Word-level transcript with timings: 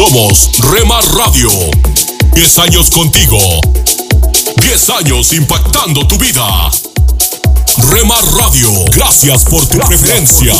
Somos 0.00 0.48
Remar 0.72 1.04
Radio. 1.14 1.50
10 2.32 2.58
años 2.60 2.88
contigo. 2.90 3.38
10 4.62 4.90
años 4.90 5.30
impactando 5.34 6.06
tu 6.06 6.16
vida. 6.16 6.70
Remar 7.90 8.24
Radio, 8.32 8.70
gracias 8.94 9.44
por 9.44 9.66
tu 9.66 9.78
preferencia. 9.80 10.54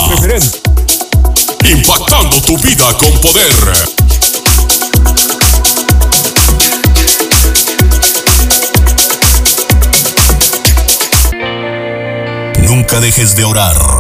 Impactando 1.65 2.37
tu 2.43 2.59
vida 2.59 2.85
con 2.99 3.19
poder. 3.23 3.55
Nunca 12.59 13.01
dejes 13.01 13.35
de 13.37 13.45
orar, 13.47 14.00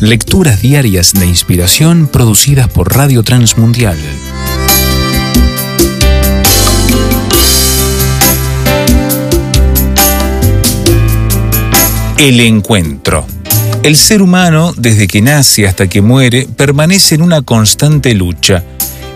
Lecturas 0.00 0.60
diarias 0.60 1.12
de 1.14 1.24
inspiración 1.24 2.08
producidas 2.08 2.68
por 2.68 2.94
Radio 2.94 3.22
Transmundial. 3.22 3.96
El 12.18 12.40
encuentro. 12.40 13.24
El 13.84 13.94
ser 13.96 14.20
humano, 14.20 14.74
desde 14.76 15.06
que 15.06 15.22
nace 15.22 15.68
hasta 15.68 15.86
que 15.86 16.02
muere, 16.02 16.48
permanece 16.56 17.14
en 17.14 17.22
una 17.22 17.42
constante 17.42 18.14
lucha. 18.14 18.64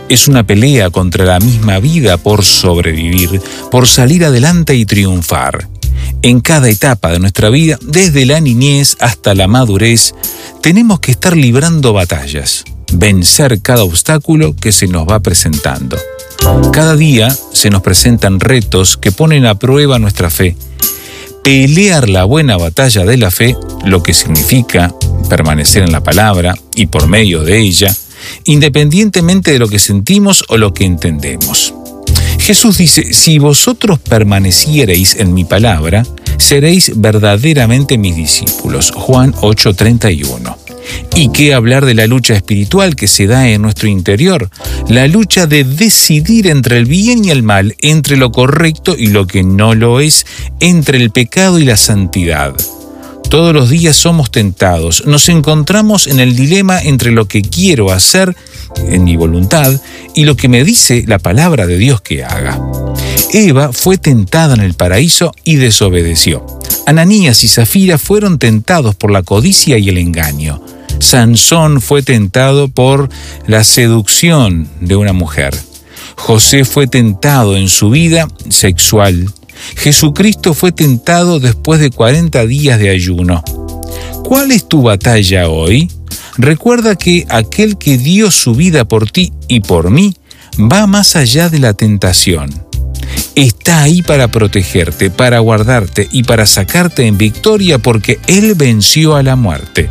Es 0.08 0.28
una 0.28 0.44
pelea 0.44 0.90
contra 0.90 1.24
la 1.24 1.40
misma 1.40 1.80
vida 1.80 2.18
por 2.18 2.44
sobrevivir, 2.44 3.42
por 3.72 3.88
salir 3.88 4.24
adelante 4.24 4.76
y 4.76 4.86
triunfar. 4.86 5.68
En 6.22 6.40
cada 6.40 6.68
etapa 6.68 7.12
de 7.12 7.20
nuestra 7.20 7.48
vida, 7.48 7.78
desde 7.82 8.26
la 8.26 8.40
niñez 8.40 8.96
hasta 9.00 9.34
la 9.34 9.46
madurez, 9.46 10.14
tenemos 10.62 11.00
que 11.00 11.12
estar 11.12 11.36
librando 11.36 11.92
batallas, 11.92 12.64
vencer 12.92 13.60
cada 13.62 13.84
obstáculo 13.84 14.56
que 14.56 14.72
se 14.72 14.88
nos 14.88 15.08
va 15.08 15.20
presentando. 15.20 15.96
Cada 16.72 16.96
día 16.96 17.28
se 17.52 17.70
nos 17.70 17.82
presentan 17.82 18.40
retos 18.40 18.96
que 18.96 19.12
ponen 19.12 19.46
a 19.46 19.56
prueba 19.56 19.98
nuestra 19.98 20.30
fe. 20.30 20.56
Pelear 21.44 22.08
la 22.08 22.24
buena 22.24 22.56
batalla 22.56 23.04
de 23.04 23.16
la 23.16 23.30
fe, 23.30 23.56
lo 23.84 24.02
que 24.02 24.14
significa 24.14 24.94
permanecer 25.28 25.82
en 25.82 25.92
la 25.92 26.02
palabra 26.02 26.54
y 26.74 26.86
por 26.86 27.06
medio 27.06 27.42
de 27.42 27.58
ella, 27.58 27.94
independientemente 28.44 29.52
de 29.52 29.58
lo 29.58 29.68
que 29.68 29.78
sentimos 29.78 30.44
o 30.48 30.56
lo 30.56 30.74
que 30.74 30.84
entendemos. 30.84 31.74
Jesús 32.48 32.78
dice, 32.78 33.12
si 33.12 33.38
vosotros 33.38 33.98
permaneciereis 33.98 35.16
en 35.16 35.34
mi 35.34 35.44
palabra, 35.44 36.06
seréis 36.38 36.92
verdaderamente 36.96 37.98
mis 37.98 38.16
discípulos. 38.16 38.90
Juan 38.90 39.34
8:31. 39.42 40.56
¿Y 41.14 41.28
qué 41.28 41.52
hablar 41.52 41.84
de 41.84 41.92
la 41.92 42.06
lucha 42.06 42.32
espiritual 42.32 42.96
que 42.96 43.06
se 43.06 43.26
da 43.26 43.50
en 43.50 43.60
nuestro 43.60 43.86
interior? 43.86 44.48
La 44.88 45.06
lucha 45.08 45.46
de 45.46 45.64
decidir 45.64 46.46
entre 46.46 46.78
el 46.78 46.86
bien 46.86 47.22
y 47.22 47.32
el 47.32 47.42
mal, 47.42 47.76
entre 47.80 48.16
lo 48.16 48.32
correcto 48.32 48.96
y 48.96 49.08
lo 49.08 49.26
que 49.26 49.42
no 49.42 49.74
lo 49.74 50.00
es, 50.00 50.24
entre 50.58 50.96
el 50.96 51.10
pecado 51.10 51.58
y 51.58 51.66
la 51.66 51.76
santidad. 51.76 52.54
Todos 53.28 53.52
los 53.52 53.68
días 53.68 53.94
somos 53.94 54.30
tentados, 54.30 55.04
nos 55.06 55.28
encontramos 55.28 56.06
en 56.06 56.18
el 56.18 56.34
dilema 56.34 56.80
entre 56.80 57.10
lo 57.10 57.28
que 57.28 57.42
quiero 57.42 57.92
hacer 57.92 58.34
en 58.88 59.04
mi 59.04 59.16
voluntad 59.16 59.78
y 60.14 60.24
lo 60.24 60.34
que 60.34 60.48
me 60.48 60.64
dice 60.64 61.04
la 61.06 61.18
palabra 61.18 61.66
de 61.66 61.76
Dios 61.76 62.00
que 62.00 62.24
haga. 62.24 62.58
Eva 63.34 63.72
fue 63.74 63.98
tentada 63.98 64.54
en 64.54 64.60
el 64.60 64.72
paraíso 64.72 65.34
y 65.44 65.56
desobedeció. 65.56 66.46
Ananías 66.86 67.44
y 67.44 67.48
Zafira 67.48 67.98
fueron 67.98 68.38
tentados 68.38 68.94
por 68.94 69.10
la 69.10 69.22
codicia 69.22 69.76
y 69.76 69.90
el 69.90 69.98
engaño. 69.98 70.62
Sansón 70.98 71.82
fue 71.82 72.02
tentado 72.02 72.68
por 72.68 73.10
la 73.46 73.62
seducción 73.62 74.68
de 74.80 74.96
una 74.96 75.12
mujer. 75.12 75.54
José 76.16 76.64
fue 76.64 76.86
tentado 76.86 77.56
en 77.56 77.68
su 77.68 77.90
vida 77.90 78.26
sexual. 78.48 79.28
Jesucristo 79.76 80.54
fue 80.54 80.72
tentado 80.72 81.40
después 81.40 81.80
de 81.80 81.90
40 81.90 82.46
días 82.46 82.78
de 82.78 82.90
ayuno. 82.90 83.42
¿Cuál 84.24 84.50
es 84.52 84.68
tu 84.68 84.82
batalla 84.82 85.48
hoy? 85.48 85.90
Recuerda 86.36 86.96
que 86.96 87.26
aquel 87.28 87.78
que 87.78 87.98
dio 87.98 88.30
su 88.30 88.54
vida 88.54 88.84
por 88.84 89.10
ti 89.10 89.32
y 89.48 89.60
por 89.60 89.90
mí 89.90 90.14
va 90.58 90.86
más 90.86 91.16
allá 91.16 91.48
de 91.48 91.58
la 91.58 91.74
tentación. 91.74 92.50
Está 93.34 93.82
ahí 93.82 94.02
para 94.02 94.28
protegerte, 94.28 95.10
para 95.10 95.38
guardarte 95.38 96.08
y 96.10 96.24
para 96.24 96.46
sacarte 96.46 97.06
en 97.06 97.18
victoria 97.18 97.78
porque 97.78 98.18
Él 98.26 98.54
venció 98.54 99.16
a 99.16 99.22
la 99.22 99.36
muerte. 99.36 99.88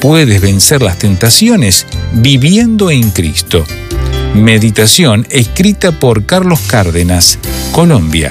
Puedes 0.00 0.40
vencer 0.40 0.82
las 0.82 0.98
tentaciones 0.98 1.86
viviendo 2.12 2.90
en 2.90 3.10
Cristo. 3.10 3.64
Meditación 4.34 5.26
escrita 5.30 5.92
por 5.92 6.26
Carlos 6.26 6.60
Cárdenas, 6.68 7.38
Colombia. 7.72 8.30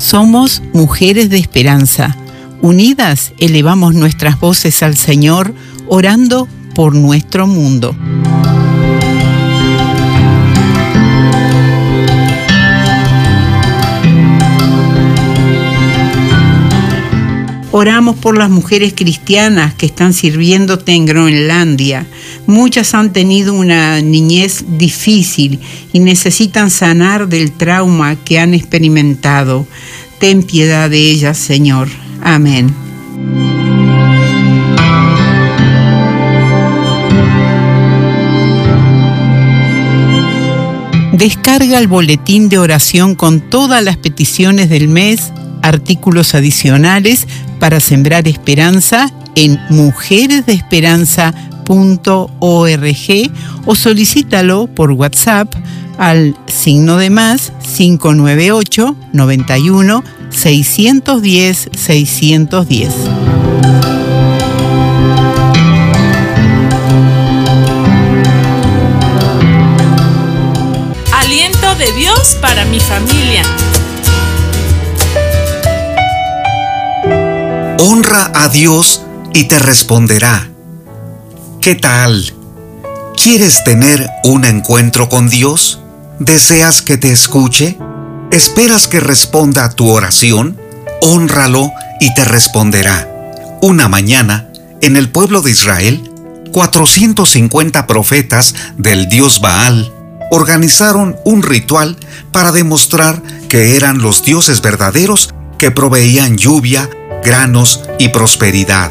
Somos 0.00 0.62
mujeres 0.72 1.28
de 1.28 1.36
esperanza. 1.36 2.16
Unidas 2.62 3.34
elevamos 3.38 3.94
nuestras 3.94 4.40
voces 4.40 4.82
al 4.82 4.96
Señor, 4.96 5.54
orando 5.88 6.48
por 6.74 6.94
nuestro 6.94 7.46
mundo. 7.46 7.94
Oramos 17.70 18.16
por 18.16 18.38
las 18.38 18.48
mujeres 18.48 18.94
cristianas 18.96 19.74
que 19.74 19.84
están 19.84 20.14
sirviéndote 20.14 20.92
en 20.92 21.04
Groenlandia. 21.04 22.06
Muchas 22.46 22.94
han 22.94 23.12
tenido 23.12 23.54
una 23.54 24.00
niñez 24.00 24.64
difícil 24.66 25.60
y 25.92 26.00
necesitan 26.00 26.70
sanar 26.70 27.28
del 27.28 27.52
trauma 27.52 28.16
que 28.16 28.38
han 28.38 28.54
experimentado. 28.54 29.66
Ten 30.18 30.42
piedad 30.42 30.90
de 30.90 30.98
ellas, 30.98 31.38
Señor. 31.38 31.88
Amén. 32.22 32.74
Descarga 41.12 41.78
el 41.78 41.86
boletín 41.86 42.48
de 42.48 42.56
oración 42.56 43.14
con 43.14 43.40
todas 43.50 43.84
las 43.84 43.98
peticiones 43.98 44.70
del 44.70 44.88
mes, 44.88 45.32
artículos 45.60 46.34
adicionales 46.34 47.26
para 47.58 47.78
sembrar 47.80 48.26
esperanza 48.26 49.12
en 49.34 49.60
o 53.66 53.74
solicítalo 53.74 54.66
por 54.66 54.90
WhatsApp 54.90 55.54
al 55.98 56.36
signo 56.46 56.96
de 56.96 57.10
más 57.10 57.52
598 57.76 58.96
91 59.12 60.04
610 60.30 61.68
610. 61.76 62.94
Aliento 71.12 71.74
de 71.76 71.92
Dios 71.92 72.36
para 72.40 72.64
mi 72.64 72.80
familia. 72.80 73.42
Honra 77.78 78.32
a 78.34 78.48
Dios 78.48 79.02
y 79.32 79.44
te 79.44 79.58
responderá. 79.58 80.50
¿Qué 81.60 81.74
tal? 81.74 82.32
¿Quieres 83.22 83.64
tener 83.64 84.08
un 84.24 84.46
encuentro 84.46 85.10
con 85.10 85.28
Dios? 85.28 85.78
¿Deseas 86.18 86.80
que 86.80 86.96
te 86.96 87.12
escuche? 87.12 87.76
¿Esperas 88.30 88.88
que 88.88 88.98
responda 88.98 89.66
a 89.66 89.70
tu 89.70 89.90
oración? 89.90 90.58
Honralo 91.02 91.70
y 92.00 92.14
te 92.14 92.24
responderá. 92.24 93.06
Una 93.60 93.88
mañana, 93.88 94.48
en 94.80 94.96
el 94.96 95.10
pueblo 95.10 95.42
de 95.42 95.50
Israel, 95.50 96.10
450 96.50 97.86
profetas 97.86 98.54
del 98.78 99.10
dios 99.10 99.42
Baal 99.42 99.92
organizaron 100.30 101.16
un 101.26 101.42
ritual 101.42 101.98
para 102.32 102.52
demostrar 102.52 103.22
que 103.50 103.76
eran 103.76 103.98
los 103.98 104.24
dioses 104.24 104.62
verdaderos 104.62 105.34
que 105.58 105.70
proveían 105.70 106.38
lluvia, 106.38 106.88
granos 107.22 107.82
y 107.98 108.08
prosperidad. 108.08 108.90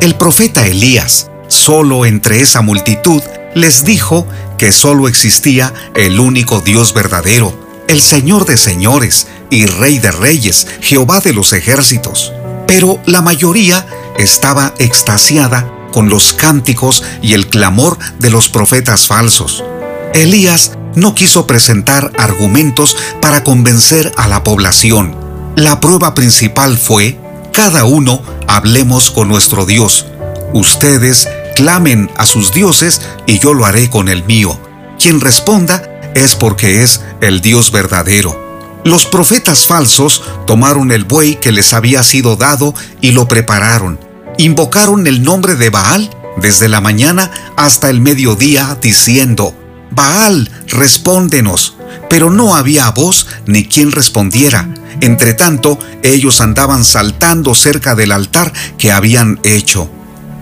El 0.00 0.14
profeta 0.14 0.64
Elías, 0.64 1.28
solo 1.48 2.06
entre 2.06 2.40
esa 2.40 2.62
multitud, 2.62 3.22
les 3.54 3.84
dijo 3.84 4.26
que 4.56 4.72
solo 4.72 5.08
existía 5.08 5.72
el 5.94 6.20
único 6.20 6.60
Dios 6.60 6.94
verdadero, 6.94 7.84
el 7.88 8.00
Señor 8.00 8.44
de 8.44 8.56
señores 8.56 9.26
y 9.50 9.66
Rey 9.66 9.98
de 9.98 10.12
reyes, 10.12 10.66
Jehová 10.80 11.20
de 11.20 11.32
los 11.32 11.52
ejércitos. 11.52 12.32
Pero 12.66 13.00
la 13.06 13.22
mayoría 13.22 13.86
estaba 14.18 14.74
extasiada 14.78 15.72
con 15.92 16.08
los 16.08 16.34
cánticos 16.34 17.02
y 17.22 17.32
el 17.32 17.48
clamor 17.48 17.98
de 18.18 18.30
los 18.30 18.48
profetas 18.48 19.06
falsos. 19.06 19.64
Elías 20.12 20.72
no 20.94 21.14
quiso 21.14 21.46
presentar 21.46 22.12
argumentos 22.18 22.96
para 23.20 23.44
convencer 23.44 24.12
a 24.16 24.28
la 24.28 24.44
población. 24.44 25.16
La 25.56 25.80
prueba 25.80 26.14
principal 26.14 26.76
fue 26.76 27.18
cada 27.52 27.84
uno 27.84 28.22
hablemos 28.46 29.10
con 29.10 29.28
nuestro 29.28 29.66
Dios. 29.66 30.06
Ustedes 30.52 31.28
clamen 31.54 32.10
a 32.16 32.24
sus 32.24 32.52
dioses 32.52 33.00
y 33.26 33.38
yo 33.38 33.54
lo 33.54 33.66
haré 33.66 33.90
con 33.90 34.08
el 34.08 34.24
mío. 34.24 34.58
Quien 34.98 35.20
responda 35.20 35.82
es 36.14 36.34
porque 36.34 36.82
es 36.82 37.02
el 37.20 37.40
Dios 37.40 37.70
verdadero. 37.70 38.48
Los 38.84 39.06
profetas 39.06 39.66
falsos 39.66 40.22
tomaron 40.46 40.92
el 40.92 41.04
buey 41.04 41.36
que 41.36 41.52
les 41.52 41.72
había 41.72 42.02
sido 42.02 42.36
dado 42.36 42.74
y 43.00 43.12
lo 43.12 43.28
prepararon. 43.28 44.00
Invocaron 44.38 45.06
el 45.06 45.22
nombre 45.22 45.56
de 45.56 45.68
Baal 45.70 46.10
desde 46.36 46.68
la 46.68 46.80
mañana 46.80 47.30
hasta 47.56 47.90
el 47.90 48.00
mediodía 48.00 48.78
diciendo, 48.80 49.54
Baal, 49.90 50.50
respóndenos. 50.68 51.76
Pero 52.08 52.30
no 52.30 52.54
había 52.54 52.90
voz 52.90 53.26
ni 53.46 53.66
quien 53.66 53.92
respondiera. 53.92 54.68
Entre 55.00 55.34
tanto, 55.34 55.78
ellos 56.02 56.40
andaban 56.40 56.84
saltando 56.84 57.54
cerca 57.54 57.94
del 57.94 58.12
altar 58.12 58.52
que 58.78 58.92
habían 58.92 59.40
hecho. 59.42 59.90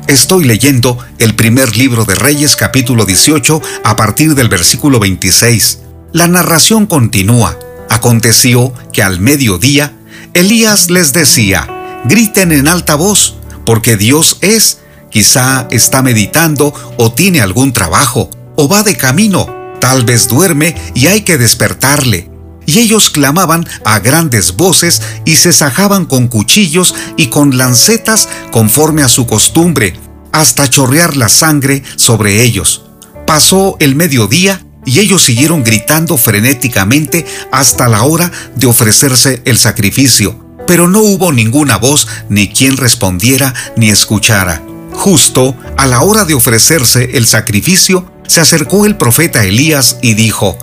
Estoy 0.09 0.45
leyendo 0.45 0.99
el 1.19 1.35
primer 1.35 1.77
libro 1.77 2.05
de 2.05 2.15
Reyes 2.15 2.55
capítulo 2.55 3.07
18 3.07 3.61
a 3.83 3.97
partir 3.97 4.37
del 4.37 4.49
versículo 4.49 5.01
26. 5.01 5.81
La 6.13 6.29
narración 6.29 6.87
continúa. 6.87 7.59
Aconteció 7.91 8.73
que 8.93 9.03
al 9.03 9.19
mediodía, 9.19 9.97
Elías 10.33 10.91
les 10.91 11.13
decía, 11.13 11.67
griten 12.05 12.53
en 12.53 12.69
alta 12.69 12.95
voz, 12.95 13.37
porque 13.65 13.97
Dios 13.97 14.39
es, 14.43 14.79
quizá 15.11 15.67
está 15.73 16.03
meditando 16.03 16.73
o 16.99 17.13
tiene 17.13 17.41
algún 17.41 17.73
trabajo, 17.73 18.31
o 18.55 18.69
va 18.69 18.85
de 18.85 18.97
camino, 18.97 19.75
tal 19.81 20.05
vez 20.05 20.29
duerme 20.29 20.77
y 20.95 21.09
hay 21.09 21.23
que 21.23 21.37
despertarle 21.37 22.36
y 22.67 22.81
ellos 22.81 23.11
clamaban 23.11 23.67
a 23.85 24.01
grandes 24.01 24.57
voces 24.57 25.01
y 25.25 25.37
se 25.37 25.53
sajaban 25.53 26.05
con 26.05 26.29
cuchillos 26.29 26.95
y 27.17 27.29
con 27.29 27.57
lancetas 27.57 28.29
conforme 28.51 29.03
a 29.03 29.09
su 29.09 29.27
costumbre, 29.27 29.99
hasta 30.33 30.69
chorrear 30.69 31.17
la 31.17 31.29
sangre 31.29 31.83
sobre 31.97 32.43
ellos. 32.43 32.83
Pasó 33.27 33.77
el 33.81 33.95
mediodía 33.95 34.63
y 34.85 35.01
ellos 35.01 35.25
siguieron 35.25 35.65
gritando 35.65 36.17
frenéticamente 36.17 37.27
hasta 37.51 37.89
la 37.89 38.05
hora 38.05 38.31
de 38.55 38.67
ofrecerse 38.67 39.43
el 39.45 39.57
sacrificio, 39.57 40.39
pero 40.67 40.89
no 40.89 41.01
hubo 41.01 41.33
ninguna 41.33 41.77
voz 41.77 42.07
ni 42.29 42.49
quien 42.49 42.77
respondiera 42.77 43.55
ni 43.77 43.91
escuchara. 43.91 44.63
Justo 44.93 45.57
a 45.77 45.87
la 45.87 46.01
hora 46.03 46.25
de 46.25 46.35
ofrecerse 46.35 47.11
el 47.15 47.27
sacrificio, 47.27 48.11
se 48.27 48.41
acercó 48.41 48.87
el 48.87 48.97
profeta 48.97 49.45
Elías 49.45 49.99
y 50.03 50.15
dijo, 50.15 50.57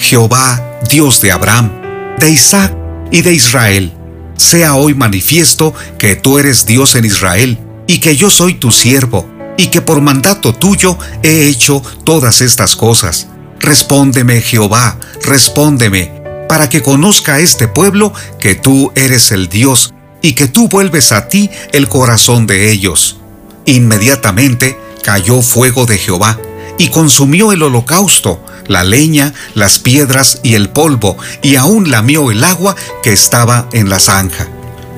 Jehová, 0.00 0.80
Dios 0.88 1.20
de 1.20 1.30
Abraham, 1.30 1.70
de 2.18 2.30
Isaac 2.30 2.74
y 3.12 3.20
de 3.20 3.34
Israel, 3.34 3.92
sea 4.36 4.74
hoy 4.74 4.94
manifiesto 4.94 5.74
que 5.98 6.16
tú 6.16 6.38
eres 6.38 6.64
Dios 6.64 6.94
en 6.94 7.04
Israel 7.04 7.58
y 7.86 7.98
que 7.98 8.16
yo 8.16 8.30
soy 8.30 8.54
tu 8.54 8.70
siervo 8.70 9.28
y 9.58 9.66
que 9.66 9.82
por 9.82 10.00
mandato 10.00 10.54
tuyo 10.54 10.96
he 11.22 11.48
hecho 11.48 11.82
todas 12.04 12.40
estas 12.40 12.76
cosas. 12.76 13.28
Respóndeme, 13.60 14.40
Jehová, 14.40 14.98
respóndeme, 15.22 16.10
para 16.48 16.70
que 16.70 16.82
conozca 16.82 17.38
este 17.38 17.68
pueblo 17.68 18.14
que 18.38 18.54
tú 18.54 18.92
eres 18.94 19.30
el 19.32 19.50
Dios 19.50 19.92
y 20.22 20.32
que 20.32 20.48
tú 20.48 20.68
vuelves 20.68 21.12
a 21.12 21.28
ti 21.28 21.50
el 21.72 21.88
corazón 21.88 22.46
de 22.46 22.72
ellos. 22.72 23.18
Inmediatamente 23.66 24.78
cayó 25.02 25.42
fuego 25.42 25.84
de 25.84 25.98
Jehová 25.98 26.38
y 26.80 26.88
consumió 26.88 27.52
el 27.52 27.62
holocausto, 27.62 28.42
la 28.66 28.84
leña, 28.84 29.34
las 29.52 29.78
piedras 29.78 30.40
y 30.42 30.54
el 30.54 30.70
polvo, 30.70 31.18
y 31.42 31.56
aún 31.56 31.90
lamió 31.90 32.30
el 32.30 32.42
agua 32.42 32.74
que 33.02 33.12
estaba 33.12 33.68
en 33.74 33.90
la 33.90 33.98
zanja. 33.98 34.48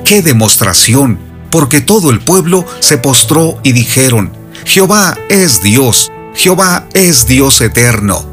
¡Qué 0.05 0.21
demostración! 0.21 1.19
Porque 1.51 1.81
todo 1.81 2.09
el 2.09 2.21
pueblo 2.21 2.65
se 2.79 2.97
postró 2.97 3.59
y 3.63 3.73
dijeron, 3.73 4.31
Jehová 4.63 5.17
es 5.27 5.61
Dios, 5.61 6.09
Jehová 6.33 6.87
es 6.93 7.27
Dios 7.27 7.59
eterno. 7.59 8.25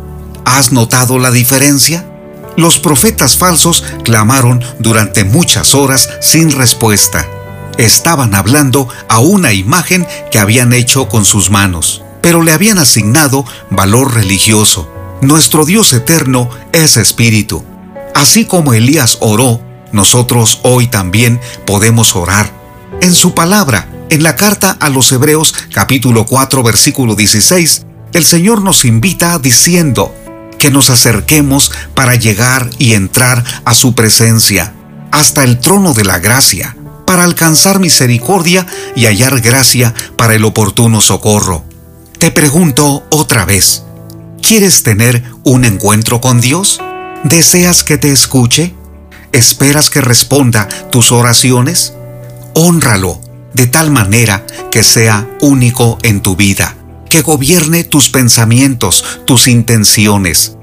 ¿Has 0.45 0.71
notado 0.71 1.19
la 1.19 1.33
diferencia? 1.33 2.09
Los 2.57 2.79
profetas 2.79 3.37
falsos 3.37 3.83
clamaron 4.05 4.63
durante 4.79 5.25
muchas 5.25 5.75
horas 5.75 6.09
sin 6.21 6.53
respuesta. 6.53 7.27
Estaban 7.79 8.37
hablando 8.37 8.89
a 9.09 9.19
una 9.19 9.53
imagen 9.53 10.07
que 10.31 10.39
habían 10.39 10.73
hecho 10.73 11.09
con 11.09 11.25
sus 11.25 11.51
manos 11.51 12.05
pero 12.23 12.43
le 12.43 12.53
habían 12.53 12.79
asignado 12.79 13.45
valor 13.71 14.15
religioso. 14.15 14.89
Nuestro 15.21 15.65
Dios 15.65 15.93
eterno 15.93 16.49
es 16.73 16.97
espíritu. 16.97 17.65
Así 18.15 18.45
como 18.45 18.75
Elías 18.75 19.19
oró, 19.21 19.61
nosotros 19.93 20.61
hoy 20.63 20.87
también 20.87 21.41
podemos 21.67 22.17
orar. 22.17 22.51
En 23.01 23.15
su 23.15 23.35
palabra, 23.35 23.89
en 24.11 24.23
la 24.23 24.37
carta 24.37 24.77
a 24.81 24.89
los 24.89 25.11
Hebreos 25.13 25.55
capítulo 25.73 26.27
4 26.27 26.63
versículo 26.63 27.15
16, 27.15 27.87
el 28.13 28.25
Señor 28.25 28.63
nos 28.63 28.85
invita 28.85 29.39
diciendo 29.39 30.15
que 30.59 30.71
nos 30.71 30.91
acerquemos 30.91 31.73
para 31.95 32.17
llegar 32.17 32.69
y 32.79 32.95
entrar 32.95 33.45
a 33.65 33.75
su 33.75 33.95
presencia. 33.95 34.75
hasta 35.13 35.43
el 35.43 35.59
trono 35.59 35.93
de 35.93 36.05
la 36.05 36.21
gracia, 36.21 36.77
para 37.05 37.25
alcanzar 37.25 37.81
misericordia 37.81 38.65
y 38.95 39.07
hallar 39.07 39.41
gracia 39.41 39.93
para 40.17 40.35
el 40.35 40.45
oportuno 40.45 41.01
socorro. 41.01 41.65
Te 42.21 42.31
pregunto 42.31 43.03
otra 43.09 43.47
vez, 43.47 43.83
¿quieres 44.47 44.83
tener 44.83 45.25
un 45.43 45.65
encuentro 45.65 46.21
con 46.21 46.43
Dios? 46.43 46.79
¿Deseas 47.25 47.83
que 47.83 47.97
te 47.97 48.13
escuche? 48.13 48.75
¿Esperas 49.33 49.89
que 49.89 50.03
responda 50.03 50.69
tus 50.91 51.13
oraciones? 51.13 51.95
Honralo 52.53 53.23
de 53.55 53.67
tal 53.67 53.91
manera 53.91 54.45
que 54.71 54.83
sea 54.83 55.31
único 55.41 55.97
en 56.03 56.21
tu 56.21 56.37
vida, 56.37 56.77
que 57.09 57.23
gobierne 57.23 57.85
tus 57.85 58.11
pensamientos, 58.11 59.03
tus 59.25 59.49
intenciones. 59.49 60.59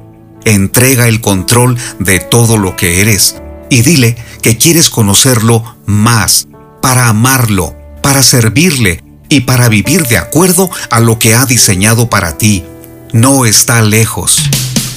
Entrega 0.45 1.07
el 1.07 1.21
control 1.21 1.75
de 1.97 2.19
todo 2.19 2.59
lo 2.59 2.75
que 2.75 3.01
eres 3.01 3.35
y 3.71 3.81
dile 3.81 4.15
que 4.43 4.59
quieres 4.59 4.91
conocerlo 4.91 5.75
más, 5.87 6.47
para 6.83 7.07
amarlo, 7.07 7.75
para 8.03 8.21
servirle 8.21 9.06
y 9.29 9.41
para 9.41 9.69
vivir 9.69 10.07
de 10.07 10.17
acuerdo 10.17 10.69
a 10.89 10.99
lo 10.99 11.19
que 11.19 11.35
ha 11.35 11.45
diseñado 11.45 12.09
para 12.09 12.37
ti. 12.37 12.63
No 13.13 13.45
está 13.45 13.81
lejos. 13.81 14.41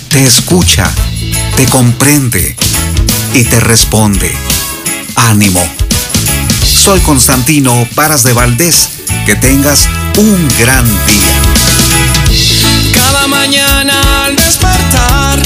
Te 0.09 0.25
escucha, 0.25 0.91
te 1.57 1.67
comprende 1.67 2.57
y 3.35 3.45
te 3.45 3.61
responde. 3.61 4.33
Ánimo. 5.17 5.63
Soy 6.65 7.01
Constantino 7.01 7.87
Paras 7.95 8.23
de 8.23 8.33
Valdés. 8.33 8.91
Que 9.27 9.37
tengas 9.37 9.87
un 10.17 10.49
gran 10.59 10.85
día. 10.85 11.41
Cada 12.93 13.27
mañana 13.27 14.25
al 14.25 14.37
despertar, 14.37 15.43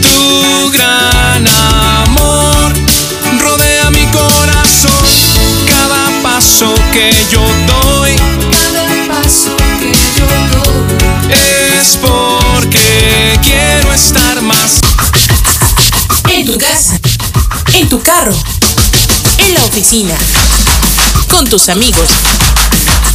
tu 0.00 0.70
gran 0.70 1.46
amor 1.46 2.53
paso 6.44 6.74
que 6.92 7.10
yo 7.30 7.40
doy, 7.66 8.14
Cada 8.52 8.86
paso 9.08 9.56
que 9.78 9.90
yo 10.14 10.26
doy 10.52 11.32
es 11.80 11.96
porque 11.96 13.40
quiero 13.42 13.90
estar 13.94 14.42
más. 14.42 14.80
En 16.28 16.44
tu 16.44 16.58
casa, 16.58 16.98
en 17.72 17.88
tu 17.88 18.02
carro, 18.02 18.34
en 19.38 19.54
la 19.54 19.64
oficina, 19.64 20.14
con 21.30 21.48
tus 21.48 21.70
amigos, 21.70 22.10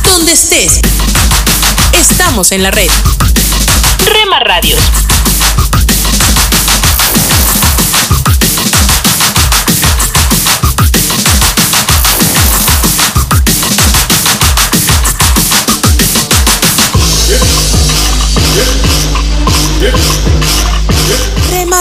donde 0.05 0.33
estés. 0.33 0.79
Estamos 1.93 2.51
en 2.51 2.63
la 2.63 2.71
red. 2.71 2.89
Rema 4.12 4.39
Radios. 4.39 4.79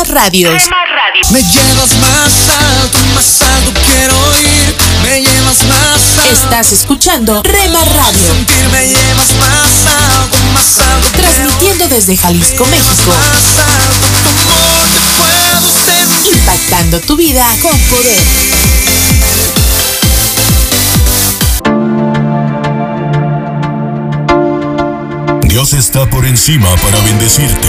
Rema 0.08 0.20
Radios. 0.22 0.62
Me 1.30 1.42
llevas 1.42 1.94
más 1.98 2.32
alto, 2.48 2.98
más 3.14 3.42
alto 3.42 3.72
quiero 3.86 4.14
ir. 4.40 4.74
Me 5.02 5.20
llevas 5.20 5.62
más 5.64 6.00
alto. 6.18 6.32
Estás 6.32 6.72
escuchando 6.72 7.42
Rema 7.42 7.84
Radio, 7.84 8.32
Sentir 8.32 8.68
me 8.70 8.86
llevas 8.86 9.32
más 9.38 9.86
alto, 9.86 10.36
más 10.54 10.78
alto. 10.78 11.08
quiero 11.12 11.28
transmitiendo 11.34 11.88
desde 11.88 12.16
Jalisco, 12.16 12.64
México, 12.66 13.10
Más 13.10 13.66
alto, 13.66 14.06
tu 14.22 14.28
amor 14.30 14.86
te 14.94 15.00
puedo 15.18 16.06
sentir. 16.14 16.34
impactando 16.38 17.00
tu 17.00 17.16
vida 17.16 17.46
con 17.60 17.78
poder. 17.78 19.28
Dios 25.48 25.72
está 25.72 26.08
por 26.08 26.24
encima 26.24 26.68
para 26.76 27.00
bendecirte, 27.00 27.68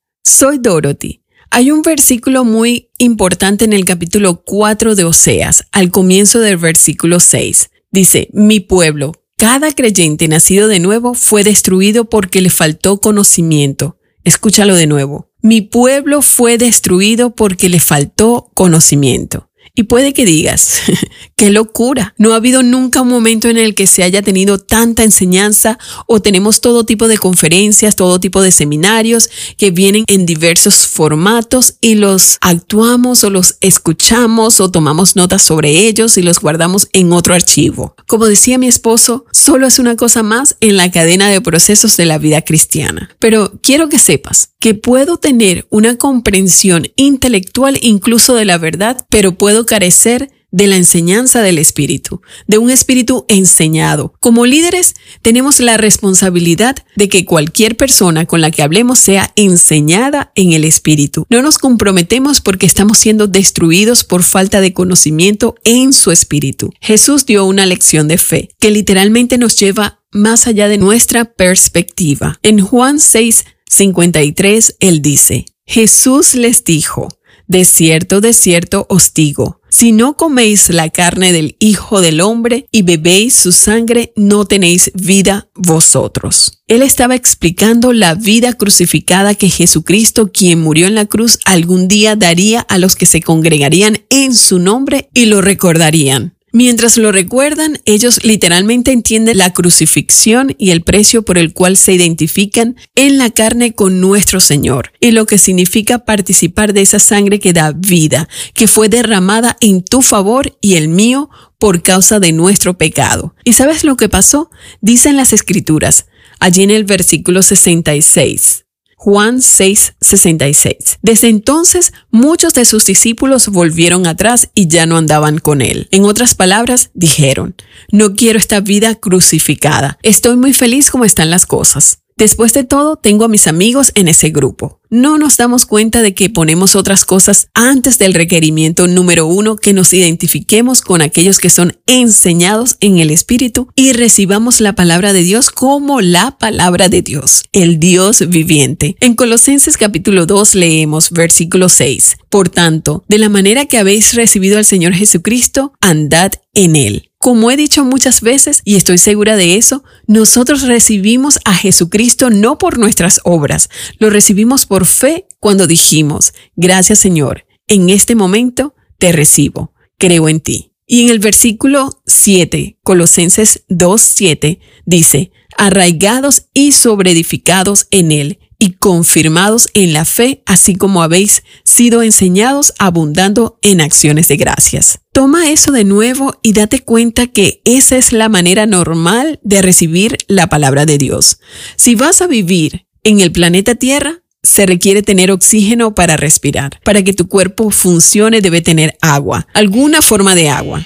soy 0.23 0.57
Dorothy. 0.59 1.21
Hay 1.49 1.71
un 1.71 1.81
versículo 1.81 2.45
muy 2.45 2.89
importante 2.97 3.65
en 3.65 3.73
el 3.73 3.85
capítulo 3.85 4.41
4 4.43 4.95
de 4.95 5.03
Oseas, 5.03 5.65
al 5.71 5.91
comienzo 5.91 6.39
del 6.39 6.57
versículo 6.57 7.19
6. 7.19 7.69
Dice, 7.91 8.29
mi 8.31 8.61
pueblo, 8.61 9.11
cada 9.37 9.73
creyente 9.73 10.27
nacido 10.27 10.67
de 10.67 10.79
nuevo 10.79 11.13
fue 11.13 11.43
destruido 11.43 12.05
porque 12.05 12.41
le 12.41 12.49
faltó 12.49 13.01
conocimiento. 13.01 13.97
Escúchalo 14.23 14.75
de 14.75 14.87
nuevo. 14.87 15.29
Mi 15.41 15.61
pueblo 15.61 16.21
fue 16.21 16.57
destruido 16.57 17.35
porque 17.35 17.67
le 17.67 17.79
faltó 17.79 18.49
conocimiento. 18.53 19.49
Y 19.73 19.83
puede 19.83 20.13
que 20.13 20.25
digas, 20.25 20.81
qué 21.35 21.49
locura, 21.49 22.13
no 22.17 22.33
ha 22.33 22.35
habido 22.35 22.61
nunca 22.61 23.01
un 23.01 23.07
momento 23.07 23.47
en 23.47 23.57
el 23.57 23.73
que 23.73 23.87
se 23.87 24.03
haya 24.03 24.21
tenido 24.21 24.59
tanta 24.59 25.03
enseñanza 25.03 25.79
o 26.07 26.21
tenemos 26.21 26.59
todo 26.59 26.85
tipo 26.85 27.07
de 27.07 27.17
conferencias, 27.17 27.95
todo 27.95 28.19
tipo 28.19 28.41
de 28.41 28.51
seminarios 28.51 29.29
que 29.57 29.71
vienen 29.71 30.03
en 30.07 30.25
diversos 30.25 30.87
formatos 30.87 31.75
y 31.81 31.95
los 31.95 32.37
actuamos 32.41 33.23
o 33.23 33.29
los 33.29 33.55
escuchamos 33.61 34.59
o 34.59 34.71
tomamos 34.71 35.15
notas 35.15 35.41
sobre 35.41 35.87
ellos 35.87 36.17
y 36.17 36.21
los 36.21 36.39
guardamos 36.39 36.89
en 36.91 37.13
otro 37.13 37.33
archivo. 37.33 37.95
Como 38.07 38.25
decía 38.25 38.57
mi 38.57 38.67
esposo, 38.67 39.25
solo 39.31 39.67
es 39.67 39.79
una 39.79 39.95
cosa 39.95 40.21
más 40.21 40.57
en 40.59 40.77
la 40.77 40.91
cadena 40.91 41.29
de 41.29 41.41
procesos 41.41 41.97
de 41.97 42.05
la 42.05 42.17
vida 42.17 42.41
cristiana. 42.41 43.09
Pero 43.19 43.53
quiero 43.61 43.89
que 43.89 43.99
sepas 43.99 44.49
que 44.59 44.75
puedo 44.75 45.17
tener 45.17 45.65
una 45.69 45.97
comprensión 45.97 46.87
intelectual 46.95 47.79
incluso 47.81 48.35
de 48.35 48.45
la 48.45 48.57
verdad, 48.57 49.05
pero 49.09 49.35
puedo 49.37 49.60
carecer 49.65 50.31
de 50.51 50.67
la 50.67 50.75
enseñanza 50.75 51.41
del 51.41 51.57
Espíritu, 51.57 52.21
de 52.45 52.57
un 52.57 52.69
Espíritu 52.69 53.25
enseñado. 53.29 54.13
Como 54.19 54.45
líderes, 54.45 54.95
tenemos 55.21 55.59
la 55.59 55.77
responsabilidad 55.77 56.75
de 56.95 57.07
que 57.07 57.25
cualquier 57.25 57.77
persona 57.77 58.25
con 58.25 58.41
la 58.41 58.51
que 58.51 58.61
hablemos 58.61 58.99
sea 58.99 59.31
enseñada 59.35 60.31
en 60.35 60.51
el 60.51 60.65
Espíritu. 60.65 61.25
No 61.29 61.41
nos 61.41 61.57
comprometemos 61.57 62.41
porque 62.41 62.65
estamos 62.65 62.97
siendo 62.97 63.27
destruidos 63.27 64.03
por 64.03 64.23
falta 64.23 64.61
de 64.61 64.73
conocimiento 64.73 65.55
en 65.63 65.93
su 65.93 66.11
Espíritu. 66.11 66.71
Jesús 66.81 67.25
dio 67.25 67.45
una 67.45 67.65
lección 67.65 68.07
de 68.07 68.17
fe 68.17 68.49
que 68.59 68.71
literalmente 68.71 69.37
nos 69.37 69.55
lleva 69.55 70.01
más 70.11 70.47
allá 70.47 70.67
de 70.67 70.77
nuestra 70.77 71.25
perspectiva. 71.25 72.37
En 72.43 72.59
Juan 72.59 72.99
6, 72.99 73.45
53, 73.69 74.75
él 74.81 75.01
dice, 75.01 75.45
Jesús 75.65 76.35
les 76.35 76.65
dijo, 76.65 77.07
de 77.51 77.65
cierto, 77.65 78.21
de 78.21 78.31
cierto 78.31 78.85
os 78.87 79.13
digo, 79.13 79.59
si 79.67 79.91
no 79.91 80.15
coméis 80.15 80.69
la 80.69 80.89
carne 80.89 81.33
del 81.33 81.57
Hijo 81.59 81.99
del 81.99 82.21
Hombre 82.21 82.65
y 82.71 82.83
bebéis 82.83 83.33
su 83.33 83.51
sangre, 83.51 84.13
no 84.15 84.45
tenéis 84.45 84.89
vida 84.95 85.49
vosotros. 85.53 86.61
Él 86.67 86.81
estaba 86.81 87.15
explicando 87.15 87.91
la 87.91 88.15
vida 88.15 88.53
crucificada 88.53 89.35
que 89.35 89.49
Jesucristo, 89.49 90.31
quien 90.31 90.61
murió 90.61 90.87
en 90.87 90.95
la 90.95 91.07
cruz, 91.07 91.39
algún 91.43 91.89
día 91.89 92.15
daría 92.15 92.61
a 92.61 92.77
los 92.77 92.95
que 92.95 93.05
se 93.05 93.21
congregarían 93.21 93.97
en 94.09 94.33
su 94.33 94.57
nombre 94.57 95.09
y 95.13 95.25
lo 95.25 95.41
recordarían. 95.41 96.37
Mientras 96.53 96.97
lo 96.97 97.13
recuerdan, 97.13 97.79
ellos 97.85 98.25
literalmente 98.25 98.91
entienden 98.91 99.37
la 99.37 99.53
crucifixión 99.53 100.53
y 100.57 100.71
el 100.71 100.81
precio 100.83 101.23
por 101.23 101.37
el 101.37 101.53
cual 101.53 101.77
se 101.77 101.93
identifican 101.93 102.75
en 102.95 103.17
la 103.17 103.29
carne 103.29 103.73
con 103.73 104.01
nuestro 104.01 104.41
Señor 104.41 104.91
y 104.99 105.11
lo 105.11 105.25
que 105.25 105.37
significa 105.37 105.99
participar 105.99 106.73
de 106.73 106.81
esa 106.81 106.99
sangre 106.99 107.39
que 107.39 107.53
da 107.53 107.71
vida, 107.71 108.27
que 108.53 108.67
fue 108.67 108.89
derramada 108.89 109.55
en 109.61 109.81
tu 109.81 110.01
favor 110.01 110.57
y 110.59 110.75
el 110.75 110.89
mío 110.89 111.29
por 111.57 111.83
causa 111.83 112.19
de 112.19 112.33
nuestro 112.33 112.77
pecado. 112.77 113.33
¿Y 113.45 113.53
sabes 113.53 113.85
lo 113.85 113.95
que 113.95 114.09
pasó? 114.09 114.49
Dicen 114.81 115.15
las 115.15 115.31
escrituras, 115.31 116.07
allí 116.39 116.63
en 116.63 116.71
el 116.71 116.83
versículo 116.83 117.43
66. 117.43 118.65
Juan 119.03 119.41
6, 119.41 119.95
66. 119.99 120.99
Desde 121.01 121.27
entonces, 121.27 121.91
muchos 122.11 122.53
de 122.53 122.65
sus 122.65 122.85
discípulos 122.85 123.47
volvieron 123.47 124.05
atrás 124.05 124.51
y 124.53 124.67
ya 124.67 124.85
no 124.85 124.95
andaban 124.95 125.39
con 125.39 125.63
él. 125.63 125.87
En 125.89 126.05
otras 126.05 126.35
palabras, 126.35 126.91
dijeron, 126.93 127.55
no 127.91 128.13
quiero 128.13 128.37
esta 128.37 128.59
vida 128.59 128.93
crucificada. 128.93 129.97
Estoy 130.03 130.37
muy 130.37 130.53
feliz 130.53 130.91
como 130.91 131.03
están 131.03 131.31
las 131.31 131.47
cosas. 131.47 132.03
Después 132.15 132.53
de 132.53 132.63
todo, 132.63 132.95
tengo 132.95 133.25
a 133.25 133.27
mis 133.27 133.47
amigos 133.47 133.91
en 133.95 134.07
ese 134.07 134.29
grupo. 134.29 134.80
No 134.91 135.17
nos 135.17 135.37
damos 135.37 135.65
cuenta 135.65 136.01
de 136.01 136.13
que 136.13 136.29
ponemos 136.29 136.75
otras 136.75 137.05
cosas 137.05 137.47
antes 137.53 137.97
del 137.97 138.13
requerimiento 138.13 138.87
número 138.87 139.25
uno, 139.25 139.55
que 139.55 139.73
nos 139.73 139.93
identifiquemos 139.93 140.81
con 140.81 141.01
aquellos 141.01 141.39
que 141.39 141.49
son 141.49 141.79
enseñados 141.87 142.75
en 142.81 142.99
el 142.99 143.09
Espíritu 143.09 143.69
y 143.73 143.93
recibamos 143.93 144.59
la 144.59 144.75
palabra 144.75 145.13
de 145.13 145.23
Dios 145.23 145.49
como 145.49 146.01
la 146.01 146.37
palabra 146.37 146.89
de 146.89 147.01
Dios, 147.01 147.43
el 147.53 147.79
Dios 147.79 148.27
viviente. 148.27 148.97
En 148.99 149.15
Colosenses 149.15 149.77
capítulo 149.77 150.25
2 150.25 150.55
leemos 150.55 151.11
versículo 151.11 151.69
6. 151.69 152.17
Por 152.29 152.49
tanto, 152.49 153.05
de 153.07 153.17
la 153.17 153.29
manera 153.29 153.65
que 153.65 153.77
habéis 153.77 154.13
recibido 154.13 154.57
al 154.57 154.65
Señor 154.65 154.93
Jesucristo, 154.93 155.73
andad 155.79 156.33
en 156.53 156.75
él. 156.75 157.11
Como 157.21 157.51
he 157.51 157.55
dicho 157.55 157.85
muchas 157.85 158.21
veces, 158.21 158.63
y 158.65 158.77
estoy 158.77 158.97
segura 158.97 159.35
de 159.35 159.55
eso, 159.55 159.83
nosotros 160.07 160.63
recibimos 160.63 161.39
a 161.45 161.53
Jesucristo 161.53 162.31
no 162.31 162.57
por 162.57 162.79
nuestras 162.79 163.21
obras, 163.23 163.69
lo 163.99 164.09
recibimos 164.09 164.65
por 164.65 164.80
fe 164.85 165.27
cuando 165.39 165.67
dijimos, 165.67 166.33
gracias 166.55 166.99
Señor, 166.99 167.45
en 167.67 167.89
este 167.89 168.15
momento 168.15 168.75
te 168.97 169.11
recibo, 169.11 169.73
creo 169.97 170.29
en 170.29 170.39
ti. 170.39 170.73
Y 170.85 171.03
en 171.03 171.09
el 171.09 171.19
versículo 171.19 172.01
7, 172.05 172.79
Colosenses 172.83 173.63
2.7, 173.69 174.59
dice, 174.85 175.31
arraigados 175.57 176.47
y 176.53 176.73
sobreedificados 176.73 177.87
en 177.91 178.11
él 178.11 178.39
y 178.59 178.73
confirmados 178.73 179.69
en 179.73 179.93
la 179.93 180.05
fe, 180.05 180.43
así 180.45 180.75
como 180.75 181.01
habéis 181.01 181.43
sido 181.63 182.03
enseñados 182.03 182.73
abundando 182.77 183.57
en 183.63 183.81
acciones 183.81 184.27
de 184.27 184.37
gracias. 184.37 184.99
Toma 185.13 185.49
eso 185.49 185.71
de 185.71 185.83
nuevo 185.83 186.37
y 186.43 186.53
date 186.53 186.83
cuenta 186.83 187.25
que 187.25 187.61
esa 187.65 187.97
es 187.97 188.13
la 188.13 188.29
manera 188.29 188.67
normal 188.67 189.39
de 189.43 189.63
recibir 189.63 190.17
la 190.27 190.47
palabra 190.47 190.85
de 190.85 190.99
Dios. 190.99 191.39
Si 191.75 191.95
vas 191.95 192.21
a 192.21 192.27
vivir 192.27 192.85
en 193.03 193.19
el 193.19 193.31
planeta 193.31 193.73
Tierra, 193.75 194.20
se 194.43 194.65
requiere 194.65 195.03
tener 195.03 195.31
oxígeno 195.31 195.93
para 195.93 196.17
respirar. 196.17 196.79
Para 196.83 197.03
que 197.03 197.13
tu 197.13 197.27
cuerpo 197.27 197.71
funcione 197.71 198.41
debe 198.41 198.61
tener 198.61 198.97
agua, 199.01 199.47
alguna 199.53 200.01
forma 200.01 200.35
de 200.35 200.49
agua 200.49 200.85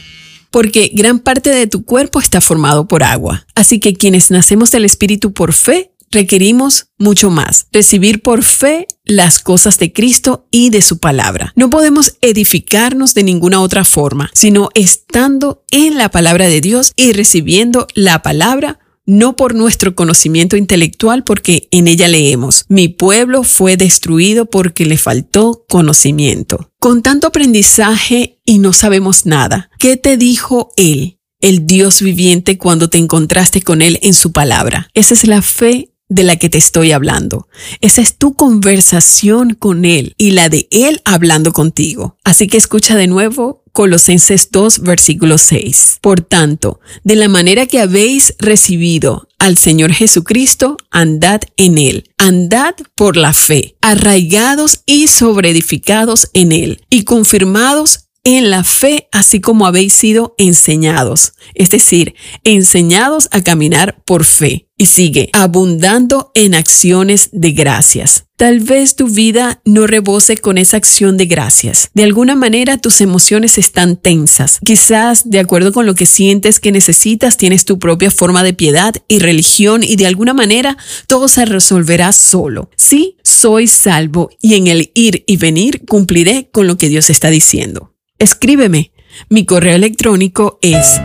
porque 0.55 0.89
gran 0.93 1.19
parte 1.19 1.49
de 1.49 1.67
tu 1.67 1.83
cuerpo 1.83 2.21
está 2.21 2.39
formado 2.39 2.87
por 2.87 3.03
agua. 3.03 3.45
Así 3.55 3.81
que 3.81 3.91
quienes 3.91 4.31
nacemos 4.31 4.71
del 4.71 4.85
Espíritu 4.85 5.33
por 5.33 5.51
fe, 5.51 5.91
requerimos 6.11 6.87
mucho 6.97 7.29
más, 7.29 7.67
recibir 7.73 8.21
por 8.21 8.41
fe 8.41 8.87
las 9.03 9.39
cosas 9.39 9.77
de 9.79 9.91
Cristo 9.91 10.47
y 10.51 10.69
de 10.69 10.81
su 10.81 10.99
palabra. 10.99 11.51
No 11.57 11.69
podemos 11.69 12.15
edificarnos 12.21 13.13
de 13.13 13.23
ninguna 13.23 13.59
otra 13.59 13.83
forma, 13.83 14.31
sino 14.33 14.69
estando 14.75 15.65
en 15.71 15.97
la 15.97 16.09
palabra 16.09 16.47
de 16.47 16.61
Dios 16.61 16.93
y 16.95 17.11
recibiendo 17.11 17.85
la 17.93 18.21
palabra 18.21 18.79
no 19.05 19.35
por 19.35 19.55
nuestro 19.55 19.95
conocimiento 19.95 20.57
intelectual, 20.57 21.23
porque 21.23 21.67
en 21.71 21.87
ella 21.87 22.07
leemos, 22.07 22.65
mi 22.67 22.87
pueblo 22.87 23.43
fue 23.43 23.77
destruido 23.77 24.45
porque 24.45 24.85
le 24.85 24.97
faltó 24.97 25.65
conocimiento. 25.69 26.71
Con 26.79 27.01
tanto 27.01 27.27
aprendizaje 27.27 28.39
y 28.45 28.59
no 28.59 28.73
sabemos 28.73 29.25
nada, 29.25 29.69
¿qué 29.79 29.97
te 29.97 30.17
dijo 30.17 30.71
él? 30.77 31.15
el 31.41 31.67
Dios 31.67 32.01
viviente 32.01 32.57
cuando 32.57 32.89
te 32.89 32.97
encontraste 32.97 33.61
con 33.61 33.83
Él 33.83 33.99
en 34.01 34.15
su 34.15 34.31
palabra. 34.31 34.89
Esa 34.95 35.13
es 35.13 35.27
la 35.27 35.43
fe 35.43 35.91
de 36.09 36.23
la 36.23 36.37
que 36.37 36.49
te 36.49 36.57
estoy 36.57 36.91
hablando. 36.91 37.47
Esa 37.81 38.01
es 38.01 38.17
tu 38.17 38.35
conversación 38.35 39.53
con 39.53 39.85
Él 39.85 40.15
y 40.17 40.31
la 40.31 40.49
de 40.49 40.67
Él 40.71 41.01
hablando 41.05 41.53
contigo. 41.53 42.17
Así 42.23 42.47
que 42.47 42.57
escucha 42.57 42.95
de 42.95 43.07
nuevo 43.07 43.63
Colosenses 43.75 44.51
2, 44.51 44.83
versículo 44.83 45.37
6. 45.37 45.97
Por 45.99 46.21
tanto, 46.21 46.79
de 47.03 47.17
la 47.17 47.27
manera 47.27 47.65
que 47.65 47.81
habéis 47.81 48.33
recibido 48.39 49.27
al 49.37 49.57
Señor 49.57 49.91
Jesucristo, 49.91 50.77
andad 50.91 51.41
en 51.57 51.77
Él. 51.77 52.09
Andad 52.17 52.75
por 52.95 53.17
la 53.17 53.33
fe, 53.33 53.75
arraigados 53.81 54.79
y 54.85 55.07
sobreedificados 55.07 56.29
en 56.33 56.53
Él 56.53 56.85
y 56.89 57.03
confirmados 57.03 58.05
en 58.23 58.49
la 58.49 58.63
fe, 58.63 59.09
así 59.11 59.41
como 59.41 59.67
habéis 59.67 59.91
sido 59.91 60.35
enseñados, 60.37 61.33
es 61.53 61.69
decir, 61.69 62.15
enseñados 62.45 63.27
a 63.31 63.43
caminar 63.43 64.01
por 64.05 64.23
fe. 64.23 64.64
Y 64.77 64.87
sigue, 64.87 65.29
abundando 65.33 66.31
en 66.35 66.53
acciones 66.53 67.29
de 67.31 67.51
gracias. 67.51 68.25
Tal 68.35 68.59
vez 68.59 68.95
tu 68.95 69.07
vida 69.07 69.61
no 69.63 69.87
rebose 69.87 70.37
con 70.37 70.57
esa 70.57 70.75
acción 70.75 71.15
de 71.15 71.25
gracias. 71.25 71.89
De 71.93 72.03
alguna 72.03 72.35
manera 72.35 72.77
tus 72.77 72.99
emociones 72.99 73.57
están 73.57 73.95
tensas. 73.95 74.59
Quizás, 74.65 75.29
de 75.29 75.39
acuerdo 75.39 75.71
con 75.71 75.85
lo 75.85 75.95
que 75.95 76.05
sientes 76.05 76.59
que 76.59 76.73
necesitas, 76.73 77.37
tienes 77.37 77.63
tu 77.63 77.79
propia 77.79 78.11
forma 78.11 78.43
de 78.43 78.53
piedad 78.53 78.93
y 79.07 79.19
religión 79.19 79.81
y 79.83 79.95
de 79.95 80.07
alguna 80.07 80.33
manera 80.33 80.77
todo 81.07 81.29
se 81.29 81.45
resolverá 81.45 82.11
solo. 82.11 82.69
Sí, 82.75 83.17
soy 83.23 83.67
salvo 83.67 84.29
y 84.41 84.55
en 84.55 84.67
el 84.67 84.91
ir 84.93 85.23
y 85.25 85.37
venir 85.37 85.85
cumpliré 85.85 86.49
con 86.51 86.67
lo 86.67 86.77
que 86.77 86.89
Dios 86.89 87.09
está 87.09 87.29
diciendo 87.29 87.95
escríbeme. 88.19 88.91
Mi 89.29 89.45
correo 89.45 89.75
electrónico 89.75 90.59
es 90.61 90.99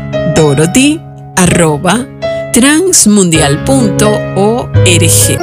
dorothy@transmundial.org. 2.52 5.38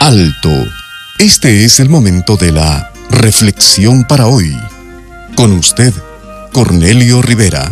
Alto. 0.00 0.50
Este 1.18 1.64
es 1.64 1.80
el 1.80 1.88
momento 1.88 2.36
de 2.36 2.52
la 2.52 2.92
reflexión 3.10 4.04
para 4.04 4.26
hoy. 4.26 4.56
Con 5.34 5.52
usted, 5.52 5.92
Cornelio 6.52 7.22
Rivera. 7.22 7.70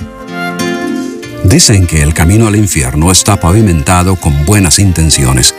Dicen 1.45 1.87
que 1.87 2.03
el 2.03 2.13
camino 2.13 2.49
al 2.49 2.57
infierno 2.57 3.13
está 3.13 3.37
pavimentado 3.37 4.17
con 4.17 4.45
buenas 4.45 4.79
intenciones 4.79 5.55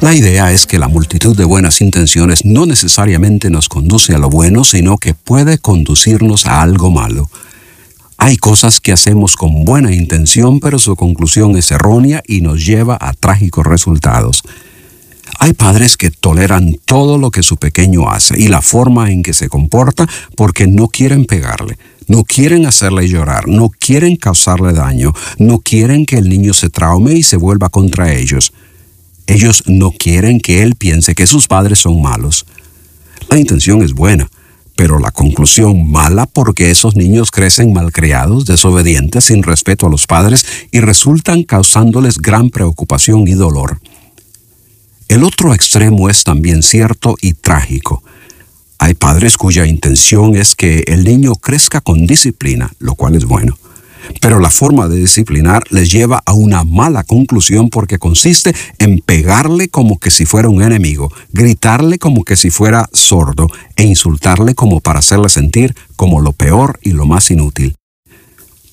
la 0.00 0.14
idea 0.14 0.52
es 0.52 0.66
que 0.66 0.78
la 0.78 0.86
multitud 0.86 1.36
de 1.36 1.44
buenas 1.44 1.80
intenciones 1.80 2.44
no 2.44 2.66
necesariamente 2.66 3.50
nos 3.50 3.68
conduce 3.68 4.14
a 4.14 4.18
lo 4.18 4.30
bueno, 4.30 4.62
sino 4.62 4.96
que 4.96 5.12
puede 5.14 5.58
conducirnos 5.58 6.46
a 6.46 6.62
algo 6.62 6.90
malo. 6.90 7.28
Hay 8.16 8.36
cosas 8.36 8.80
que 8.80 8.92
hacemos 8.92 9.36
con 9.36 9.64
buena 9.64 9.92
intención, 9.92 10.60
pero 10.60 10.78
su 10.78 10.94
conclusión 10.94 11.56
es 11.56 11.70
errónea 11.72 12.22
y 12.26 12.40
nos 12.40 12.64
lleva 12.64 12.96
a 13.00 13.12
trágicos 13.12 13.66
resultados. 13.66 14.42
Hay 15.40 15.52
padres 15.52 15.96
que 15.96 16.10
toleran 16.10 16.76
todo 16.84 17.18
lo 17.18 17.30
que 17.30 17.42
su 17.42 17.56
pequeño 17.56 18.08
hace 18.08 18.40
y 18.40 18.48
la 18.48 18.62
forma 18.62 19.10
en 19.10 19.22
que 19.22 19.34
se 19.34 19.48
comporta 19.48 20.08
porque 20.36 20.66
no 20.66 20.88
quieren 20.88 21.26
pegarle, 21.26 21.76
no 22.06 22.24
quieren 22.24 22.66
hacerle 22.66 23.08
llorar, 23.08 23.48
no 23.48 23.68
quieren 23.68 24.16
causarle 24.16 24.72
daño, 24.72 25.12
no 25.38 25.58
quieren 25.58 26.06
que 26.06 26.18
el 26.18 26.28
niño 26.28 26.54
se 26.54 26.70
traume 26.70 27.14
y 27.14 27.22
se 27.22 27.36
vuelva 27.36 27.68
contra 27.68 28.12
ellos. 28.14 28.52
Ellos 29.28 29.62
no 29.66 29.90
quieren 29.90 30.40
que 30.40 30.62
él 30.62 30.74
piense 30.74 31.14
que 31.14 31.26
sus 31.26 31.48
padres 31.48 31.80
son 31.80 32.00
malos. 32.00 32.46
La 33.28 33.38
intención 33.38 33.82
es 33.82 33.92
buena, 33.92 34.30
pero 34.74 34.98
la 34.98 35.10
conclusión 35.10 35.90
mala 35.90 36.24
porque 36.24 36.70
esos 36.70 36.96
niños 36.96 37.30
crecen 37.30 37.74
malcriados, 37.74 38.46
desobedientes, 38.46 39.26
sin 39.26 39.42
respeto 39.42 39.86
a 39.86 39.90
los 39.90 40.06
padres 40.06 40.46
y 40.72 40.80
resultan 40.80 41.42
causándoles 41.42 42.16
gran 42.16 42.48
preocupación 42.48 43.28
y 43.28 43.34
dolor. 43.34 43.82
El 45.08 45.22
otro 45.24 45.52
extremo 45.52 46.08
es 46.08 46.24
también 46.24 46.62
cierto 46.62 47.14
y 47.20 47.34
trágico. 47.34 48.02
Hay 48.78 48.94
padres 48.94 49.36
cuya 49.36 49.66
intención 49.66 50.36
es 50.36 50.54
que 50.54 50.84
el 50.86 51.04
niño 51.04 51.34
crezca 51.34 51.82
con 51.82 52.06
disciplina, 52.06 52.72
lo 52.78 52.94
cual 52.94 53.14
es 53.14 53.26
bueno. 53.26 53.58
Pero 54.20 54.40
la 54.40 54.50
forma 54.50 54.88
de 54.88 54.96
disciplinar 54.96 55.64
les 55.70 55.90
lleva 55.90 56.22
a 56.24 56.32
una 56.32 56.64
mala 56.64 57.04
conclusión 57.04 57.70
porque 57.70 57.98
consiste 57.98 58.54
en 58.78 58.98
pegarle 59.00 59.68
como 59.68 59.98
que 59.98 60.10
si 60.10 60.26
fuera 60.26 60.48
un 60.48 60.62
enemigo, 60.62 61.12
gritarle 61.32 61.98
como 61.98 62.24
que 62.24 62.36
si 62.36 62.50
fuera 62.50 62.88
sordo 62.92 63.48
e 63.76 63.84
insultarle 63.84 64.54
como 64.54 64.80
para 64.80 65.00
hacerle 65.00 65.28
sentir 65.28 65.74
como 65.96 66.20
lo 66.20 66.32
peor 66.32 66.78
y 66.82 66.92
lo 66.92 67.06
más 67.06 67.30
inútil. 67.30 67.74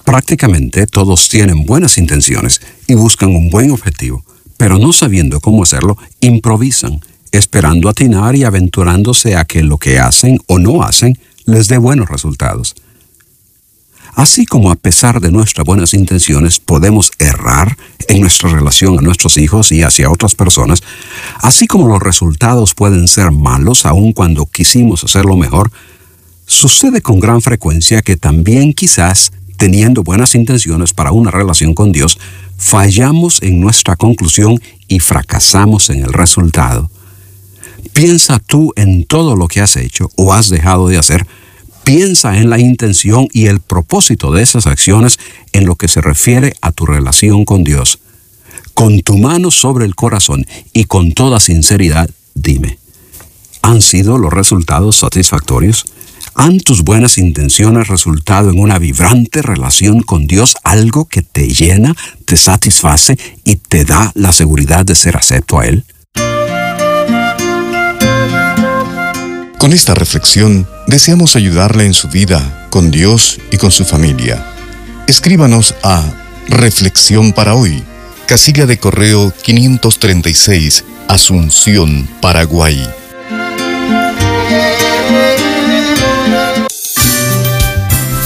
Prácticamente 0.03 0.85
todos 0.85 1.29
tienen 1.29 1.65
buenas 1.65 1.97
intenciones 1.97 2.61
y 2.87 2.93
buscan 2.93 3.35
un 3.35 3.49
buen 3.49 3.71
objetivo, 3.71 4.23
pero 4.55 4.77
no 4.77 4.93
sabiendo 4.93 5.41
cómo 5.41 5.63
hacerlo, 5.63 5.97
improvisan, 6.21 7.01
esperando 7.31 7.89
atinar 7.89 8.35
y 8.35 8.43
aventurándose 8.43 9.35
a 9.35 9.45
que 9.45 9.63
lo 9.63 9.77
que 9.77 9.99
hacen 9.99 10.39
o 10.47 10.59
no 10.59 10.83
hacen 10.83 11.17
les 11.45 11.67
dé 11.67 11.77
buenos 11.77 12.09
resultados. 12.09 12.75
Así 14.15 14.45
como 14.45 14.71
a 14.71 14.75
pesar 14.75 15.19
de 15.19 15.29
nuestras 15.29 15.65
buenas 15.65 15.93
intenciones 15.93 16.59
podemos 16.59 17.11
errar 17.19 17.77
en 18.07 18.21
nuestra 18.21 18.49
relación 18.49 18.97
a 18.97 19.01
nuestros 19.01 19.37
hijos 19.37 19.73
y 19.73 19.83
hacia 19.83 20.09
otras 20.09 20.35
personas, 20.35 20.81
así 21.41 21.67
como 21.67 21.89
los 21.89 22.01
resultados 22.01 22.73
pueden 22.73 23.09
ser 23.09 23.31
malos 23.31 23.85
aun 23.85 24.13
cuando 24.13 24.45
quisimos 24.45 25.03
hacerlo 25.03 25.35
mejor, 25.35 25.69
sucede 26.45 27.01
con 27.01 27.19
gran 27.19 27.41
frecuencia 27.41 28.01
que 28.01 28.15
también 28.15 28.73
quizás 28.73 29.33
teniendo 29.57 30.01
buenas 30.01 30.33
intenciones 30.33 30.93
para 30.93 31.11
una 31.11 31.31
relación 31.31 31.73
con 31.73 31.91
Dios, 31.91 32.17
fallamos 32.57 33.41
en 33.41 33.59
nuestra 33.59 33.97
conclusión 33.97 34.59
y 34.87 34.99
fracasamos 34.99 35.89
en 35.89 36.03
el 36.03 36.13
resultado. 36.13 36.89
Piensa 37.93 38.39
tú 38.39 38.71
en 38.75 39.05
todo 39.05 39.35
lo 39.35 39.47
que 39.47 39.61
has 39.61 39.75
hecho 39.75 40.09
o 40.15 40.33
has 40.33 40.49
dejado 40.49 40.87
de 40.87 40.97
hacer 40.97 41.25
Piensa 41.85 42.39
en 42.39 42.49
la 42.49 42.57
intención 42.57 43.27
y 43.31 43.45
el 43.45 43.59
propósito 43.59 44.31
de 44.31 44.41
esas 44.41 44.65
acciones 44.65 45.19
en 45.53 45.67
lo 45.67 45.75
que 45.75 45.87
se 45.87 46.01
refiere 46.01 46.55
a 46.61 46.71
tu 46.71 46.87
relación 46.87 47.45
con 47.45 47.63
Dios. 47.63 47.99
Con 48.73 49.01
tu 49.01 49.19
mano 49.19 49.51
sobre 49.51 49.85
el 49.85 49.93
corazón 49.93 50.47
y 50.73 50.85
con 50.85 51.13
toda 51.13 51.39
sinceridad, 51.39 52.09
dime, 52.33 52.79
¿han 53.61 53.83
sido 53.83 54.17
los 54.17 54.33
resultados 54.33 54.95
satisfactorios? 54.95 55.85
¿Han 56.33 56.59
tus 56.59 56.83
buenas 56.83 57.19
intenciones 57.19 57.87
resultado 57.87 58.49
en 58.49 58.57
una 58.57 58.79
vibrante 58.79 59.43
relación 59.43 60.01
con 60.01 60.25
Dios, 60.25 60.55
algo 60.63 61.05
que 61.05 61.21
te 61.21 61.47
llena, 61.49 61.95
te 62.25 62.35
satisface 62.35 63.15
y 63.43 63.57
te 63.57 63.85
da 63.85 64.11
la 64.15 64.31
seguridad 64.31 64.85
de 64.85 64.95
ser 64.95 65.17
acepto 65.17 65.59
a 65.59 65.67
Él? 65.67 65.85
Con 69.57 69.73
esta 69.73 69.93
reflexión 69.93 70.67
deseamos 70.87 71.35
ayudarle 71.35 71.85
en 71.85 71.93
su 71.93 72.07
vida, 72.07 72.67
con 72.69 72.91
Dios 72.91 73.39
y 73.51 73.57
con 73.57 73.71
su 73.71 73.85
familia. 73.85 74.45
Escríbanos 75.07 75.75
a 75.83 76.03
Reflexión 76.47 77.33
para 77.33 77.55
hoy, 77.55 77.83
casilla 78.27 78.65
de 78.65 78.77
correo 78.77 79.33
536, 79.43 80.83
Asunción, 81.07 82.07
Paraguay 82.21 82.87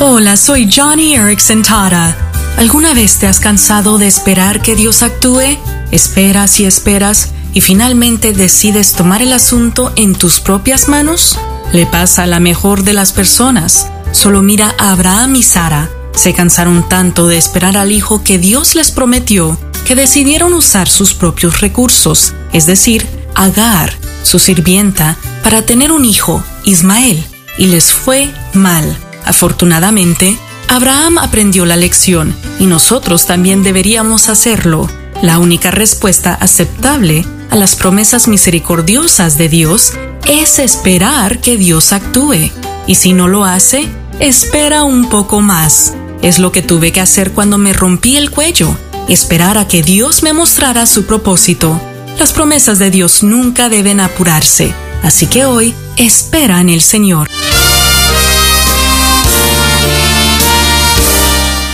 Hola, 0.01 0.37
soy 0.37 0.69
Johnny 0.73 1.15
Erickson 1.15 1.61
Tara. 1.61 2.15
¿Alguna 2.55 2.93
vez 2.93 3.19
te 3.19 3.27
has 3.27 3.41
cansado 3.41 3.97
de 3.97 4.07
esperar 4.07 4.61
que 4.61 4.75
Dios 4.75 5.03
actúe? 5.03 5.57
Esperas 5.91 6.59
y 6.61 6.65
esperas 6.65 7.31
y 7.53 7.61
finalmente 7.61 8.33
decides 8.33 8.93
tomar 8.93 9.21
el 9.21 9.33
asunto 9.33 9.91
en 9.95 10.15
tus 10.15 10.39
propias 10.39 10.87
manos? 10.87 11.39
Le 11.71 11.85
pasa 11.85 12.23
a 12.23 12.27
la 12.27 12.39
mejor 12.39 12.83
de 12.83 12.93
las 12.93 13.11
personas. 13.11 13.87
Solo 14.11 14.41
mira 14.41 14.75
a 14.77 14.91
Abraham 14.91 15.35
y 15.35 15.43
Sara. 15.43 15.89
Se 16.13 16.33
cansaron 16.33 16.87
tanto 16.89 17.27
de 17.27 17.37
esperar 17.37 17.77
al 17.77 17.91
hijo 17.91 18.23
que 18.23 18.37
Dios 18.37 18.75
les 18.75 18.91
prometió 18.91 19.57
que 19.85 19.95
decidieron 19.95 20.53
usar 20.53 20.87
sus 20.87 21.15
propios 21.15 21.61
recursos, 21.61 22.35
es 22.53 22.67
decir, 22.67 23.07
Agar, 23.33 23.91
su 24.21 24.37
sirvienta, 24.37 25.17
para 25.43 25.61
tener 25.63 25.91
un 25.91 26.05
hijo, 26.05 26.43
Ismael, 26.63 27.23
y 27.57 27.67
les 27.67 27.91
fue 27.91 28.29
mal. 28.53 28.97
Afortunadamente, 29.25 30.37
Abraham 30.67 31.17
aprendió 31.17 31.65
la 31.65 31.75
lección 31.75 32.35
y 32.59 32.65
nosotros 32.65 33.25
también 33.25 33.63
deberíamos 33.63 34.29
hacerlo. 34.29 34.87
La 35.21 35.39
única 35.39 35.71
respuesta 35.71 36.35
aceptable 36.35 37.25
a 37.49 37.55
las 37.55 37.75
promesas 37.75 38.27
misericordiosas 38.27 39.37
de 39.37 39.49
Dios 39.49 39.93
es 40.27 40.59
esperar 40.59 41.39
que 41.39 41.57
Dios 41.57 41.93
actúe. 41.93 42.51
Y 42.87 42.95
si 42.95 43.13
no 43.13 43.27
lo 43.27 43.45
hace, 43.45 43.87
espera 44.19 44.83
un 44.83 45.09
poco 45.09 45.41
más. 45.41 45.93
Es 46.21 46.39
lo 46.39 46.51
que 46.51 46.61
tuve 46.61 46.91
que 46.91 47.01
hacer 47.01 47.31
cuando 47.31 47.57
me 47.57 47.73
rompí 47.73 48.17
el 48.17 48.31
cuello, 48.31 48.75
esperar 49.07 49.57
a 49.57 49.67
que 49.67 49.83
Dios 49.83 50.23
me 50.23 50.33
mostrara 50.33 50.85
su 50.85 51.05
propósito. 51.05 51.79
Las 52.19 52.33
promesas 52.33 52.79
de 52.79 52.91
Dios 52.91 53.23
nunca 53.23 53.69
deben 53.69 53.99
apurarse, 53.99 54.73
así 55.03 55.27
que 55.27 55.45
hoy 55.45 55.73
espera 55.97 56.59
en 56.59 56.69
el 56.69 56.81
Señor. 56.81 57.29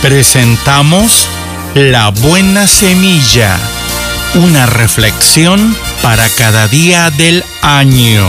presentamos 0.08 1.26
La 1.74 2.10
Buena 2.10 2.68
Semilla, 2.68 3.58
una 4.36 4.66
reflexión 4.66 5.74
para 6.02 6.28
cada 6.28 6.68
día 6.68 7.10
del 7.10 7.42
año. 7.62 8.26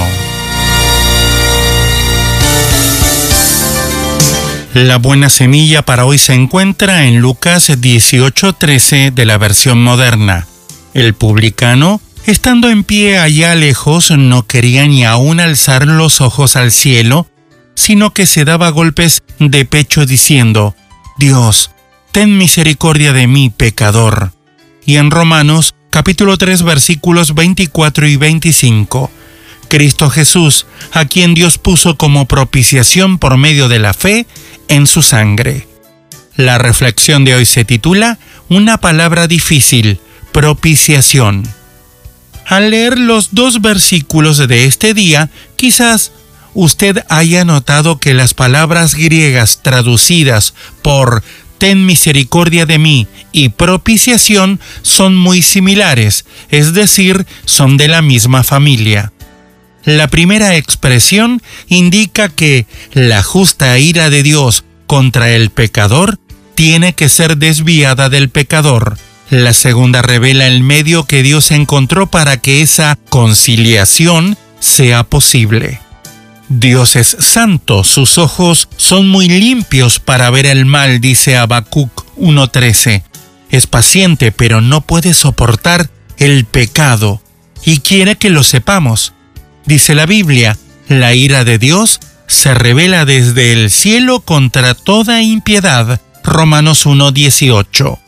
La 4.74 4.98
buena 4.98 5.30
semilla 5.30 5.82
para 5.82 6.06
hoy 6.06 6.18
se 6.18 6.34
encuentra 6.34 7.06
en 7.06 7.20
Lucas 7.20 7.70
18:13 7.70 9.12
de 9.12 9.26
la 9.26 9.38
versión 9.38 9.84
moderna. 9.84 10.48
El 10.94 11.14
publicano, 11.14 12.00
estando 12.26 12.70
en 12.70 12.84
pie 12.84 13.18
allá 13.18 13.56
lejos, 13.56 14.12
no 14.12 14.48
quería 14.48 14.88
ni 14.88 15.04
aún 15.04 15.40
alzar 15.40 15.88
los 15.88 16.22
ojos 16.22 16.56
al 16.56 16.72
cielo, 16.72 17.28
sino 17.76 18.14
que 18.14 18.26
se 18.26 18.46
daba 18.46 18.70
golpes 18.70 19.24
de 19.40 19.66
pecho 19.66 20.06
diciendo, 20.06 20.74
Dios, 21.18 21.72
ten 22.12 22.38
misericordia 22.38 23.12
de 23.14 23.28
mí, 23.28 23.50
pecador. 23.50 24.32
Y 24.86 24.96
en 24.96 25.12
Romanos 25.12 25.76
capítulo 25.98 26.38
3 26.38 26.62
versículos 26.62 27.34
24 27.34 28.08
y 28.08 28.18
25, 28.18 29.10
Cristo 29.68 30.12
Jesús, 30.12 30.68
a 30.92 31.06
quien 31.06 31.34
Dios 31.34 31.58
puso 31.58 31.98
como 31.98 32.28
propiciación 32.28 33.18
por 33.18 33.36
medio 33.38 33.68
de 33.68 33.80
la 33.80 33.96
fe 33.96 34.28
en 34.68 34.86
su 34.86 35.02
sangre. 35.02 35.68
La 36.36 36.60
reflexión 36.60 37.26
de 37.26 37.34
hoy 37.34 37.48
se 37.48 37.66
titula 37.66 38.20
Una 38.48 38.78
palabra 38.78 39.26
difícil, 39.26 40.00
propiciación. 40.32 41.42
Al 42.46 42.70
leer 42.70 43.00
los 43.00 43.30
dos 43.32 43.60
versículos 43.64 44.38
de 44.38 44.66
este 44.66 44.94
día, 44.94 45.32
quizás 45.56 46.12
usted 46.54 47.04
haya 47.10 47.44
notado 47.44 47.98
que 47.98 48.14
las 48.14 48.36
palabras 48.36 48.94
griegas 48.94 49.64
traducidas 49.64 50.54
por 50.84 51.24
ten 51.58 51.86
misericordia 51.86 52.66
de 52.66 52.78
mí 52.78 53.08
y 53.32 53.50
propiciación 53.50 54.60
son 54.82 55.16
muy 55.16 55.42
similares, 55.42 56.26
es 56.50 56.74
decir, 56.74 57.26
son 57.46 57.78
de 57.78 57.88
la 57.88 58.02
misma 58.02 58.44
familia. 58.44 59.12
La 59.84 60.08
primera 60.08 60.56
expresión 60.56 61.42
indica 61.68 62.30
que 62.30 62.66
la 62.94 63.24
justa 63.24 63.80
ira 63.80 64.10
de 64.10 64.22
Dios 64.22 64.66
contra 64.86 65.30
el 65.30 65.50
pecador 65.50 66.20
tiene 66.56 66.94
que 66.94 67.08
ser 67.08 67.38
desviada 67.38 68.10
del 68.10 68.30
pecador. 68.30 68.98
La 69.30 69.54
segunda 69.54 70.02
revela 70.02 70.48
el 70.48 70.64
medio 70.64 71.04
que 71.06 71.24
Dios 71.24 71.52
encontró 71.52 72.08
para 72.08 72.38
que 72.38 72.62
esa 72.62 72.98
conciliación 73.10 74.38
sea 74.60 75.04
posible. 75.04 75.80
Dios 76.50 76.96
es 76.96 77.18
santo, 77.20 77.84
sus 77.84 78.18
ojos 78.18 78.70
son 78.78 79.10
muy 79.10 79.28
limpios 79.28 80.00
para 80.00 80.30
ver 80.30 80.46
el 80.46 80.66
mal, 80.66 81.02
dice 81.02 81.36
Habacuc 81.36 82.06
1.13. 82.16 83.04
Es 83.50 83.68
paciente, 83.68 84.32
pero 84.32 84.62
no 84.62 84.80
puede 84.80 85.14
soportar 85.14 85.90
el 86.18 86.46
pecado 86.46 87.22
y 87.66 87.80
quiere 87.80 88.16
que 88.16 88.30
lo 88.30 88.44
sepamos. 88.44 89.14
Dice 89.66 89.94
la 89.94 90.06
Biblia, 90.06 90.58
la 90.88 91.14
ira 91.14 91.44
de 91.44 91.60
Dios 91.60 92.00
se 92.28 92.54
revela 92.54 93.04
desde 93.04 93.52
el 93.52 93.70
cielo 93.70 94.22
contra 94.22 94.74
toda 94.74 95.22
impiedad. 95.22 96.00
Romanos 96.24 96.86
1.18. 96.86 98.00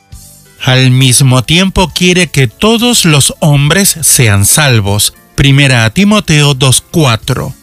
Al 0.64 0.92
mismo 0.92 1.44
tiempo 1.44 1.92
quiere 1.94 2.28
que 2.28 2.48
todos 2.48 3.04
los 3.04 3.34
hombres 3.40 3.98
sean 4.02 4.46
salvos. 4.46 5.14
Primera 5.36 5.90
Timoteo 5.90 6.56
2.4 6.56 7.59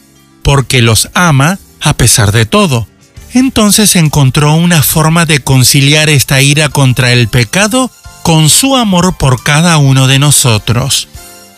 porque 0.47 0.81
los 0.81 1.09
ama 1.13 1.59
a 1.81 1.91
pesar 1.91 2.31
de 2.31 2.45
todo. 2.45 2.87
Entonces 3.33 3.97
encontró 3.97 4.53
una 4.53 4.81
forma 4.81 5.25
de 5.25 5.41
conciliar 5.41 6.07
esta 6.07 6.41
ira 6.41 6.69
contra 6.69 7.11
el 7.11 7.27
pecado 7.27 7.91
con 8.23 8.47
su 8.47 8.77
amor 8.77 9.17
por 9.17 9.43
cada 9.43 9.77
uno 9.77 10.07
de 10.07 10.19
nosotros. 10.19 11.09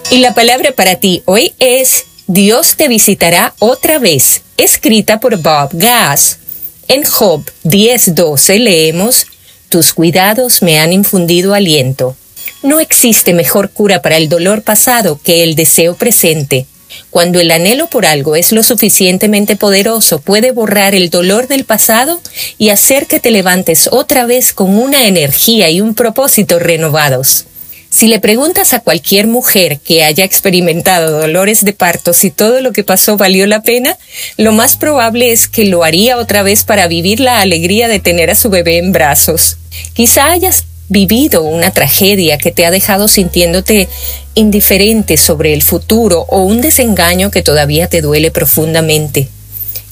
Y 0.09 0.19
la 0.19 0.33
palabra 0.33 0.71
para 0.71 0.95
ti 0.95 1.21
hoy 1.25 1.53
es 1.59 2.05
Dios 2.27 2.75
te 2.75 2.87
visitará 2.87 3.53
otra 3.59 3.99
vez, 3.99 4.41
escrita 4.57 5.19
por 5.19 5.37
Bob 5.37 5.69
Gass. 5.73 6.39
En 6.87 7.03
Job 7.03 7.43
10:12 7.63 8.59
leemos, 8.59 9.27
Tus 9.69 9.93
cuidados 9.93 10.61
me 10.61 10.79
han 10.79 10.93
infundido 10.93 11.53
aliento. 11.53 12.15
No 12.63 12.79
existe 12.79 13.33
mejor 13.33 13.69
cura 13.69 14.01
para 14.01 14.15
el 14.15 14.29
dolor 14.29 14.61
pasado 14.61 15.19
que 15.21 15.43
el 15.43 15.55
deseo 15.55 15.95
presente. 15.95 16.65
Cuando 17.09 17.41
el 17.41 17.51
anhelo 17.51 17.87
por 17.87 18.05
algo 18.05 18.37
es 18.37 18.53
lo 18.53 18.63
suficientemente 18.63 19.57
poderoso, 19.57 20.19
puede 20.19 20.51
borrar 20.51 20.95
el 20.95 21.09
dolor 21.09 21.47
del 21.47 21.65
pasado 21.65 22.21
y 22.57 22.69
hacer 22.69 23.07
que 23.07 23.19
te 23.19 23.29
levantes 23.29 23.89
otra 23.91 24.25
vez 24.25 24.53
con 24.53 24.77
una 24.77 25.05
energía 25.05 25.69
y 25.69 25.81
un 25.81 25.95
propósito 25.95 26.59
renovados. 26.59 27.45
Si 27.89 28.07
le 28.07 28.19
preguntas 28.19 28.73
a 28.73 28.81
cualquier 28.81 29.27
mujer 29.27 29.79
que 29.79 30.03
haya 30.03 30.25
experimentado 30.25 31.21
dolores 31.21 31.63
de 31.63 31.73
parto 31.73 32.13
si 32.13 32.31
todo 32.31 32.61
lo 32.61 32.73
que 32.73 32.83
pasó 32.83 33.15
valió 33.15 33.47
la 33.47 33.61
pena, 33.61 33.97
lo 34.35 34.51
más 34.51 34.75
probable 34.75 35.31
es 35.31 35.47
que 35.47 35.65
lo 35.65 35.83
haría 35.83 36.17
otra 36.17 36.43
vez 36.43 36.63
para 36.63 36.87
vivir 36.87 37.21
la 37.21 37.39
alegría 37.39 37.87
de 37.87 37.99
tener 37.99 38.29
a 38.29 38.35
su 38.35 38.49
bebé 38.49 38.77
en 38.77 38.91
brazos. 38.91 39.57
Quizá 39.93 40.31
hayas 40.31 40.65
vivido 40.89 41.43
una 41.43 41.71
tragedia 41.71 42.37
que 42.37 42.51
te 42.51 42.65
ha 42.65 42.71
dejado 42.71 43.07
sintiéndote 43.07 43.87
indiferente 44.35 45.17
sobre 45.17 45.53
el 45.53 45.61
futuro 45.61 46.25
o 46.29 46.43
un 46.43 46.61
desengaño 46.61 47.31
que 47.31 47.41
todavía 47.41 47.87
te 47.87 48.01
duele 48.01 48.31
profundamente. 48.31 49.29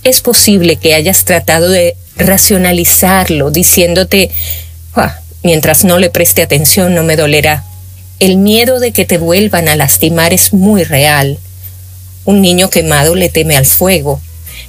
Es 0.04 0.22
posible 0.22 0.76
que 0.76 0.94
hayas 0.94 1.26
tratado 1.26 1.70
de 1.70 1.96
racionalizarlo 2.18 3.52
diciéndote, 3.52 4.32
mientras 5.44 5.84
no 5.84 5.98
le 5.98 6.10
preste 6.10 6.42
atención 6.42 6.94
no 6.94 7.04
me 7.04 7.16
dolerá. 7.16 7.64
El 8.20 8.38
miedo 8.38 8.80
de 8.80 8.94
que 8.94 9.06
te 9.06 9.18
vuelvan 9.18 9.68
a 9.68 9.76
lastimar 9.76 10.34
es 10.34 10.54
muy 10.54 10.84
real. 10.84 11.38
Un 12.24 12.42
niño 12.42 12.70
quemado 12.70 13.14
le 13.14 13.28
teme 13.28 13.58
al 13.58 13.66
fuego, 13.66 14.22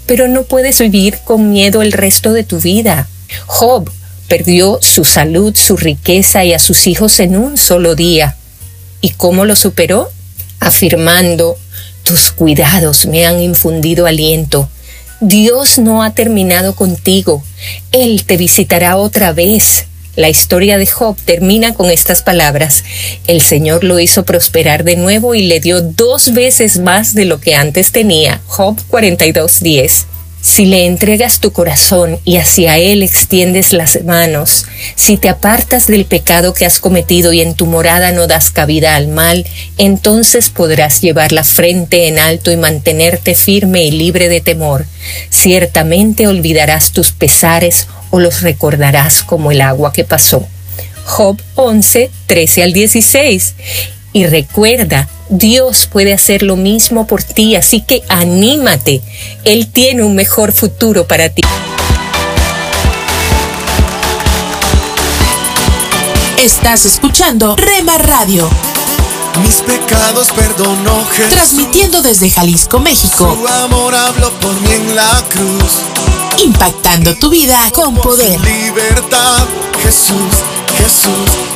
pero 0.05 0.27
no 0.27 0.43
puedes 0.43 0.81
vivir 0.81 1.19
con 1.25 1.53
miedo 1.53 1.81
el 1.83 1.93
resto 1.93 2.33
de 2.33 2.43
tu 2.43 2.59
vida. 2.59 3.09
Job 3.47 3.91
perdió 4.27 4.79
su 4.83 5.05
salud, 5.05 5.55
su 5.57 5.77
riqueza 5.77 6.45
y 6.45 6.55
a 6.55 6.59
sus 6.59 6.89
hijos 6.89 7.21
en 7.21 7.37
un 7.37 7.57
solo 7.57 7.95
día. 7.95 8.37
¿Y 9.01 9.11
cómo 9.11 9.45
lo 9.45 9.55
superó? 9.55 10.11
Afirmando, 10.59 11.57
tus 12.03 12.33
cuidados 12.33 13.07
me 13.07 13.27
han 13.27 13.41
infundido 13.41 14.07
aliento. 14.07 14.69
Dios 15.21 15.79
no 15.79 16.03
ha 16.03 16.11
terminado 16.11 16.75
contigo. 16.75 17.45
Él 17.93 18.25
te 18.27 18.37
visitará 18.37 18.97
otra 18.97 19.33
vez. 19.33 19.87
La 20.17 20.31
historia 20.31 20.79
de 20.79 20.87
Job 20.87 21.17
termina 21.25 21.75
con 21.75 21.91
estas 21.91 22.23
palabras. 22.23 22.85
El 23.27 23.43
Señor 23.43 23.85
lo 23.85 24.01
hizo 24.01 24.25
prosperar 24.25 24.83
de 24.83 24.97
nuevo 24.97 25.35
y 25.35 25.43
le 25.43 25.61
dio 25.61 25.83
dos 25.83 26.33
veces 26.33 26.79
más 26.79 27.15
de 27.15 27.27
lo 27.27 27.39
que 27.39 27.55
antes 27.55 27.93
tenía. 27.93 28.41
Job 28.47 28.77
42.10. 28.91 30.16
Si 30.47 30.65
le 30.65 30.87
entregas 30.87 31.41
tu 31.41 31.53
corazón 31.53 32.21
y 32.25 32.37
hacia 32.37 32.79
Él 32.79 33.03
extiendes 33.03 33.73
las 33.73 34.05
manos, 34.05 34.65
si 34.95 35.17
te 35.17 35.29
apartas 35.29 35.89
del 35.89 36.05
pecado 36.05 36.55
que 36.55 36.65
has 36.65 36.79
cometido 36.79 37.33
y 37.33 37.41
en 37.41 37.55
tu 37.55 37.67
morada 37.67 38.13
no 38.13 38.29
das 38.29 38.53
cabida 38.53 38.95
al 38.95 39.09
mal, 39.09 39.45
entonces 39.77 40.49
podrás 40.49 41.01
llevar 41.01 41.33
la 41.33 41.43
frente 41.43 42.07
en 42.07 42.21
alto 42.21 42.53
y 42.53 42.57
mantenerte 42.57 43.35
firme 43.35 43.83
y 43.87 43.91
libre 43.91 44.29
de 44.29 44.41
temor. 44.41 44.87
Ciertamente 45.31 46.29
olvidarás 46.29 46.93
tus 46.93 47.11
pesares 47.11 47.89
o 48.11 48.21
los 48.21 48.43
recordarás 48.43 49.25
como 49.25 49.51
el 49.51 49.61
agua 49.61 49.93
que 49.93 50.05
pasó. 50.05 50.47
Job 51.07 51.43
11, 51.57 52.09
13 52.29 52.63
al 52.63 52.73
16. 52.73 53.55
Y 54.17 54.25
recuerda, 54.25 55.11
Dios 55.29 55.91
puede 55.93 56.15
hacer 56.15 56.43
lo 56.43 56.57
mismo 56.57 57.07
por 57.07 57.23
ti, 57.23 57.55
así 57.55 57.83
que 57.83 58.03
anímate. 58.09 59.03
Él 59.45 59.71
tiene 59.71 60.05
un 60.05 60.15
mejor 60.15 60.53
futuro 60.53 61.07
para 61.07 61.29
ti. 61.29 61.43
Estás 66.43 66.87
escuchando 66.87 67.57
Rema 67.57 67.99
Radio. 67.99 68.49
Mis 69.45 69.57
pecados 69.57 70.29
perdonó 70.35 71.05
Jesús. 71.13 71.35
Transmitiendo 71.35 72.01
desde 72.01 72.31
Jalisco, 72.31 72.79
México. 72.79 73.37
Su 73.39 73.47
amor 73.47 73.95
habló 73.95 74.31
por 74.41 74.59
mí 74.63 74.73
en 74.73 74.97
la 74.97 75.23
cruz. 75.29 75.83
Impactando 76.43 77.15
tu 77.17 77.29
vida 77.29 77.71
con 77.75 77.95
poder. 77.97 78.41
Libertad, 78.41 79.47
Jesús, 79.83 80.33
Jesús. 80.79 81.56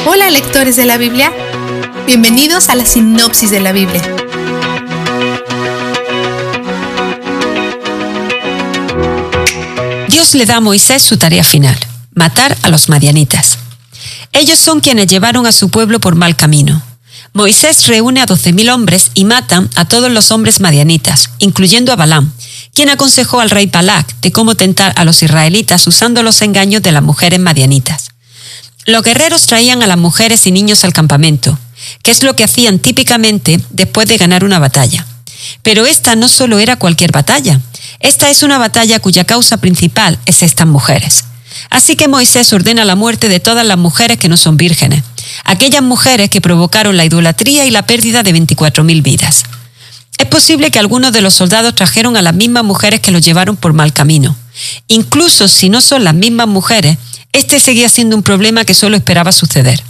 Hola 0.07 0.31
lectores 0.31 0.77
de 0.77 0.87
la 0.87 0.97
Biblia, 0.97 1.31
bienvenidos 2.07 2.70
a 2.70 2.75
la 2.75 2.87
sinopsis 2.87 3.51
de 3.51 3.61
la 3.61 3.73
Biblia. 3.73 4.23
Dios 10.24 10.37
le 10.37 10.46
da 10.46 10.56
a 10.56 10.60
Moisés 10.60 11.02
su 11.02 11.18
tarea 11.18 11.44
final, 11.44 11.78
matar 12.14 12.56
a 12.62 12.70
los 12.70 12.88
madianitas. 12.88 13.58
Ellos 14.32 14.58
son 14.58 14.80
quienes 14.80 15.06
llevaron 15.06 15.44
a 15.44 15.52
su 15.52 15.68
pueblo 15.68 16.00
por 16.00 16.14
mal 16.14 16.34
camino. 16.34 16.82
Moisés 17.34 17.87
reúne 17.88 18.22
a 18.22 18.24
doce 18.24 18.54
mil 18.54 18.70
hombres 18.70 19.10
y 19.12 19.26
matan 19.26 19.68
a 19.76 19.84
todos 19.84 20.10
los 20.10 20.30
hombres 20.30 20.60
madianitas, 20.60 21.28
incluyendo 21.40 21.92
a 21.92 21.96
Balaam, 21.96 22.32
quien 22.72 22.88
aconsejó 22.88 23.40
al 23.40 23.50
rey 23.50 23.66
Balak 23.66 24.18
de 24.22 24.32
cómo 24.32 24.54
tentar 24.54 24.94
a 24.96 25.04
los 25.04 25.22
israelitas 25.22 25.87
usando 25.87 26.22
los 26.22 26.40
engaños 26.40 26.80
de 26.80 26.92
las 26.92 27.02
mujeres 27.02 27.38
madianitas. 27.38 28.08
Los 28.87 29.02
guerreros 29.02 29.44
traían 29.44 29.82
a 29.82 29.87
las 29.87 29.98
mujeres 29.98 30.46
y 30.46 30.52
niños 30.52 30.84
al 30.84 30.94
campamento, 30.94 31.58
que 32.02 32.12
es 32.12 32.22
lo 32.22 32.34
que 32.34 32.44
hacían 32.44 32.78
típicamente 32.78 33.60
después 33.68 34.08
de 34.08 34.16
ganar 34.16 34.42
una 34.42 34.58
batalla. 34.58 35.06
Pero 35.62 35.87
esta 35.87 36.16
no 36.16 36.28
solo 36.28 36.59
era 36.59 36.76
cualquier 36.76 37.12
batalla, 37.12 37.61
esta 38.00 38.30
es 38.30 38.42
una 38.42 38.59
batalla 38.59 39.00
cuya 39.00 39.24
causa 39.24 39.57
principal 39.59 40.18
es 40.26 40.42
estas 40.42 40.66
mujeres. 40.66 41.24
Así 41.70 41.96
que 41.96 42.09
Moisés 42.09 42.52
ordena 42.52 42.85
la 42.85 42.96
muerte 42.96 43.28
de 43.28 43.40
todas 43.40 43.66
las 43.66 43.78
mujeres 43.78 44.18
que 44.18 44.28
no 44.28 44.37
son 44.37 44.57
vírgenes, 44.57 45.02
aquellas 45.44 45.83
mujeres 45.83 46.30
que 46.30 46.40
provocaron 46.40 46.96
la 46.96 47.04
idolatría 47.04 47.64
y 47.66 47.70
la 47.70 47.87
pérdida 47.87 48.22
de 48.22 48.35
24.000 48.35 49.02
vidas. 49.02 49.44
Es 50.18 50.26
posible 50.26 50.70
que 50.70 50.78
algunos 50.78 51.12
de 51.12 51.20
los 51.20 51.35
soldados 51.35 51.74
trajeron 51.74 52.16
a 52.16 52.22
las 52.22 52.35
mismas 52.35 52.64
mujeres 52.64 53.00
que 53.00 53.11
los 53.11 53.24
llevaron 53.24 53.57
por 53.57 53.72
mal 53.72 53.92
camino. 53.92 54.37
Incluso 54.88 55.48
si 55.48 55.68
no 55.68 55.80
son 55.80 56.04
las 56.04 56.14
mismas 56.14 56.46
mujeres, 56.46 56.98
este 57.33 57.59
seguía 57.59 57.88
siendo 57.88 58.16
un 58.16 58.22
problema 58.22 58.64
que 58.64 58.74
solo 58.74 58.96
esperaba 58.96 59.33
suceder. 59.33 59.83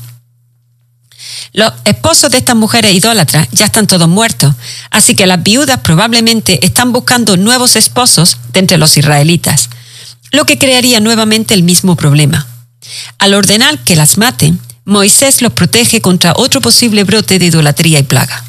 Los 1.53 1.73
esposos 1.85 2.31
de 2.31 2.39
estas 2.39 2.57
mujeres 2.57 2.95
idólatras 2.95 3.49
ya 3.53 3.67
están 3.67 3.87
todos 3.87 4.09
muertos, 4.09 4.55
así 4.91 5.15
que 5.15 5.27
las 5.27 5.43
viudas 5.43 5.81
probablemente 5.81 6.65
están 6.65 6.93
buscando 6.93 7.37
nuevos 7.37 7.77
esposos 7.77 8.39
de 8.53 8.61
entre 8.61 8.79
los 8.79 8.97
israelitas, 8.97 9.69
lo 10.33 10.47
que 10.47 10.59
crearía 10.59 11.01
nuevamente 11.01 11.55
el 11.55 11.63
mismo 11.63 11.97
problema. 11.97 12.47
Al 13.19 13.35
ordenar 13.35 13.79
que 13.85 13.97
las 13.97 14.19
maten, 14.19 14.61
Moisés 14.85 15.41
los 15.43 15.53
protege 15.53 16.01
contra 16.01 16.35
otro 16.37 16.61
posible 16.61 17.05
brote 17.05 17.39
de 17.39 17.47
idolatría 17.47 17.99
y 18.01 18.03
plaga. 18.03 18.45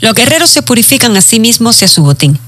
Los 0.00 0.14
guerreros 0.14 0.50
se 0.50 0.62
purifican 0.62 1.16
a 1.16 1.20
sí 1.20 1.38
mismos 1.38 1.80
y 1.80 1.84
a 1.84 1.88
su 1.88 2.02
botín. 2.02 2.38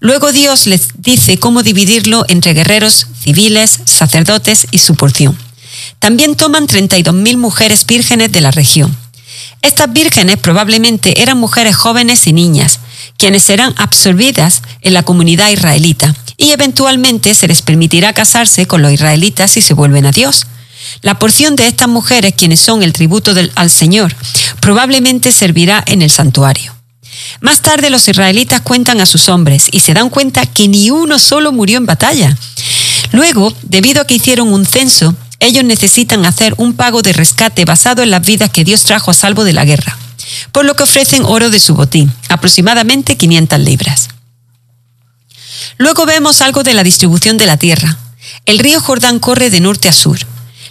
Luego 0.00 0.32
Dios 0.32 0.66
les 0.66 0.88
dice 0.98 1.38
cómo 1.38 1.62
dividirlo 1.62 2.24
entre 2.28 2.54
guerreros 2.54 3.06
civiles, 3.20 3.80
sacerdotes 3.84 4.66
y 4.70 4.78
su 4.78 4.94
porción. 4.94 5.38
También 5.98 6.36
toman 6.36 6.66
32.000 6.66 7.36
mujeres 7.36 7.86
vírgenes 7.86 8.32
de 8.32 8.40
la 8.40 8.50
región. 8.50 8.96
Estas 9.62 9.92
vírgenes 9.92 10.36
probablemente 10.36 11.22
eran 11.22 11.38
mujeres 11.38 11.74
jóvenes 11.76 12.26
y 12.26 12.32
niñas, 12.32 12.80
quienes 13.18 13.42
serán 13.42 13.74
absorbidas 13.76 14.62
en 14.82 14.94
la 14.94 15.02
comunidad 15.02 15.50
israelita 15.50 16.14
y 16.36 16.50
eventualmente 16.50 17.34
se 17.34 17.48
les 17.48 17.62
permitirá 17.62 18.12
casarse 18.12 18.66
con 18.66 18.82
los 18.82 18.92
israelitas 18.92 19.50
si 19.50 19.62
se 19.62 19.74
vuelven 19.74 20.06
a 20.06 20.12
Dios. 20.12 20.46
La 21.02 21.18
porción 21.18 21.56
de 21.56 21.66
estas 21.66 21.88
mujeres, 21.88 22.34
quienes 22.36 22.60
son 22.60 22.82
el 22.82 22.92
tributo 22.92 23.32
al 23.54 23.70
Señor, 23.70 24.14
probablemente 24.60 25.32
servirá 25.32 25.82
en 25.86 26.02
el 26.02 26.10
santuario. 26.10 26.74
Más 27.40 27.60
tarde 27.60 27.90
los 27.90 28.06
israelitas 28.08 28.60
cuentan 28.60 29.00
a 29.00 29.06
sus 29.06 29.28
hombres 29.28 29.68
y 29.70 29.80
se 29.80 29.94
dan 29.94 30.10
cuenta 30.10 30.46
que 30.46 30.68
ni 30.68 30.90
uno 30.90 31.18
solo 31.18 31.52
murió 31.52 31.78
en 31.78 31.86
batalla. 31.86 32.36
Luego, 33.12 33.52
debido 33.62 34.02
a 34.02 34.06
que 34.06 34.14
hicieron 34.14 34.52
un 34.52 34.66
censo, 34.66 35.14
ellos 35.40 35.64
necesitan 35.64 36.24
hacer 36.24 36.54
un 36.56 36.74
pago 36.74 37.02
de 37.02 37.12
rescate 37.12 37.64
basado 37.64 38.02
en 38.02 38.10
las 38.10 38.24
vidas 38.24 38.50
que 38.50 38.64
Dios 38.64 38.84
trajo 38.84 39.10
a 39.10 39.14
salvo 39.14 39.44
de 39.44 39.52
la 39.52 39.64
guerra, 39.64 39.96
por 40.52 40.64
lo 40.64 40.74
que 40.74 40.84
ofrecen 40.84 41.24
oro 41.24 41.50
de 41.50 41.60
su 41.60 41.74
botín, 41.74 42.12
aproximadamente 42.28 43.16
500 43.16 43.60
libras. 43.60 44.08
Luego 45.78 46.06
vemos 46.06 46.40
algo 46.42 46.62
de 46.62 46.74
la 46.74 46.82
distribución 46.82 47.36
de 47.36 47.46
la 47.46 47.56
tierra. 47.56 47.98
El 48.46 48.58
río 48.58 48.80
Jordán 48.80 49.18
corre 49.18 49.50
de 49.50 49.60
norte 49.60 49.88
a 49.88 49.92
sur. 49.92 50.18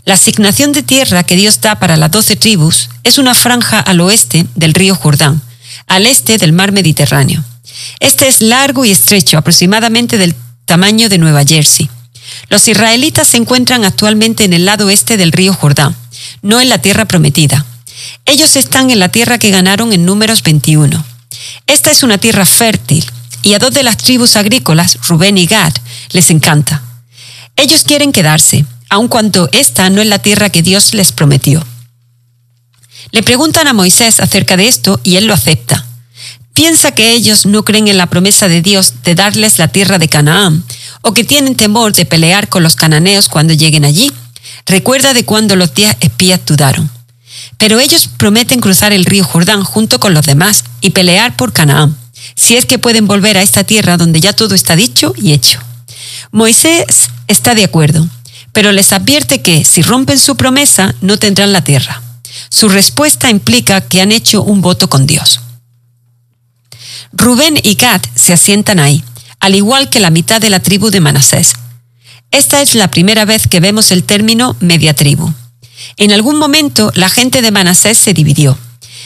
La 0.04 0.16
asignación 0.16 0.72
de 0.72 0.84
tierra 0.84 1.24
que 1.24 1.36
Dios 1.36 1.62
da 1.62 1.76
para 1.80 1.98
las 1.98 2.12
doce 2.12 2.36
tribus 2.36 2.90
es 3.04 3.18
una 3.18 3.34
franja 3.34 3.80
al 3.80 4.02
oeste 4.02 4.46
del 4.56 4.74
río 4.74 4.96
Jordán, 4.96 5.42
al 5.88 6.06
este 6.06 6.38
del 6.38 6.54
mar 6.54 6.72
Mediterráneo. 6.72 7.44
Este 8.00 8.28
es 8.28 8.42
largo 8.42 8.86
y 8.86 8.92
estrecho, 8.92 9.38
aproximadamente 9.38 10.18
del 10.18 10.36
tamaño 10.66 11.10
de 11.10 11.18
Nueva 11.18 11.44
Jersey. 11.44 11.90
Los 12.50 12.68
israelitas 12.68 13.28
se 13.28 13.38
encuentran 13.38 13.84
actualmente 13.84 14.44
en 14.44 14.54
el 14.54 14.66
lado 14.66 14.90
este 14.90 15.18
del 15.18 15.32
río 15.32 15.54
Jordán, 15.54 15.96
no 16.42 16.60
en 16.60 16.70
la 16.70 16.80
tierra 16.80 17.06
prometida. 17.06 17.66
Ellos 18.26 18.56
están 18.56 18.90
en 18.90 19.00
la 19.00 19.10
tierra 19.10 19.38
que 19.38 19.52
ganaron 19.52 19.94
en 19.94 20.06
números 20.06 20.44
21. 20.44 21.04
Esta 21.68 21.92
es 21.92 22.04
una 22.04 22.18
tierra 22.18 22.46
fértil 22.46 23.06
y 23.42 23.54
a 23.54 23.60
dos 23.60 23.74
de 23.74 23.84
las 23.84 23.98
tribus 23.98 24.36
agrícolas, 24.36 24.98
Rubén 25.08 25.38
y 25.38 25.46
Gad, 25.46 25.74
les 26.12 26.32
encanta. 26.32 26.82
Ellos 27.56 27.84
quieren 27.84 28.12
quedarse, 28.12 28.66
aun 28.90 29.08
cuando 29.08 29.50
esta 29.52 29.90
no 29.90 30.02
es 30.02 30.08
la 30.08 30.20
tierra 30.20 30.50
que 30.50 30.64
Dios 30.64 30.94
les 30.94 31.12
prometió. 31.12 31.66
Le 33.12 33.24
preguntan 33.24 33.68
a 33.68 33.74
Moisés 33.74 34.20
acerca 34.20 34.58
de 34.58 34.68
esto 34.68 35.00
y 35.04 35.16
él 35.18 35.26
lo 35.28 35.34
acepta. 35.34 35.86
Piensa 36.54 36.92
que 36.92 37.12
ellos 37.12 37.46
no 37.46 37.64
creen 37.64 37.88
en 37.88 37.98
la 37.98 38.08
promesa 38.08 38.48
de 38.48 38.62
Dios 38.62 38.96
de 39.04 39.14
darles 39.14 39.60
la 39.60 39.68
tierra 39.68 40.00
de 40.00 40.08
Canaán, 40.08 40.64
o 41.06 41.14
que 41.14 41.24
tienen 41.24 41.56
temor 41.56 41.94
de 41.94 42.04
pelear 42.04 42.50
con 42.50 42.64
los 42.64 42.76
cananeos 42.76 43.30
cuando 43.30 43.54
lleguen 43.54 43.86
allí. 43.86 44.12
Recuerda 44.66 45.14
de 45.14 45.24
cuando 45.24 45.56
los 45.56 45.72
diez 45.76 45.96
espías 46.00 46.42
dudaron. 46.48 46.90
Pero 47.60 47.80
ellos 47.80 48.10
prometen 48.18 48.60
cruzar 48.60 48.92
el 48.92 49.06
río 49.06 49.24
Jordán 49.24 49.64
junto 49.64 50.00
con 50.00 50.16
los 50.16 50.26
demás 50.26 50.64
y 50.82 50.90
pelear 50.90 51.36
por 51.36 51.54
Canaán, 51.54 51.96
si 52.36 52.56
es 52.56 52.66
que 52.66 52.80
pueden 52.80 53.06
volver 53.06 53.38
a 53.38 53.44
esta 53.44 53.64
tierra 53.64 53.98
donde 53.98 54.20
ya 54.20 54.34
todo 54.34 54.56
está 54.56 54.76
dicho 54.76 55.14
y 55.16 55.34
hecho. 55.34 55.60
Moisés 56.32 57.12
está 57.28 57.54
de 57.54 57.66
acuerdo, 57.66 58.08
pero 58.52 58.72
les 58.72 58.92
advierte 58.92 59.44
que 59.44 59.64
si 59.64 59.84
rompen 59.84 60.18
su 60.18 60.36
promesa 60.36 60.96
no 61.02 61.20
tendrán 61.20 61.54
la 61.54 61.64
tierra. 61.64 62.02
Su 62.50 62.68
respuesta 62.68 63.30
implica 63.30 63.80
que 63.82 64.02
han 64.02 64.12
hecho 64.12 64.42
un 64.42 64.62
voto 64.62 64.90
con 64.90 65.06
Dios. 65.06 65.40
Rubén 67.14 67.60
y 67.62 67.76
Gad 67.76 68.02
se 68.16 68.34
asientan 68.34 68.80
ahí, 68.80 69.04
al 69.46 69.54
igual 69.54 69.92
que 69.92 70.00
la 70.00 70.10
mitad 70.10 70.42
de 70.42 70.50
la 70.50 70.60
tribu 70.60 70.90
de 70.90 71.02
Manasés. 71.02 71.54
Esta 72.32 72.64
es 72.64 72.74
la 72.74 72.90
primera 72.90 73.26
vez 73.26 73.46
que 73.48 73.60
vemos 73.60 73.92
el 73.92 74.04
término 74.04 74.56
media 74.60 74.96
tribu. 74.96 75.32
En 75.98 76.12
algún 76.12 76.40
momento 76.40 76.92
la 76.96 77.10
gente 77.10 77.44
de 77.44 77.52
Manasés 77.52 77.96
se 77.96 78.16
dividió. 78.16 78.58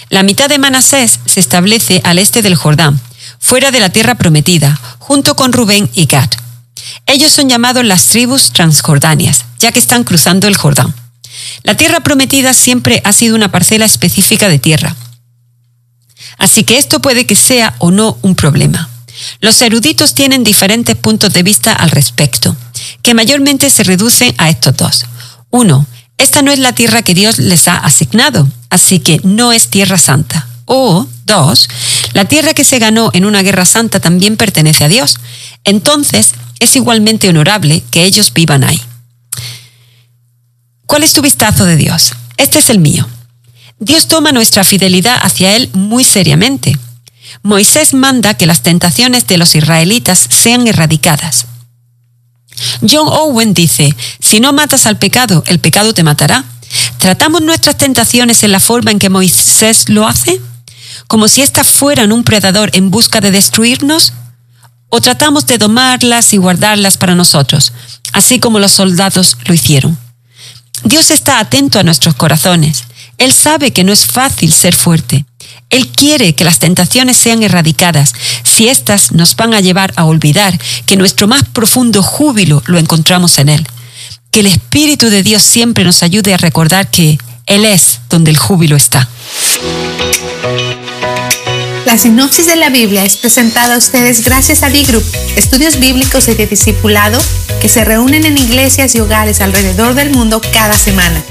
La 0.07 0.23
mitad 0.23 0.47
de 0.47 0.57
Manasés 0.57 1.19
se 1.25 1.41
establece 1.41 1.99
al 2.05 2.19
este 2.19 2.41
del 2.41 2.55
Jordán, 2.55 3.01
fuera 3.37 3.71
de 3.71 3.81
la 3.81 3.89
tierra 3.89 4.15
prometida, 4.15 4.79
junto 4.99 5.35
con 5.35 5.51
Rubén 5.51 5.89
y 5.93 6.05
Gad. 6.05 6.29
Ellos 7.05 7.33
son 7.33 7.49
llamados 7.49 7.83
las 7.83 8.05
tribus 8.05 8.53
transjordanias, 8.53 9.43
ya 9.59 9.73
que 9.73 9.79
están 9.79 10.05
cruzando 10.05 10.47
el 10.47 10.55
Jordán. 10.55 10.95
La 11.63 11.75
tierra 11.75 11.99
prometida 11.99 12.53
siempre 12.53 13.01
ha 13.03 13.11
sido 13.11 13.35
una 13.35 13.51
parcela 13.51 13.83
específica 13.83 14.47
de 14.47 14.57
tierra. 14.57 14.95
Así 16.37 16.63
que 16.63 16.77
esto 16.77 17.01
puede 17.01 17.25
que 17.25 17.35
sea 17.35 17.75
o 17.79 17.91
no 17.91 18.17
un 18.21 18.35
problema. 18.35 18.89
Los 19.39 19.61
eruditos 19.61 20.13
tienen 20.13 20.43
diferentes 20.43 20.95
puntos 20.95 21.33
de 21.33 21.43
vista 21.43 21.73
al 21.73 21.91
respecto, 21.91 22.55
que 23.01 23.13
mayormente 23.13 23.69
se 23.69 23.83
reducen 23.83 24.33
a 24.37 24.49
estos 24.49 24.75
dos. 24.77 25.05
Uno, 25.49 25.85
esta 26.17 26.41
no 26.41 26.51
es 26.51 26.59
la 26.59 26.73
tierra 26.73 27.01
que 27.01 27.13
Dios 27.13 27.39
les 27.39 27.67
ha 27.67 27.77
asignado, 27.77 28.47
así 28.69 28.99
que 28.99 29.21
no 29.23 29.51
es 29.51 29.69
tierra 29.69 29.97
santa. 29.97 30.47
O 30.65 31.07
dos, 31.25 31.67
la 32.13 32.25
tierra 32.25 32.53
que 32.53 32.63
se 32.63 32.77
ganó 32.77 33.09
en 33.13 33.25
una 33.25 33.41
guerra 33.41 33.65
santa 33.65 33.99
también 33.99 34.37
pertenece 34.37 34.83
a 34.83 34.89
Dios. 34.89 35.17
Entonces, 35.63 36.33
es 36.59 36.75
igualmente 36.75 37.29
honorable 37.29 37.83
que 37.89 38.03
ellos 38.03 38.33
vivan 38.33 38.63
ahí. 38.63 38.81
¿Cuál 40.85 41.03
es 41.03 41.13
tu 41.13 41.21
vistazo 41.21 41.65
de 41.65 41.77
Dios? 41.77 42.13
Este 42.37 42.59
es 42.59 42.69
el 42.69 42.79
mío. 42.79 43.07
Dios 43.79 44.07
toma 44.07 44.31
nuestra 44.31 44.63
fidelidad 44.63 45.17
hacia 45.21 45.55
Él 45.55 45.69
muy 45.73 46.03
seriamente. 46.03 46.77
Moisés 47.43 47.93
manda 47.93 48.33
que 48.33 48.45
las 48.45 48.61
tentaciones 48.61 49.27
de 49.27 49.37
los 49.37 49.55
israelitas 49.55 50.27
sean 50.29 50.67
erradicadas. 50.67 51.45
John 52.81 53.07
Owen 53.07 53.53
dice, 53.53 53.95
si 54.19 54.39
no 54.39 54.53
matas 54.53 54.85
al 54.85 54.97
pecado, 54.97 55.43
el 55.47 55.59
pecado 55.59 55.93
te 55.93 56.03
matará. 56.03 56.43
¿Tratamos 56.97 57.41
nuestras 57.41 57.77
tentaciones 57.77 58.43
en 58.43 58.51
la 58.51 58.59
forma 58.59 58.91
en 58.91 58.99
que 58.99 59.09
Moisés 59.09 59.89
lo 59.89 60.07
hace? 60.07 60.41
¿Como 61.07 61.27
si 61.27 61.41
éstas 61.41 61.67
fueran 61.67 62.11
un 62.11 62.23
predador 62.23 62.69
en 62.73 62.91
busca 62.91 63.21
de 63.21 63.31
destruirnos? 63.31 64.13
¿O 64.89 65.01
tratamos 65.01 65.45
de 65.45 65.57
domarlas 65.57 66.33
y 66.33 66.37
guardarlas 66.37 66.97
para 66.97 67.15
nosotros, 67.15 67.73
así 68.11 68.39
como 68.39 68.59
los 68.59 68.71
soldados 68.71 69.37
lo 69.45 69.53
hicieron? 69.53 69.97
Dios 70.83 71.11
está 71.11 71.39
atento 71.39 71.79
a 71.79 71.83
nuestros 71.83 72.15
corazones. 72.15 72.85
Él 73.17 73.33
sabe 73.33 73.71
que 73.71 73.83
no 73.83 73.91
es 73.91 74.05
fácil 74.05 74.51
ser 74.51 74.75
fuerte. 74.75 75.25
Él 75.69 75.87
quiere 75.87 76.33
que 76.33 76.43
las 76.43 76.59
tentaciones 76.59 77.15
sean 77.15 77.43
erradicadas, 77.43 78.13
si 78.43 78.67
éstas 78.67 79.11
nos 79.11 79.35
van 79.35 79.53
a 79.53 79.59
llevar 79.59 79.93
a 79.95 80.05
olvidar 80.05 80.59
que 80.85 80.97
nuestro 80.97 81.27
más 81.27 81.43
profundo 81.43 82.01
júbilo 82.01 82.63
lo 82.65 82.79
encontramos 82.79 83.37
en 83.37 83.49
Él. 83.49 83.67
Que 84.31 84.39
el 84.39 84.47
Espíritu 84.47 85.09
de 85.09 85.21
Dios 85.21 85.43
siempre 85.43 85.83
nos 85.83 86.01
ayude 86.01 86.33
a 86.33 86.37
recordar 86.37 86.89
que 86.89 87.19
Él 87.45 87.65
es 87.65 87.99
donde 88.09 88.31
el 88.31 88.37
júbilo 88.37 88.75
está. 88.75 89.07
La 91.85 91.97
sinopsis 91.97 92.47
de 92.47 92.55
la 92.55 92.69
Biblia 92.69 93.05
es 93.05 93.17
presentada 93.17 93.75
a 93.75 93.77
ustedes 93.77 94.23
gracias 94.23 94.63
a 94.63 94.69
D-Group, 94.69 95.03
estudios 95.35 95.79
bíblicos 95.79 96.27
y 96.27 96.33
de 96.33 96.47
discipulado 96.47 97.19
que 97.61 97.69
se 97.69 97.83
reúnen 97.85 98.25
en 98.25 98.37
iglesias 98.37 98.95
y 98.95 98.99
hogares 98.99 99.41
alrededor 99.41 99.93
del 99.93 100.11
mundo 100.11 100.41
cada 100.51 100.73
semana. 100.73 101.23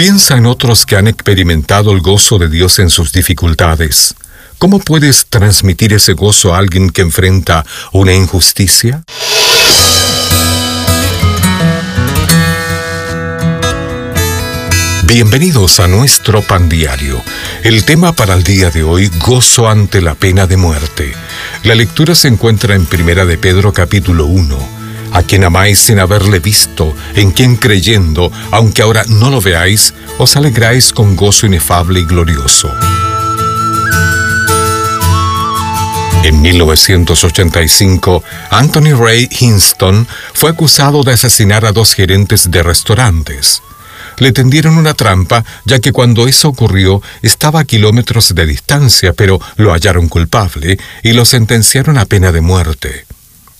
Piensa 0.00 0.38
en 0.38 0.46
otros 0.46 0.86
que 0.86 0.96
han 0.96 1.08
experimentado 1.08 1.92
el 1.92 2.00
gozo 2.00 2.38
de 2.38 2.48
Dios 2.48 2.78
en 2.78 2.88
sus 2.88 3.12
dificultades. 3.12 4.14
¿Cómo 4.56 4.78
puedes 4.78 5.26
transmitir 5.26 5.92
ese 5.92 6.14
gozo 6.14 6.54
a 6.54 6.58
alguien 6.58 6.88
que 6.88 7.02
enfrenta 7.02 7.66
una 7.92 8.14
injusticia? 8.14 9.02
Bienvenidos 15.02 15.80
a 15.80 15.86
nuestro 15.86 16.40
pan 16.40 16.70
diario. 16.70 17.22
El 17.62 17.84
tema 17.84 18.14
para 18.14 18.32
el 18.32 18.42
día 18.42 18.70
de 18.70 18.82
hoy, 18.82 19.10
gozo 19.18 19.68
ante 19.68 20.00
la 20.00 20.14
pena 20.14 20.46
de 20.46 20.56
muerte. 20.56 21.12
La 21.62 21.74
lectura 21.74 22.14
se 22.14 22.28
encuentra 22.28 22.74
en 22.74 22.86
Primera 22.86 23.26
de 23.26 23.36
Pedro 23.36 23.74
capítulo 23.74 24.24
1. 24.24 24.79
A 25.12 25.22
quien 25.22 25.44
amáis 25.44 25.78
sin 25.78 25.98
haberle 25.98 26.38
visto, 26.38 26.94
en 27.14 27.30
quien 27.30 27.56
creyendo, 27.56 28.30
aunque 28.50 28.82
ahora 28.82 29.04
no 29.08 29.30
lo 29.30 29.40
veáis, 29.40 29.94
os 30.18 30.36
alegráis 30.36 30.92
con 30.92 31.16
gozo 31.16 31.46
inefable 31.46 32.00
y 32.00 32.04
glorioso. 32.04 32.70
En 36.22 36.42
1985, 36.42 38.22
Anthony 38.50 38.94
Ray 38.94 39.28
Hinston 39.40 40.06
fue 40.34 40.50
acusado 40.50 41.02
de 41.02 41.12
asesinar 41.12 41.64
a 41.64 41.72
dos 41.72 41.94
gerentes 41.94 42.50
de 42.50 42.62
restaurantes 42.62 43.62
le 44.20 44.32
tendieron 44.32 44.76
una 44.76 44.94
trampa, 44.94 45.44
ya 45.64 45.80
que 45.80 45.92
cuando 45.92 46.28
eso 46.28 46.48
ocurrió 46.48 47.02
estaba 47.22 47.60
a 47.60 47.64
kilómetros 47.64 48.34
de 48.34 48.46
distancia, 48.46 49.12
pero 49.14 49.40
lo 49.56 49.72
hallaron 49.72 50.08
culpable 50.08 50.78
y 51.02 51.12
lo 51.14 51.24
sentenciaron 51.24 51.98
a 51.98 52.04
pena 52.04 52.30
de 52.30 52.40
muerte. 52.40 53.06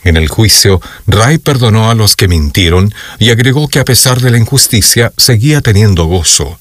En 0.04 0.16
el 0.16 0.28
juicio, 0.28 0.80
Ray 1.06 1.38
perdonó 1.38 1.90
a 1.90 1.94
los 1.94 2.16
que 2.16 2.28
mintieron 2.28 2.92
y 3.18 3.30
agregó 3.30 3.68
que 3.68 3.80
a 3.80 3.84
pesar 3.84 4.20
de 4.20 4.30
la 4.30 4.38
injusticia 4.38 5.12
seguía 5.16 5.60
teniendo 5.60 6.04
gozo. 6.06 6.58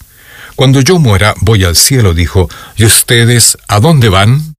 Cuando 0.56 0.82
yo 0.82 1.00
muera 1.00 1.34
voy 1.40 1.64
al 1.64 1.78
cielo, 1.78 2.14
dijo, 2.14 2.50
¿y 2.76 2.84
ustedes 2.84 3.58
a 3.68 3.80
dónde 3.80 4.10
van? 4.10 4.56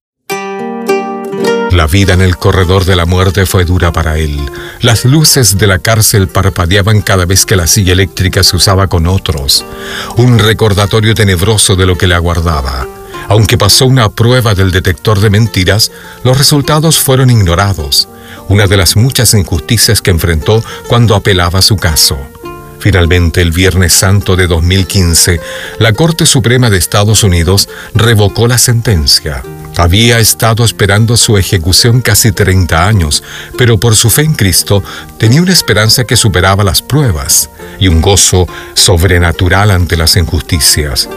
La 1.72 1.86
vida 1.86 2.14
en 2.14 2.20
el 2.20 2.36
corredor 2.36 2.84
de 2.84 2.96
la 2.96 3.06
muerte 3.06 3.46
fue 3.46 3.64
dura 3.64 3.92
para 3.92 4.18
él. 4.18 4.40
Las 4.80 5.04
luces 5.04 5.56
de 5.56 5.68
la 5.68 5.78
cárcel 5.78 6.26
parpadeaban 6.26 7.00
cada 7.00 7.26
vez 7.26 7.46
que 7.46 7.54
la 7.54 7.68
silla 7.68 7.92
eléctrica 7.92 8.42
se 8.42 8.56
usaba 8.56 8.88
con 8.88 9.06
otros. 9.06 9.64
Un 10.16 10.38
recordatorio 10.38 11.14
tenebroso 11.14 11.76
de 11.76 11.86
lo 11.86 11.96
que 11.96 12.08
le 12.08 12.14
aguardaba. 12.14 12.88
Aunque 13.28 13.56
pasó 13.56 13.86
una 13.86 14.08
prueba 14.08 14.56
del 14.56 14.72
detector 14.72 15.20
de 15.20 15.30
mentiras, 15.30 15.92
los 16.24 16.36
resultados 16.36 16.98
fueron 16.98 17.30
ignorados, 17.30 18.08
una 18.50 18.66
de 18.66 18.76
las 18.76 18.96
muchas 18.96 19.32
injusticias 19.34 20.02
que 20.02 20.10
enfrentó 20.10 20.62
cuando 20.88 21.14
apelaba 21.14 21.62
su 21.62 21.76
caso. 21.76 22.18
Finalmente, 22.80 23.42
el 23.42 23.52
Viernes 23.52 23.92
Santo 23.92 24.34
de 24.34 24.48
2015, 24.48 25.40
la 25.78 25.92
Corte 25.92 26.26
Suprema 26.26 26.68
de 26.68 26.76
Estados 26.76 27.22
Unidos 27.22 27.68
revocó 27.94 28.48
la 28.48 28.58
sentencia. 28.58 29.42
Había 29.76 30.18
estado 30.18 30.64
esperando 30.64 31.16
su 31.16 31.38
ejecución 31.38 32.00
casi 32.00 32.32
30 32.32 32.88
años, 32.88 33.22
pero 33.56 33.78
por 33.78 33.94
su 33.94 34.10
fe 34.10 34.22
en 34.22 34.34
Cristo 34.34 34.82
tenía 35.16 35.42
una 35.42 35.52
esperanza 35.52 36.04
que 36.04 36.16
superaba 36.16 36.64
las 36.64 36.82
pruebas 36.82 37.50
y 37.78 37.86
un 37.86 38.00
gozo 38.00 38.48
sobrenatural 38.74 39.70
ante 39.70 39.96
las 39.96 40.16
injusticias. 40.16 41.08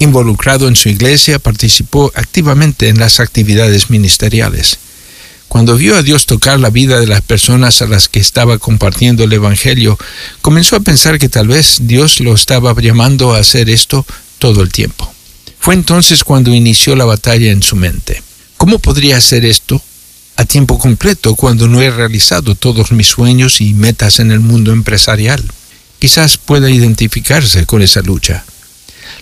Involucrado 0.00 0.68
en 0.68 0.76
su 0.76 0.90
iglesia, 0.90 1.38
participó 1.38 2.12
activamente 2.14 2.90
en 2.90 2.98
las 2.98 3.20
actividades 3.20 3.88
ministeriales. 3.88 4.76
Cuando 5.48 5.76
vio 5.76 5.96
a 5.96 6.02
Dios 6.02 6.26
tocar 6.26 6.60
la 6.60 6.68
vida 6.68 7.00
de 7.00 7.06
las 7.06 7.22
personas 7.22 7.80
a 7.80 7.86
las 7.86 8.10
que 8.10 8.20
estaba 8.20 8.58
compartiendo 8.58 9.24
el 9.24 9.32
Evangelio, 9.32 9.96
comenzó 10.42 10.76
a 10.76 10.80
pensar 10.80 11.18
que 11.18 11.30
tal 11.30 11.48
vez 11.48 11.78
Dios 11.84 12.20
lo 12.20 12.34
estaba 12.34 12.74
llamando 12.78 13.34
a 13.34 13.38
hacer 13.38 13.70
esto 13.70 14.04
todo 14.38 14.60
el 14.60 14.70
tiempo. 14.70 15.13
Fue 15.64 15.72
entonces 15.72 16.24
cuando 16.24 16.52
inició 16.54 16.94
la 16.94 17.06
batalla 17.06 17.50
en 17.50 17.62
su 17.62 17.74
mente. 17.74 18.22
¿Cómo 18.58 18.78
podría 18.80 19.16
hacer 19.16 19.46
esto 19.46 19.80
a 20.36 20.44
tiempo 20.44 20.78
completo 20.78 21.34
cuando 21.36 21.68
no 21.68 21.80
he 21.80 21.90
realizado 21.90 22.54
todos 22.54 22.92
mis 22.92 23.06
sueños 23.06 23.62
y 23.62 23.72
metas 23.72 24.20
en 24.20 24.30
el 24.30 24.40
mundo 24.40 24.72
empresarial? 24.74 25.42
Quizás 25.98 26.36
pueda 26.36 26.68
identificarse 26.68 27.64
con 27.64 27.80
esa 27.80 28.02
lucha. 28.02 28.44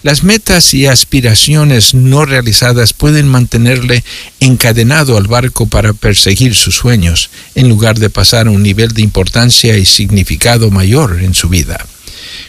Las 0.03 0.25
metas 0.25 0.75
y 0.75 0.87
aspiraciones 0.87 1.95
no 1.95 2.25
realizadas 2.25 2.93
pueden 2.93 3.29
mantenerle 3.29 4.03
encadenado 4.41 5.17
al 5.17 5.29
barco 5.29 5.67
para 5.67 5.93
perseguir 5.93 6.57
sus 6.57 6.75
sueños, 6.75 7.31
en 7.55 7.69
lugar 7.69 8.01
de 8.01 8.11
pasar 8.11 8.49
a 8.49 8.51
un 8.51 8.65
nivel 8.65 8.89
de 8.95 9.03
importancia 9.03 9.79
y 9.79 9.85
significado 9.85 10.73
mayor 10.73 11.23
en 11.23 11.35
su 11.35 11.49
vida. 11.49 11.87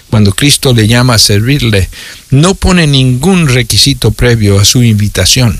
Cuando 0.10 0.34
Cristo 0.34 0.74
le 0.74 0.88
llama 0.88 1.16
a 1.16 1.20
servirle, 1.20 1.90
no 2.30 2.56
pone 2.56 2.88
ningún 2.88 3.48
requisito 3.48 4.12
previo 4.12 4.60
a 4.60 4.66
su 4.66 4.84
invitación. 4.84 5.60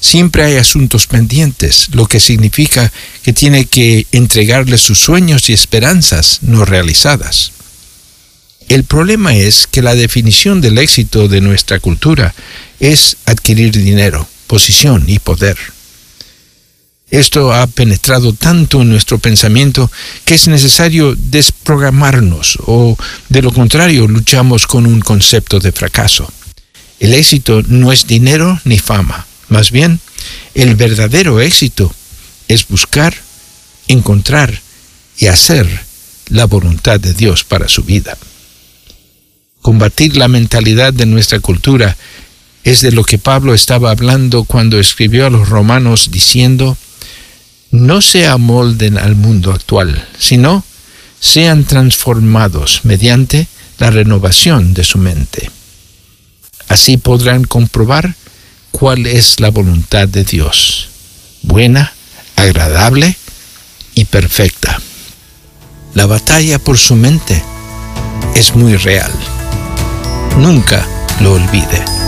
Siempre 0.00 0.44
hay 0.44 0.56
asuntos 0.56 1.06
pendientes, 1.06 1.88
lo 1.92 2.06
que 2.06 2.20
significa 2.20 2.92
que 3.22 3.32
tiene 3.32 3.66
que 3.66 4.06
entregarle 4.12 4.78
sus 4.78 4.98
sueños 4.98 5.48
y 5.48 5.52
esperanzas 5.52 6.38
no 6.42 6.64
realizadas. 6.64 7.52
El 8.68 8.84
problema 8.84 9.34
es 9.34 9.66
que 9.66 9.82
la 9.82 9.94
definición 9.94 10.60
del 10.60 10.78
éxito 10.78 11.26
de 11.28 11.40
nuestra 11.40 11.80
cultura 11.80 12.34
es 12.80 13.16
adquirir 13.24 13.72
dinero, 13.72 14.28
posición 14.46 15.04
y 15.06 15.18
poder. 15.18 15.56
Esto 17.10 17.52
ha 17.52 17.66
penetrado 17.66 18.34
tanto 18.34 18.82
en 18.82 18.90
nuestro 18.90 19.18
pensamiento 19.18 19.90
que 20.24 20.34
es 20.34 20.46
necesario 20.46 21.14
desprogramarnos 21.16 22.58
o 22.66 22.96
de 23.28 23.42
lo 23.42 23.52
contrario 23.52 24.06
luchamos 24.06 24.66
con 24.66 24.86
un 24.86 25.00
concepto 25.00 25.58
de 25.58 25.72
fracaso. 25.72 26.30
El 27.00 27.14
éxito 27.14 27.62
no 27.66 27.92
es 27.92 28.06
dinero 28.06 28.60
ni 28.64 28.78
fama, 28.78 29.26
más 29.48 29.70
bien 29.70 30.00
el 30.54 30.74
verdadero 30.74 31.40
éxito 31.40 31.94
es 32.48 32.66
buscar, 32.68 33.14
encontrar 33.86 34.60
y 35.16 35.26
hacer 35.28 35.66
la 36.28 36.44
voluntad 36.44 37.00
de 37.00 37.14
Dios 37.14 37.44
para 37.44 37.68
su 37.68 37.84
vida 37.84 38.18
combatir 39.68 40.16
la 40.16 40.28
mentalidad 40.28 40.94
de 40.94 41.04
nuestra 41.04 41.40
cultura 41.40 41.94
es 42.64 42.80
de 42.80 42.90
lo 42.90 43.04
que 43.04 43.18
Pablo 43.18 43.52
estaba 43.52 43.90
hablando 43.90 44.44
cuando 44.44 44.78
escribió 44.78 45.26
a 45.26 45.30
los 45.30 45.48
romanos 45.50 46.08
diciendo, 46.10 46.76
no 47.70 48.00
se 48.00 48.26
amolden 48.26 48.98
al 48.98 49.14
mundo 49.14 49.52
actual, 49.52 50.06
sino 50.18 50.64
sean 51.20 51.64
transformados 51.64 52.80
mediante 52.84 53.46
la 53.78 53.90
renovación 53.90 54.74
de 54.74 54.84
su 54.84 54.98
mente. 54.98 55.50
Así 56.68 56.96
podrán 56.96 57.44
comprobar 57.44 58.14
cuál 58.70 59.06
es 59.06 59.40
la 59.40 59.50
voluntad 59.50 60.08
de 60.08 60.24
Dios, 60.24 60.88
buena, 61.42 61.92
agradable 62.36 63.16
y 63.94 64.04
perfecta. 64.04 64.80
La 65.94 66.06
batalla 66.06 66.58
por 66.58 66.78
su 66.78 66.94
mente 66.94 67.42
es 68.34 68.54
muy 68.54 68.76
real 68.76 69.10
nunca 70.38 70.86
lo 71.20 71.32
olvide. 71.32 72.07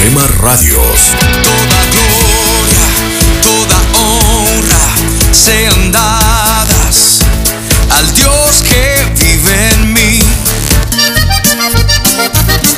Rema 0.00 0.26
Radios. 0.40 0.98
Toda 1.42 1.80
gloria, 1.92 2.84
toda 3.42 3.78
honra 3.98 4.86
sean 5.32 5.92
dadas 5.92 7.20
al 7.90 8.14
Dios 8.14 8.62
que 8.62 9.04
vive 9.24 9.70
en 9.70 9.92
mí. 9.92 10.20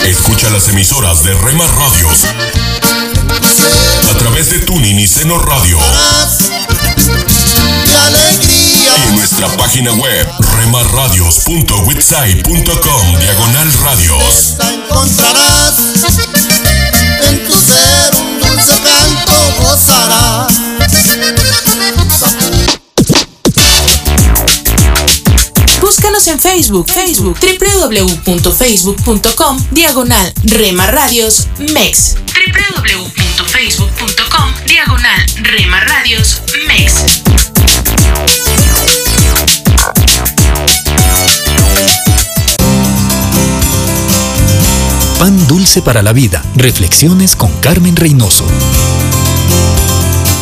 Escucha 0.05 0.51
las 0.51 0.68
emisoras 0.68 1.22
de 1.22 1.35
Rema 1.35 1.66
Radios 1.66 2.24
a 4.11 4.18
través 4.18 4.51
de 4.51 4.61
Tuning 4.61 4.99
y 4.99 5.07
Seno 5.07 5.39
Radio. 5.39 5.79
Y 7.89 7.91
alegría. 7.97 8.93
Y 8.97 9.03
en 9.09 9.16
nuestra 9.16 9.49
página 9.57 9.93
web 9.93 10.26
remarradios.witsai.com 10.57 13.18
diagonal 13.18 13.72
radios. 13.84 14.57
encontrarás 14.61 15.74
en 17.30 17.45
tu 17.47 17.53
ser 17.53 18.14
un 18.20 18.41
dulce 18.41 18.74
canto 18.82 19.32
gozarás. 19.62 20.53
Búscanos 25.80 26.26
en 26.26 26.39
Facebook, 26.39 26.91
Facebook, 26.91 27.39
www.facebook.com, 27.41 29.66
diagonal 29.70 30.30
Rema 30.45 30.86
Radios 30.89 31.47
MEX. 31.72 32.16
www.facebook.com, 32.26 34.53
diagonal 34.66 35.26
Rema 35.43 35.80
Radios 35.80 36.43
Para 45.85 46.03
la 46.03 46.12
vida. 46.12 46.43
Reflexiones 46.57 47.37
con 47.37 47.53
Carmen 47.61 47.95
Reynoso. 47.95 48.45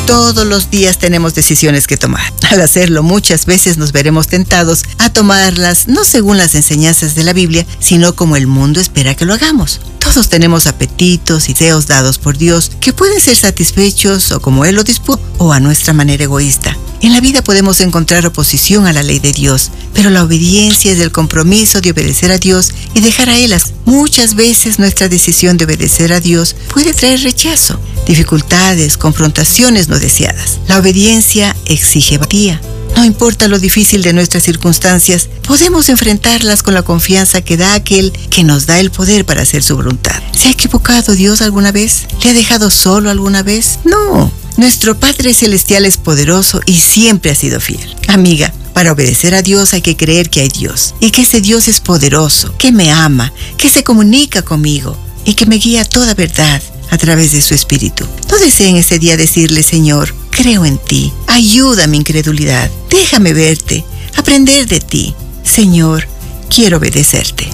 Todos 0.07 0.47
los 0.47 0.71
días 0.71 0.99
tenemos 0.99 1.35
decisiones 1.35 1.87
que 1.87 1.97
tomar. 1.97 2.33
Al 2.51 2.61
hacerlo 2.61 3.03
muchas 3.03 3.45
veces 3.45 3.77
nos 3.77 3.93
veremos 3.93 4.29
tentados 4.29 4.85
a 4.99 5.11
tomarlas 5.11 5.89
no 5.89 6.05
según 6.05 6.39
las 6.39 6.55
enseñanzas 6.55 7.15
de 7.15 7.25
la 7.25 7.33
Biblia, 7.33 7.67
sino 7.81 8.15
como 8.15 8.37
el 8.37 8.47
mundo 8.47 8.81
espera 8.81 9.15
que 9.15 9.27
lo 9.27 9.35
hagamos. 9.35 9.81
Todos 9.99 10.29
tenemos 10.29 10.67
apetitos 10.67 11.49
deseos 11.49 11.87
dados 11.87 12.19
por 12.19 12.39
Dios 12.39 12.73
que 12.81 12.93
pueden 12.93 13.21
ser 13.21 13.37
satisfechos 13.37 14.33
o 14.33 14.41
como 14.41 14.65
Él 14.65 14.77
lo 14.77 14.85
dispuso 14.85 15.21
o 15.39 15.53
a 15.53 15.61
nuestra 15.61 15.93
manera 15.93 16.25
egoísta. 16.25 16.77
En 17.03 17.13
la 17.13 17.21
vida 17.21 17.43
podemos 17.43 17.81
encontrar 17.81 18.27
oposición 18.27 18.87
a 18.87 18.93
la 18.93 19.03
ley 19.03 19.19
de 19.21 19.33
Dios, 19.33 19.71
pero 19.95 20.11
la 20.11 20.25
obediencia 20.25 20.91
es 20.93 20.99
el 20.99 21.13
compromiso 21.13 21.81
de 21.81 21.93
obedecer 21.93 22.33
a 22.33 22.39
Dios 22.39 22.73
y 22.95 23.01
dejar 23.01 23.29
a 23.29 23.39
Él. 23.39 23.51
las- 23.51 23.73
Muchas 23.85 24.35
veces 24.35 24.79
nuestra 24.81 25.09
decisión 25.09 25.57
de 25.57 25.65
obedecer 25.67 26.13
a 26.13 26.21
Dios 26.21 26.57
puede 26.73 26.93
traer 26.93 27.21
rechazo, 27.23 27.79
dificultades, 28.07 28.97
confrontaciones 28.97 29.89
no 29.89 29.99
deseadas. 30.01 30.59
La 30.67 30.79
obediencia 30.79 31.55
exige 31.67 32.19
valentía. 32.19 32.61
No 32.97 33.05
importa 33.05 33.47
lo 33.47 33.59
difícil 33.59 34.03
de 34.03 34.15
nuestras 34.15 34.43
circunstancias, 34.43 35.29
podemos 35.47 35.91
enfrentarlas 35.91 36.63
con 36.63 36.73
la 36.73 36.83
confianza 36.83 37.43
que 37.43 37.59
da 37.59 37.75
aquel 37.75 38.11
que 38.31 38.43
nos 38.43 38.65
da 38.65 38.81
el 38.81 38.91
poder 38.91 39.27
para 39.27 39.43
hacer 39.43 39.63
su 39.63 39.77
voluntad. 39.77 40.21
¿Se 40.35 40.49
ha 40.49 40.53
equivocado 40.53 41.15
Dios 41.15 41.43
alguna 41.43 41.73
vez? 41.73 42.07
¿Le 42.25 42.31
ha 42.31 42.33
dejado 42.33 42.71
solo 42.71 43.11
alguna 43.11 43.43
vez? 43.43 43.81
No. 43.85 44.33
Nuestro 44.57 44.99
Padre 44.99 45.35
Celestial 45.35 45.85
es 45.85 45.99
poderoso 45.99 46.63
y 46.65 46.77
siempre 46.77 47.31
ha 47.31 47.35
sido 47.35 47.61
fiel. 47.61 47.95
Amiga, 48.09 48.51
para 48.73 48.93
obedecer 48.93 49.35
a 49.35 49.43
Dios 49.43 49.75
hay 49.75 49.83
que 49.83 49.97
creer 49.97 50.31
que 50.31 50.41
hay 50.41 50.49
Dios 50.49 50.95
y 50.99 51.11
que 51.11 51.23
ese 51.23 51.43
Dios 51.43 51.69
es 51.69 51.81
poderoso, 51.81 52.57
que 52.57 52.73
me 52.73 52.91
ama, 52.91 53.31
que 53.59 53.69
se 53.69 53.85
comunica 53.85 54.41
conmigo 54.41 54.97
y 55.27 55.35
que 55.35 55.45
me 55.45 55.57
guía 55.57 55.83
a 55.83 55.85
toda 55.85 56.15
verdad 56.15 56.63
a 56.91 56.99
través 56.99 57.33
de 57.33 57.43
su 57.43 57.55
Espíritu. 57.55 58.07
No 58.31 58.39
deseen 58.39 58.77
ese 58.77 58.99
día 58.99 59.17
decirle, 59.17 59.63
Señor, 59.63 60.15
creo 60.31 60.65
en 60.65 60.79
ti, 60.79 61.13
ayuda 61.27 61.87
mi 61.87 61.99
incredulidad, 61.99 62.71
déjame 62.91 63.33
verte, 63.33 63.85
aprender 64.17 64.67
de 64.67 64.81
ti. 64.81 65.15
Señor, 65.43 66.07
quiero 66.49 66.79
obedecerte. 66.79 67.49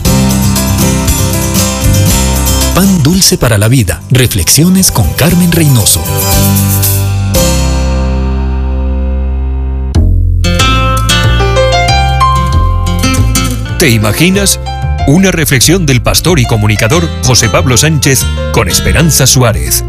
Pan 2.74 3.02
dulce 3.02 3.36
para 3.36 3.58
la 3.58 3.68
vida. 3.68 4.02
Reflexiones 4.10 4.90
con 4.90 5.12
Carmen 5.12 5.52
Reynoso. 5.52 6.02
¿Te 13.78 13.90
imaginas? 13.90 14.58
Una 15.08 15.32
reflexión 15.32 15.84
del 15.84 16.00
pastor 16.00 16.38
y 16.38 16.46
comunicador 16.46 17.08
José 17.24 17.48
Pablo 17.48 17.76
Sánchez 17.76 18.24
con 18.52 18.68
Esperanza 18.68 19.26
Suárez. 19.26 19.84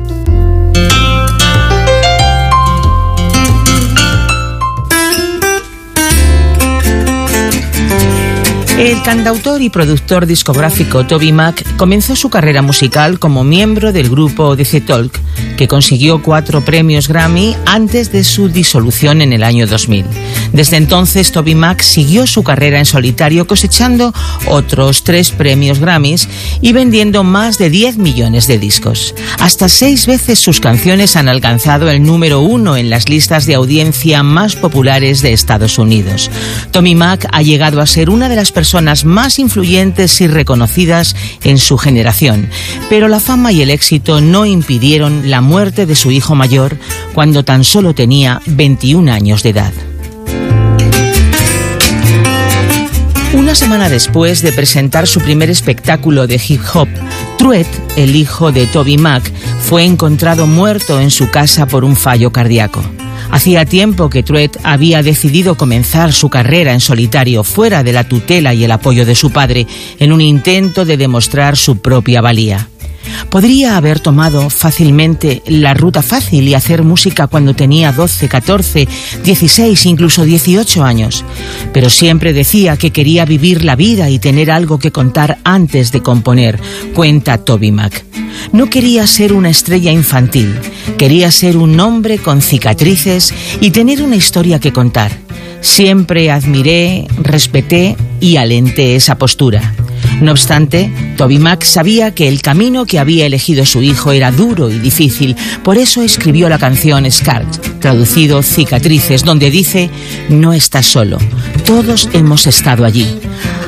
El 8.79 9.01
cantautor 9.03 9.61
y 9.61 9.69
productor 9.69 10.25
discográfico 10.25 11.05
Toby 11.05 11.31
Mac 11.31 11.63
comenzó 11.77 12.15
su 12.15 12.31
carrera 12.31 12.63
musical 12.63 13.19
como 13.19 13.43
miembro 13.43 13.93
del 13.93 14.09
grupo 14.09 14.55
DC 14.55 14.81
Talk, 14.81 15.19
que 15.57 15.67
consiguió 15.67 16.21
cuatro 16.21 16.63
premios 16.63 17.07
Grammy 17.07 17.55
antes 17.65 18.11
de 18.11 18.23
su 18.23 18.49
disolución 18.49 19.21
en 19.21 19.33
el 19.33 19.43
año 19.43 19.67
2000. 19.67 20.05
Desde 20.51 20.77
entonces, 20.77 21.31
Toby 21.31 21.55
Mac 21.55 21.81
siguió 21.81 22.27
su 22.27 22.43
carrera 22.43 22.79
en 22.79 22.85
solitario 22.85 23.47
cosechando 23.47 24.13
otros 24.47 25.03
tres 25.03 25.31
premios 25.31 25.79
Grammys 25.79 26.27
y 26.61 26.73
vendiendo 26.73 27.23
más 27.23 27.57
de 27.57 27.69
10 27.69 27.97
millones 27.97 28.47
de 28.47 28.59
discos. 28.59 29.15
Hasta 29.39 29.69
seis 29.69 30.05
veces 30.05 30.39
sus 30.39 30.59
canciones 30.59 31.15
han 31.15 31.27
alcanzado 31.27 31.89
el 31.89 32.03
número 32.03 32.41
uno 32.41 32.77
en 32.77 32.89
las 32.89 33.09
listas 33.09 33.45
de 33.45 33.55
audiencia 33.55 34.23
más 34.23 34.55
populares 34.55 35.21
de 35.21 35.33
Estados 35.33 35.77
Unidos. 35.77 36.29
Tommy 36.71 36.95
Mac 36.95 37.27
ha 37.31 37.41
llegado 37.41 37.81
a 37.81 37.87
ser 37.87 38.09
una 38.09 38.29
de 38.29 38.35
las 38.35 38.51
personas 38.51 39.05
más 39.05 39.39
influyentes 39.39 40.21
y 40.21 40.27
reconocidas 40.27 41.15
en 41.43 41.57
su 41.57 41.77
generación, 41.77 42.49
pero 42.89 43.07
la 43.07 43.19
fama 43.19 43.51
y 43.51 43.61
el 43.61 43.69
éxito 43.69 44.21
no 44.21 44.45
impidieron 44.45 45.29
la 45.29 45.41
muerte 45.43 45.85
de 45.85 45.93
su 45.93 46.09
hijo 46.09 46.33
mayor 46.33 46.77
cuando 47.13 47.45
tan 47.45 47.63
solo 47.63 47.93
tenía 47.93 48.41
21 48.47 49.11
años 49.11 49.43
de 49.43 49.49
edad. 49.49 49.73
Una 53.33 53.55
semana 53.55 53.89
después 53.89 54.41
de 54.41 54.51
presentar 54.51 55.07
su 55.07 55.19
primer 55.19 55.49
espectáculo 55.49 56.27
de 56.27 56.41
hip 56.47 56.61
hop, 56.73 56.87
Truett, 57.37 57.67
el 57.95 58.15
hijo 58.15 58.51
de 58.51 58.67
Toby 58.67 58.97
Mac, 58.97 59.23
fue 59.59 59.83
encontrado 59.83 60.47
muerto 60.47 60.99
en 60.99 61.11
su 61.11 61.29
casa 61.29 61.65
por 61.65 61.83
un 61.83 61.95
fallo 61.95 62.31
cardíaco. 62.31 62.83
Hacía 63.31 63.65
tiempo 63.65 64.09
que 64.09 64.21
Truett 64.21 64.59
había 64.63 65.01
decidido 65.01 65.55
comenzar 65.55 66.13
su 66.13 66.29
carrera 66.29 66.73
en 66.73 66.79
solitario 66.79 67.43
fuera 67.43 67.83
de 67.83 67.91
la 67.91 68.03
tutela 68.03 68.53
y 68.53 68.63
el 68.63 68.71
apoyo 68.71 69.05
de 69.05 69.15
su 69.15 69.31
padre 69.31 69.65
en 69.99 70.11
un 70.11 70.21
intento 70.21 70.85
de 70.85 70.97
demostrar 70.97 71.57
su 71.57 71.79
propia 71.79 72.21
valía. 72.21 72.69
Podría 73.29 73.77
haber 73.77 73.99
tomado 73.99 74.49
fácilmente 74.49 75.41
la 75.47 75.73
ruta 75.73 76.01
fácil 76.01 76.47
y 76.47 76.53
hacer 76.53 76.83
música 76.83 77.27
cuando 77.27 77.53
tenía 77.53 77.91
12, 77.91 78.27
14, 78.27 78.87
16, 79.23 79.85
incluso 79.85 80.23
18 80.23 80.83
años, 80.83 81.25
pero 81.73 81.89
siempre 81.89 82.33
decía 82.33 82.77
que 82.77 82.91
quería 82.91 83.25
vivir 83.25 83.63
la 83.63 83.75
vida 83.75 84.09
y 84.09 84.19
tener 84.19 84.51
algo 84.51 84.79
que 84.79 84.91
contar 84.91 85.39
antes 85.43 85.91
de 85.91 86.01
componer, 86.01 86.59
cuenta 86.93 87.37
Toby 87.37 87.71
Mac. 87.71 88.05
No 88.51 88.69
quería 88.69 89.07
ser 89.07 89.33
una 89.33 89.49
estrella 89.49 89.91
infantil, 89.91 90.53
quería 90.97 91.31
ser 91.31 91.57
un 91.57 91.79
hombre 91.79 92.19
con 92.19 92.41
cicatrices 92.41 93.33
y 93.61 93.71
tener 93.71 94.01
una 94.01 94.15
historia 94.15 94.59
que 94.59 94.73
contar. 94.73 95.11
Siempre 95.61 96.29
admiré, 96.29 97.07
respeté 97.21 97.95
y 98.19 98.35
alenté 98.35 98.95
esa 98.95 99.17
postura. 99.17 99.73
No 100.21 100.31
obstante, 100.31 100.91
Toby 101.17 101.39
Mac 101.39 101.63
sabía 101.63 102.13
que 102.13 102.27
el 102.27 102.41
camino 102.41 102.85
que 102.85 102.99
había 102.99 103.25
elegido 103.25 103.65
su 103.65 103.81
hijo 103.81 104.11
era 104.11 104.31
duro 104.31 104.69
y 104.69 104.79
difícil, 104.79 105.35
por 105.63 105.77
eso 105.77 106.01
escribió 106.01 106.49
la 106.49 106.57
canción 106.57 107.09
Scars, 107.09 107.59
traducido 107.79 108.41
Cicatrices, 108.41 109.23
donde 109.23 109.51
dice, 109.51 109.89
no 110.29 110.53
estás 110.53 110.85
solo, 110.85 111.17
todos 111.65 112.09
hemos 112.13 112.47
estado 112.47 112.85
allí. 112.85 113.07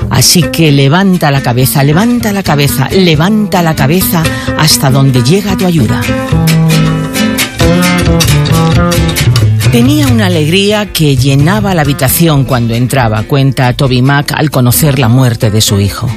Así 0.10 0.44
que 0.44 0.72
levanta 0.72 1.32
la 1.32 1.42
cabeza, 1.42 1.84
levanta 1.84 2.32
la 2.32 2.44
cabeza, 2.44 2.90
levanta 2.90 3.62
la 3.62 3.76
cabeza 3.76 4.24
hasta 4.58 4.92
donde 4.92 5.24
llega 5.24 5.58
tu 5.58 5.66
ayuda. 5.66 6.02
Tenía 9.72 10.08
una 10.08 10.28
alegría 10.28 10.94
que 10.94 11.18
llenaba 11.18 11.76
la 11.76 11.82
habitación 11.82 12.46
cuando 12.46 12.74
entraba, 12.74 13.24
cuenta 13.24 13.74
Toby 13.74 14.02
Mac 14.02 14.32
al 14.34 14.50
conocer 14.50 15.00
la 15.00 15.10
muerte 15.10 15.52
de 15.52 15.60
su 15.60 15.82
hijo. 15.82 16.10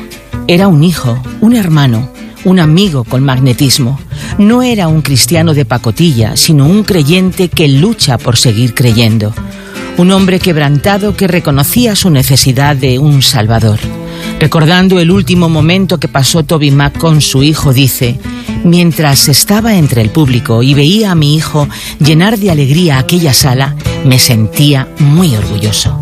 Era 0.51 0.67
un 0.67 0.83
hijo, 0.83 1.23
un 1.43 1.55
hermano, 1.55 2.11
un 2.47 2.59
amigo 2.59 3.05
con 3.05 3.23
magnetismo. 3.23 4.01
No 4.39 4.63
era 4.63 4.89
un 4.89 5.03
cristiano 5.03 5.53
de 5.53 5.67
pacotilla, 5.67 6.39
sino 6.39 6.65
un 6.65 6.85
creyente 6.85 7.51
que 7.51 7.69
lucha 7.69 8.17
por 8.17 8.39
seguir 8.39 8.73
creyendo. 8.73 9.35
Un 9.99 10.11
hombre 10.11 10.41
quebrantado 10.41 11.15
que 11.15 11.29
reconocía 11.29 11.95
su 11.95 12.09
necesidad 12.09 12.77
de 12.77 12.99
un 12.99 13.21
Salvador. 13.21 13.79
Recordando 14.41 14.99
el 15.01 15.11
último 15.11 15.51
momento 15.51 16.01
que 16.01 16.09
pasó 16.09 16.43
Toby 16.43 16.71
Mac 16.71 16.97
con 16.97 17.21
su 17.21 17.43
hijo, 17.43 17.75
dice, 17.75 18.19
mientras 18.65 19.29
estaba 19.29 19.77
entre 19.77 20.01
el 20.01 20.09
público 20.09 20.63
y 20.63 20.73
veía 20.73 21.11
a 21.11 21.15
mi 21.15 21.35
hijo 21.37 21.69
llenar 22.01 22.39
de 22.39 22.51
alegría 22.51 22.99
aquella 22.99 23.35
sala, 23.35 23.77
me 24.07 24.19
sentía 24.19 24.89
muy 24.99 25.37
orgulloso. 25.37 25.98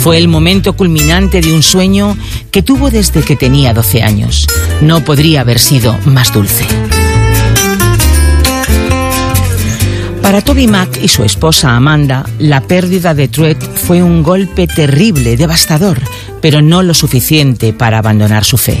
Fue 0.00 0.16
el 0.16 0.28
momento 0.28 0.72
culminante 0.72 1.42
de 1.42 1.52
un 1.52 1.62
sueño 1.62 2.16
que 2.50 2.62
tuvo 2.62 2.90
desde 2.90 3.22
que 3.22 3.36
tenía 3.36 3.74
12 3.74 4.02
años. 4.02 4.46
No 4.80 5.04
podría 5.04 5.42
haber 5.42 5.58
sido 5.58 5.94
más 6.06 6.32
dulce. 6.32 6.64
Para 10.22 10.40
Toby 10.40 10.68
Mac 10.68 10.98
y 11.02 11.08
su 11.08 11.22
esposa 11.22 11.76
Amanda, 11.76 12.24
la 12.38 12.62
pérdida 12.62 13.12
de 13.12 13.28
Truett 13.28 13.62
fue 13.62 14.02
un 14.02 14.22
golpe 14.22 14.66
terrible, 14.66 15.36
devastador, 15.36 16.00
pero 16.40 16.62
no 16.62 16.82
lo 16.82 16.94
suficiente 16.94 17.74
para 17.74 17.98
abandonar 17.98 18.44
su 18.46 18.56
fe. 18.56 18.78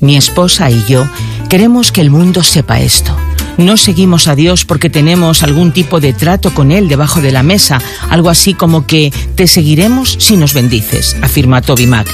Mi 0.00 0.18
esposa 0.18 0.70
y 0.70 0.84
yo 0.86 1.08
queremos 1.48 1.92
que 1.92 2.02
el 2.02 2.10
mundo 2.10 2.42
sepa 2.42 2.78
esto. 2.78 3.16
No 3.58 3.76
seguimos 3.76 4.28
a 4.28 4.36
Dios 4.36 4.64
porque 4.64 4.88
tenemos 4.88 5.42
algún 5.42 5.72
tipo 5.72 5.98
de 5.98 6.12
trato 6.12 6.54
con 6.54 6.70
Él 6.70 6.88
debajo 6.88 7.20
de 7.20 7.32
la 7.32 7.42
mesa, 7.42 7.82
algo 8.08 8.30
así 8.30 8.54
como 8.54 8.86
que 8.86 9.12
te 9.34 9.48
seguiremos 9.48 10.16
si 10.20 10.36
nos 10.36 10.54
bendices, 10.54 11.16
afirma 11.22 11.60
Toby 11.60 11.88
Mac. 11.88 12.08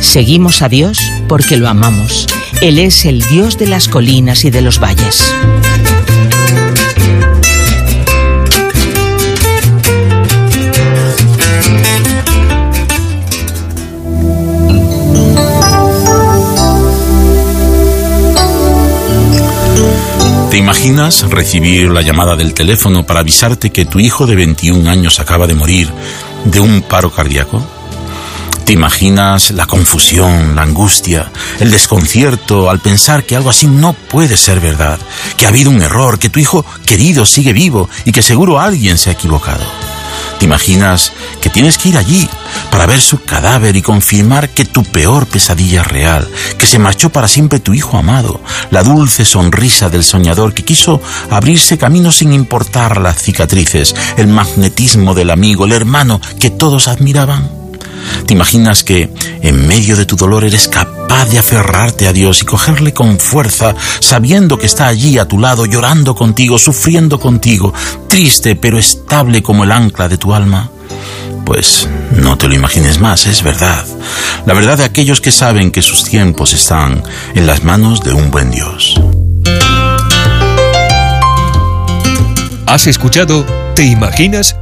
Seguimos 0.00 0.60
a 0.60 0.68
Dios 0.68 1.00
porque 1.26 1.56
lo 1.56 1.68
amamos. 1.68 2.26
Él 2.60 2.78
es 2.78 3.06
el 3.06 3.22
Dios 3.22 3.56
de 3.56 3.66
las 3.66 3.88
colinas 3.88 4.44
y 4.44 4.50
de 4.50 4.60
los 4.60 4.78
valles. 4.78 5.24
¿Te 20.50 20.56
imaginas 20.56 21.30
recibir 21.30 21.92
la 21.92 22.02
llamada 22.02 22.34
del 22.34 22.54
teléfono 22.54 23.06
para 23.06 23.20
avisarte 23.20 23.70
que 23.70 23.84
tu 23.84 24.00
hijo 24.00 24.26
de 24.26 24.34
21 24.34 24.90
años 24.90 25.20
acaba 25.20 25.46
de 25.46 25.54
morir 25.54 25.92
de 26.44 26.58
un 26.58 26.82
paro 26.82 27.12
cardíaco? 27.12 27.64
¿Te 28.64 28.72
imaginas 28.72 29.52
la 29.52 29.66
confusión, 29.66 30.56
la 30.56 30.62
angustia, 30.62 31.30
el 31.60 31.70
desconcierto 31.70 32.68
al 32.68 32.80
pensar 32.80 33.22
que 33.22 33.36
algo 33.36 33.50
así 33.50 33.68
no 33.68 33.92
puede 33.92 34.36
ser 34.36 34.58
verdad, 34.58 34.98
que 35.36 35.46
ha 35.46 35.50
habido 35.50 35.70
un 35.70 35.82
error, 35.82 36.18
que 36.18 36.30
tu 36.30 36.40
hijo 36.40 36.66
querido 36.84 37.26
sigue 37.26 37.52
vivo 37.52 37.88
y 38.04 38.10
que 38.10 38.22
seguro 38.22 38.58
alguien 38.58 38.98
se 38.98 39.10
ha 39.10 39.12
equivocado? 39.12 39.64
¿Te 40.40 40.46
imaginas 40.46 41.12
que 41.42 41.50
tienes 41.50 41.76
que 41.76 41.90
ir 41.90 41.98
allí 41.98 42.26
para 42.70 42.86
ver 42.86 43.02
su 43.02 43.22
cadáver 43.22 43.76
y 43.76 43.82
confirmar 43.82 44.48
que 44.48 44.64
tu 44.64 44.84
peor 44.84 45.26
pesadilla 45.26 45.82
es 45.82 45.86
real, 45.86 46.26
que 46.56 46.64
se 46.64 46.78
marchó 46.78 47.10
para 47.10 47.28
siempre 47.28 47.60
tu 47.60 47.74
hijo 47.74 47.98
amado, 47.98 48.40
la 48.70 48.82
dulce 48.82 49.26
sonrisa 49.26 49.90
del 49.90 50.02
soñador 50.02 50.54
que 50.54 50.64
quiso 50.64 51.02
abrirse 51.28 51.76
camino 51.76 52.10
sin 52.10 52.32
importar 52.32 53.02
las 53.02 53.22
cicatrices, 53.22 53.94
el 54.16 54.28
magnetismo 54.28 55.12
del 55.12 55.28
amigo, 55.28 55.66
el 55.66 55.72
hermano 55.72 56.22
que 56.38 56.48
todos 56.48 56.88
admiraban? 56.88 57.59
¿Te 58.26 58.34
imaginas 58.34 58.84
que 58.84 59.10
en 59.42 59.66
medio 59.66 59.96
de 59.96 60.06
tu 60.06 60.16
dolor 60.16 60.44
eres 60.44 60.68
capaz 60.68 61.26
de 61.26 61.38
aferrarte 61.38 62.06
a 62.06 62.12
Dios 62.12 62.42
y 62.42 62.44
cogerle 62.44 62.92
con 62.92 63.18
fuerza, 63.18 63.74
sabiendo 64.00 64.58
que 64.58 64.66
está 64.66 64.86
allí 64.86 65.18
a 65.18 65.26
tu 65.26 65.38
lado, 65.38 65.66
llorando 65.66 66.14
contigo, 66.14 66.58
sufriendo 66.58 67.18
contigo, 67.18 67.72
triste 68.08 68.56
pero 68.56 68.78
estable 68.78 69.42
como 69.42 69.64
el 69.64 69.72
ancla 69.72 70.08
de 70.08 70.18
tu 70.18 70.34
alma? 70.34 70.70
Pues 71.44 71.88
no 72.12 72.38
te 72.38 72.48
lo 72.48 72.54
imagines 72.54 73.00
más, 73.00 73.26
es 73.26 73.42
verdad. 73.42 73.84
La 74.46 74.54
verdad 74.54 74.78
de 74.78 74.84
aquellos 74.84 75.20
que 75.20 75.32
saben 75.32 75.70
que 75.70 75.82
sus 75.82 76.04
tiempos 76.04 76.52
están 76.52 77.02
en 77.34 77.46
las 77.46 77.64
manos 77.64 78.02
de 78.04 78.12
un 78.12 78.30
buen 78.30 78.50
Dios. 78.50 79.00
¿Has 82.66 82.86
escuchado 82.86 83.44
¿Te 83.74 83.86
imaginas? 83.86 84.56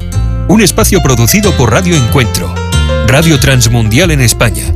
Un 0.48 0.60
espacio 0.60 1.02
producido 1.02 1.50
por 1.56 1.72
Radio 1.72 1.96
Encuentro 1.96 2.67
Radio 3.08 3.40
Transmundial 3.40 4.10
en 4.10 4.20
España. 4.20 4.74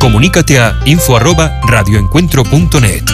Comunícate 0.00 0.58
a 0.58 0.80
info@radioencuentro.net. 0.84 3.04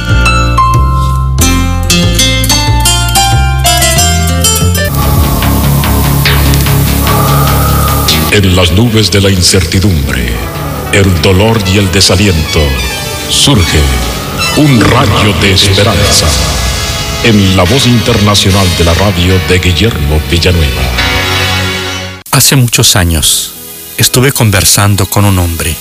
En 8.31 8.57
las 8.57 8.73
nubes 8.73 9.13
de 9.13 9.21
la 9.21 9.29
incertidumbre, 9.29 10.33
el 10.95 11.21
dolor 11.21 11.59
y 11.71 11.77
el 11.77 11.93
desaliento, 11.93 12.63
surge 13.29 13.81
un 14.57 14.81
rayo 14.81 15.35
de 15.43 15.53
esperanza 15.53 16.27
en 17.23 17.55
la 17.55 17.65
voz 17.65 17.87
internacional 17.87 18.67
de 18.79 18.85
la 18.85 18.95
radio 18.95 19.39
de 19.47 19.59
Guillermo 19.59 20.23
Villanueva. 20.31 20.83
Hace 22.31 22.57
muchos 22.57 22.97
años, 22.97 23.54
estuve 23.99 24.33
conversando 24.33 25.07
con 25.07 25.25
un 25.25 25.39
hombre 25.39 25.75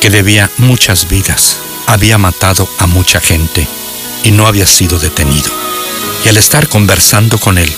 que 0.00 0.10
debía 0.10 0.50
muchas 0.58 1.08
vidas, 1.08 1.58
había 1.86 2.18
matado 2.18 2.68
a 2.78 2.86
mucha 2.86 3.20
gente 3.20 3.66
y 4.24 4.30
no 4.30 4.46
había 4.46 4.66
sido 4.66 4.98
detenido. 4.98 5.50
Y 6.24 6.28
al 6.28 6.36
estar 6.36 6.68
conversando 6.68 7.38
con 7.38 7.58
él, 7.58 7.72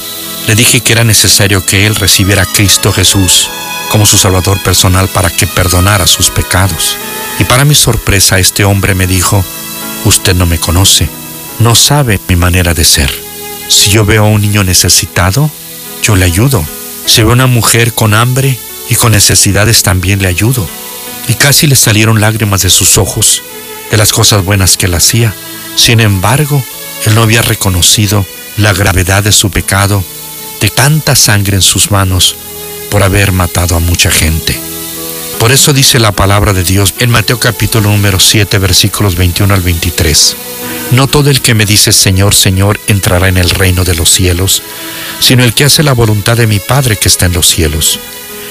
le 0.47 0.55
dije 0.55 0.81
que 0.81 0.93
era 0.93 1.05
necesario 1.05 1.65
que 1.65 1.87
él 1.87 1.95
recibiera 1.97 2.43
a 2.43 2.47
Cristo 2.47 2.93
Jesús 2.93 3.49
como 3.91 4.07
su 4.07 4.17
Salvador 4.17 4.59
personal 4.63 5.09
para 5.09 5.29
que 5.29 5.47
perdonara 5.47 6.07
sus 6.07 6.31
pecados. 6.31 6.97
Y 7.39 7.45
para 7.45 7.65
mi 7.65 7.75
sorpresa 7.75 8.39
este 8.39 8.65
hombre 8.65 8.95
me 8.95 9.07
dijo, 9.07 9.45
usted 10.05 10.35
no 10.35 10.47
me 10.47 10.59
conoce, 10.59 11.09
no 11.59 11.75
sabe 11.75 12.19
mi 12.29 12.37
manera 12.37 12.73
de 12.73 12.85
ser. 12.85 13.13
Si 13.69 13.91
yo 13.91 14.05
veo 14.05 14.25
a 14.25 14.29
un 14.29 14.41
niño 14.41 14.65
necesitado, 14.65 15.51
yo 16.03 16.17
le 16.17 16.25
ayudo. 16.25 16.65
Si 17.07 17.23
veo 17.23 17.31
a 17.31 17.35
una 17.35 17.47
mujer 17.47 17.93
con 17.93 18.15
hambre, 18.15 18.59
y 18.93 18.95
con 18.95 19.13
necesidades 19.13 19.83
también 19.83 20.21
le 20.21 20.29
ayudo. 20.29 20.69
Y 21.27 21.33
casi 21.33 21.67
le 21.67 21.77
salieron 21.77 22.21
lágrimas 22.21 22.61
de 22.61 22.69
sus 22.69 22.99
ojos 22.99 23.43
de 23.91 23.97
las 23.97 24.13
cosas 24.13 24.45
buenas 24.45 24.77
que 24.77 24.85
él 24.85 24.93
hacía. 24.93 25.33
Sin 25.77 25.99
embargo, 25.99 26.63
él 27.07 27.15
no 27.15 27.23
había 27.23 27.41
reconocido 27.41 28.27
la 28.59 28.75
gravedad 28.75 29.23
de 29.23 29.33
su 29.33 29.51
pecado, 29.51 30.05
de 30.61 30.69
tanta 30.69 31.17
sangre 31.17 31.57
en 31.57 31.63
sus 31.63 31.91
manos 31.91 32.37
por 32.91 33.03
haber 33.03 33.33
matado 33.33 33.77
a 33.77 33.79
mucha 33.79 34.11
gente. 34.11 34.61
Por 35.39 35.53
eso 35.53 35.73
dice 35.73 35.99
la 35.99 36.13
palabra 36.13 36.53
de 36.53 36.63
Dios 36.63 36.93
en 36.99 37.09
Mateo 37.09 37.41
capítulo 37.41 37.89
número 37.89 38.21
7 38.21 38.59
versículos 38.59 39.17
21 39.17 39.55
al 39.55 39.63
23. 39.63 40.37
No 40.91 41.07
todo 41.07 41.31
el 41.31 41.41
que 41.41 41.55
me 41.55 41.65
dice 41.65 41.93
Señor, 41.93 42.35
Señor 42.35 42.79
entrará 42.89 43.29
en 43.29 43.39
el 43.39 43.49
reino 43.49 43.85
de 43.85 43.95
los 43.95 44.11
cielos, 44.11 44.63
sino 45.19 45.45
el 45.45 45.55
que 45.55 45.65
hace 45.65 45.83
la 45.83 45.95
voluntad 45.95 46.37
de 46.37 46.47
mi 46.47 46.59
Padre 46.59 46.99
que 46.99 47.09
está 47.09 47.25
en 47.25 47.33
los 47.33 47.49
cielos. 47.49 47.99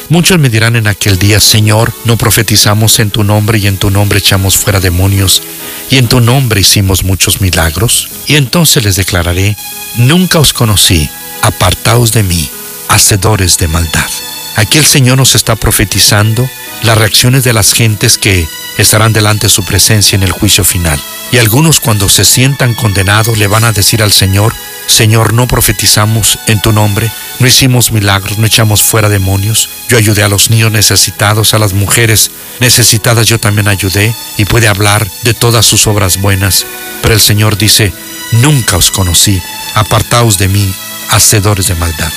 Muchos 0.10 0.39
me 0.39 0.49
dirán 0.49 0.76
en 0.76 0.88
aquel 0.88 1.18
día, 1.18 1.39
Señor, 1.39 1.93
no 2.06 2.18
profetizamos 2.18 2.99
en 2.99 3.12
tu 3.12 3.24
nombre 3.24 3.58
y 3.58 3.68
en 3.68 3.78
tu 3.78 3.89
nombre 3.89 4.20
echamos 4.20 4.58
fuera 4.58 4.80
demonios 4.80 5.41
y 5.89 5.97
en 5.97 6.08
tu 6.08 6.20
nombre 6.20 6.62
hicimos 6.62 7.04
muchos 7.04 7.41
milagros. 7.41 8.10
Y 8.28 8.36
entonces 8.36 8.84
les 8.84 8.95
declararé, 8.95 9.56
nunca 9.95 10.39
os 10.39 10.54
conocí, 10.54 11.10
apartaos 11.41 12.12
de 12.12 12.24
mí, 12.24 12.49
hacedores 12.89 13.58
de 13.58 13.68
maldad. 13.68 14.10
Aquí 14.58 14.78
el 14.78 14.86
Señor 14.86 15.18
nos 15.18 15.36
está 15.36 15.56
profetizando 15.56 16.47
las 16.84 16.97
reacciones 16.97 17.43
de 17.43 17.54
las 17.54 17.74
gentes 17.74 18.18
que 18.18 18.47
estarán 18.78 19.13
delante 19.13 19.47
de 19.47 19.53
su 19.53 19.63
presencia 19.63 20.15
en 20.15 20.24
el 20.24 20.32
juicio 20.32 20.63
final. 20.63 20.99
Y 21.32 21.38
algunos 21.38 21.80
cuando 21.80 22.09
se 22.09 22.26
sientan 22.26 22.74
condenados 22.74 23.38
le 23.38 23.47
van 23.47 23.63
a 23.63 23.72
decir 23.72 24.03
al 24.03 24.11
Señor, 24.11 24.53
Señor, 24.88 25.34
no 25.34 25.47
profetizamos 25.47 26.38
en 26.47 26.61
tu 26.61 26.74
nombre, 26.74 27.09
no 27.39 27.47
hicimos 27.47 27.91
milagros, 27.91 28.38
no 28.38 28.45
echamos 28.45 28.84
fuera 28.84 29.07
demonios, 29.07 29.69
yo 29.88 29.97
ayudé 29.97 30.24
a 30.24 30.28
los 30.28 30.49
niños 30.49 30.72
necesitados, 30.72 31.53
a 31.53 31.59
las 31.59 31.74
mujeres 31.74 32.32
necesitadas 32.59 33.28
yo 33.28 33.39
también 33.39 33.69
ayudé, 33.69 34.13
y 34.38 34.45
puede 34.45 34.67
hablar 34.67 35.09
de 35.24 35.34
todas 35.34 35.65
sus 35.65 35.88
obras 35.88 36.19
buenas. 36.19 36.65
Pero 37.01 37.13
el 37.13 37.22
Señor 37.22 37.57
dice, 37.57 37.93
nunca 38.34 38.76
os 38.76 38.91
conocí, 38.91 39.41
apartaos 39.76 40.38
de 40.38 40.49
mí, 40.49 40.74
hacedores 41.09 41.67
de 41.67 41.76
maldad. 41.76 42.11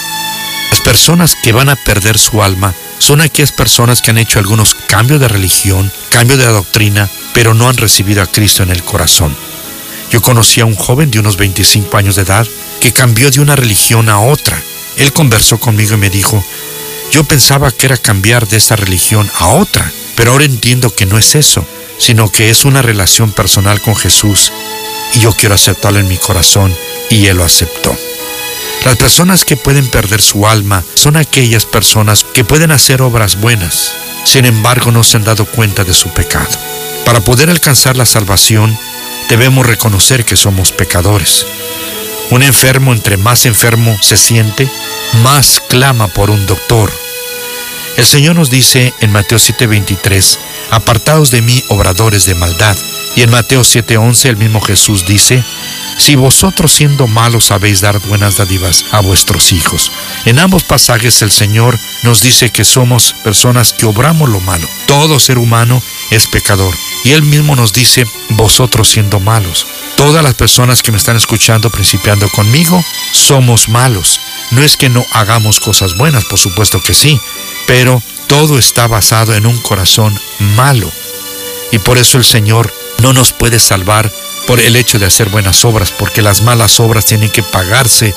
Las 0.74 0.82
personas 0.82 1.36
que 1.36 1.52
van 1.52 1.68
a 1.68 1.76
perder 1.76 2.18
su 2.18 2.42
alma 2.42 2.74
son 2.98 3.20
aquellas 3.20 3.52
personas 3.52 4.02
que 4.02 4.10
han 4.10 4.18
hecho 4.18 4.40
algunos 4.40 4.74
cambios 4.74 5.20
de 5.20 5.28
religión, 5.28 5.92
cambio 6.08 6.36
de 6.36 6.46
doctrina, 6.46 7.08
pero 7.32 7.54
no 7.54 7.68
han 7.68 7.76
recibido 7.76 8.20
a 8.20 8.26
Cristo 8.26 8.64
en 8.64 8.70
el 8.70 8.82
corazón. 8.82 9.36
Yo 10.10 10.20
conocí 10.20 10.60
a 10.60 10.64
un 10.64 10.74
joven 10.74 11.12
de 11.12 11.20
unos 11.20 11.36
25 11.36 11.96
años 11.96 12.16
de 12.16 12.22
edad 12.22 12.44
que 12.80 12.92
cambió 12.92 13.30
de 13.30 13.38
una 13.38 13.54
religión 13.54 14.08
a 14.08 14.18
otra. 14.18 14.60
Él 14.96 15.12
conversó 15.12 15.60
conmigo 15.60 15.94
y 15.94 15.98
me 15.98 16.10
dijo, 16.10 16.44
yo 17.12 17.22
pensaba 17.22 17.70
que 17.70 17.86
era 17.86 17.96
cambiar 17.96 18.48
de 18.48 18.56
esta 18.56 18.74
religión 18.74 19.30
a 19.38 19.50
otra, 19.50 19.88
pero 20.16 20.32
ahora 20.32 20.44
entiendo 20.44 20.92
que 20.92 21.06
no 21.06 21.18
es 21.18 21.36
eso, 21.36 21.64
sino 21.98 22.32
que 22.32 22.50
es 22.50 22.64
una 22.64 22.82
relación 22.82 23.30
personal 23.30 23.80
con 23.80 23.94
Jesús 23.94 24.50
y 25.14 25.20
yo 25.20 25.30
quiero 25.34 25.54
aceptarlo 25.54 26.00
en 26.00 26.08
mi 26.08 26.16
corazón 26.16 26.74
y 27.10 27.26
Él 27.26 27.36
lo 27.36 27.44
aceptó. 27.44 27.96
Las 28.85 28.97
personas 28.97 29.47
que 29.47 29.57
pueden 29.57 29.89
perder 29.89 30.20
su 30.20 30.47
alma 30.47 30.85
son 30.95 31.16
aquellas 31.16 31.64
personas 31.64 32.22
que 32.22 32.45
pueden 32.45 32.70
hacer 32.70 33.01
obras 33.01 33.41
buenas, 33.41 33.95
sin 34.24 34.45
embargo 34.45 34.91
no 34.91 35.03
se 35.03 35.16
han 35.16 35.24
dado 35.24 35.47
cuenta 35.47 35.85
de 35.85 35.95
su 35.95 36.11
pecado. 36.11 36.51
Para 37.07 37.20
poder 37.20 37.49
alcanzar 37.49 37.97
la 37.97 38.05
salvación, 38.05 38.76
debemos 39.30 39.66
reconocer 39.66 40.26
que 40.26 40.37
somos 40.37 40.70
pecadores. 40.70 41.47
Un 42.30 42.43
enfermo 42.43 42.93
entre 42.93 43.16
más 43.16 43.47
enfermo 43.47 43.97
se 44.03 44.18
siente, 44.18 44.68
más 45.22 45.62
clama 45.66 46.09
por 46.09 46.30
un 46.30 46.47
doctor. 46.47 47.03
El 47.97 48.07
Señor 48.07 48.34
nos 48.34 48.51
dice 48.51 48.92
en 49.01 49.12
Mateo 49.12 49.38
7:23, 49.38 50.38
apartados 50.70 51.30
de 51.30 51.42
mí, 51.42 51.62
obradores 51.68 52.26
de 52.26 52.34
maldad. 52.34 52.76
Y 53.14 53.22
en 53.22 53.30
Mateo 53.30 53.62
7:11 53.62 54.28
el 54.28 54.36
mismo 54.36 54.61
Jesús 54.61 55.07
dice, 55.07 55.45
si 55.97 56.16
vosotros 56.16 56.72
siendo 56.72 57.07
malos 57.07 57.47
sabéis 57.47 57.80
dar 57.80 58.01
buenas 58.01 58.36
dádivas 58.36 58.84
a 58.90 59.01
vuestros 59.01 59.53
hijos. 59.53 59.92
En 60.24 60.40
ambos 60.40 60.64
pasajes 60.64 61.22
el 61.22 61.30
Señor 61.30 61.78
nos 62.03 62.20
dice 62.20 62.51
que 62.51 62.64
somos 62.64 63.14
personas 63.22 63.72
que 63.72 63.86
obramos 63.86 64.28
lo 64.28 64.40
malo. 64.40 64.66
Todo 64.86 65.20
ser 65.20 65.38
humano 65.38 65.80
es 66.11 66.26
pecador. 66.26 66.74
Y 67.05 67.12
Él 67.12 67.22
mismo 67.22 67.55
nos 67.55 67.72
dice, 67.72 68.07
vosotros 68.30 68.88
siendo 68.88 69.20
malos. 69.20 69.66
Todas 69.97 70.24
las 70.24 70.34
personas 70.34 70.82
que 70.82 70.90
me 70.90 70.99
están 70.99 71.16
escuchando, 71.16 71.70
principiando 71.70 72.28
conmigo, 72.30 72.82
somos 73.12 73.68
malos. 73.68 74.20
No 74.51 74.62
es 74.62 74.76
que 74.76 74.88
no 74.88 75.05
hagamos 75.12 75.61
cosas 75.61 75.97
buenas, 75.97 76.24
por 76.24 76.38
supuesto 76.38 76.80
que 76.80 76.95
sí, 76.95 77.20
pero 77.66 78.02
todo 78.26 78.58
está 78.58 78.86
basado 78.86 79.34
en 79.34 79.46
un 79.46 79.56
corazón 79.58 80.18
malo. 80.56 80.90
Y 81.70 81.78
por 81.78 81.98
eso 81.98 82.18
el 82.18 82.24
Señor 82.24 82.72
no 82.98 83.12
nos 83.12 83.32
puede 83.32 83.58
salvar 83.58 84.10
por 84.46 84.60
el 84.60 84.76
hecho 84.76 84.98
de 84.98 85.06
hacer 85.06 85.28
buenas 85.28 85.64
obras, 85.64 85.92
porque 85.92 86.22
las 86.22 86.42
malas 86.42 86.80
obras 86.80 87.06
tienen 87.06 87.30
que 87.30 87.42
pagarse 87.42 88.14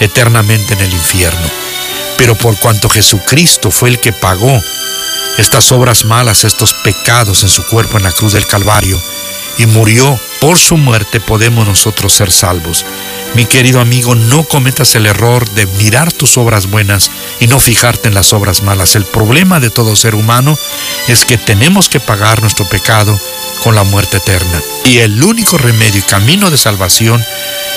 eternamente 0.00 0.74
en 0.74 0.80
el 0.80 0.92
infierno. 0.92 1.48
Pero 2.16 2.34
por 2.34 2.58
cuanto 2.58 2.88
Jesucristo 2.88 3.70
fue 3.70 3.88
el 3.88 3.98
que 3.98 4.12
pagó 4.12 4.62
estas 5.38 5.72
obras 5.72 6.04
malas, 6.04 6.44
estos 6.44 6.74
pecados 6.74 7.42
en 7.42 7.48
su 7.48 7.64
cuerpo 7.66 7.96
en 7.96 8.04
la 8.04 8.12
cruz 8.12 8.34
del 8.34 8.46
Calvario, 8.46 9.00
y 9.58 9.66
murió 9.66 10.18
por 10.40 10.58
su 10.58 10.76
muerte, 10.76 11.20
podemos 11.20 11.66
nosotros 11.66 12.12
ser 12.12 12.30
salvos. 12.30 12.84
Mi 13.34 13.46
querido 13.46 13.80
amigo, 13.80 14.14
no 14.16 14.42
cometas 14.44 14.94
el 14.96 15.06
error 15.06 15.48
de 15.50 15.66
mirar 15.66 16.12
tus 16.12 16.36
obras 16.36 16.68
buenas 16.68 17.10
y 17.38 17.46
no 17.46 17.60
fijarte 17.60 18.08
en 18.08 18.14
las 18.14 18.32
obras 18.32 18.62
malas. 18.62 18.96
El 18.96 19.04
problema 19.04 19.60
de 19.60 19.70
todo 19.70 19.94
ser 19.94 20.16
humano 20.16 20.58
es 21.06 21.24
que 21.24 21.38
tenemos 21.38 21.88
que 21.88 22.00
pagar 22.00 22.40
nuestro 22.40 22.68
pecado 22.68 23.18
con 23.62 23.76
la 23.76 23.84
muerte 23.84 24.16
eterna. 24.16 24.60
Y 24.84 24.98
el 24.98 25.22
único 25.22 25.58
remedio 25.58 26.00
y 26.00 26.02
camino 26.02 26.50
de 26.50 26.56
salvación 26.56 27.24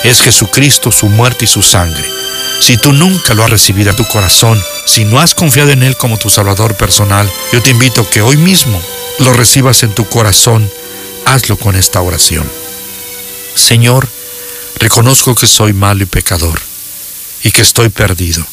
es 0.04 0.22
Jesucristo, 0.22 0.91
su 0.91 1.08
muerte 1.08 1.45
y 1.45 1.47
su 1.47 1.62
sangre. 1.62 2.04
Si 2.60 2.78
tú 2.78 2.91
nunca 2.91 3.36
lo 3.36 3.43
has 3.43 3.49
recibido 3.51 3.91
en 3.91 3.95
tu 3.95 4.06
corazón, 4.06 4.62
si 4.86 5.06
no 5.06 5.20
has 5.20 5.36
confiado 5.36 5.70
en 5.70 5.84
Él 5.84 5.95
como 5.97 6.18
tu 6.18 6.30
Salvador 6.30 6.76
personal, 6.76 7.30
yo 7.51 7.62
te 7.62 7.70
invito 7.70 8.01
a 8.01 8.10
que 8.10 8.22
hoy 8.22 8.38
mismo 8.38 8.82
lo 9.20 9.34
recibas 9.34 9.84
en 9.84 9.93
tu 9.93 10.06
corazón. 10.06 10.72
Hazlo 11.26 11.58
con 11.58 11.76
esta 11.76 12.01
oración. 12.01 12.49
Señor, 13.56 14.08
reconozco 14.84 15.34
que 15.34 15.47
soy 15.47 15.71
malo 15.71 16.03
y 16.03 16.05
pecador 16.05 16.59
y 17.41 17.51
que 17.51 17.61
estoy 17.61 17.88
perdido, 17.88 18.45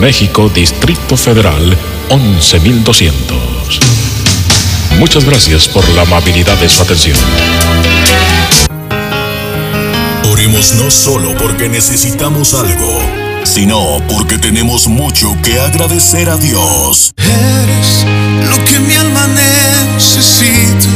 México, 0.00 0.50
Distrito 0.54 1.16
Federal, 1.16 1.76
11200. 2.10 3.80
Muchas 4.98 5.24
gracias 5.24 5.68
por 5.68 5.88
la 5.90 6.02
amabilidad 6.02 6.56
de 6.58 6.68
su 6.68 6.82
atención. 6.82 7.16
Oremos 10.30 10.74
no 10.74 10.90
solo 10.90 11.34
porque 11.36 11.68
necesitamos 11.68 12.54
algo, 12.54 13.00
sino 13.44 14.00
porque 14.08 14.38
tenemos 14.38 14.88
mucho 14.88 15.36
que 15.42 15.60
agradecer 15.60 16.28
a 16.28 16.36
Dios. 16.36 17.12
Eres 17.16 18.04
lo 18.48 18.64
que 18.64 18.80
mi 18.80 18.94
alma 18.94 19.28
necesita, 19.28 20.88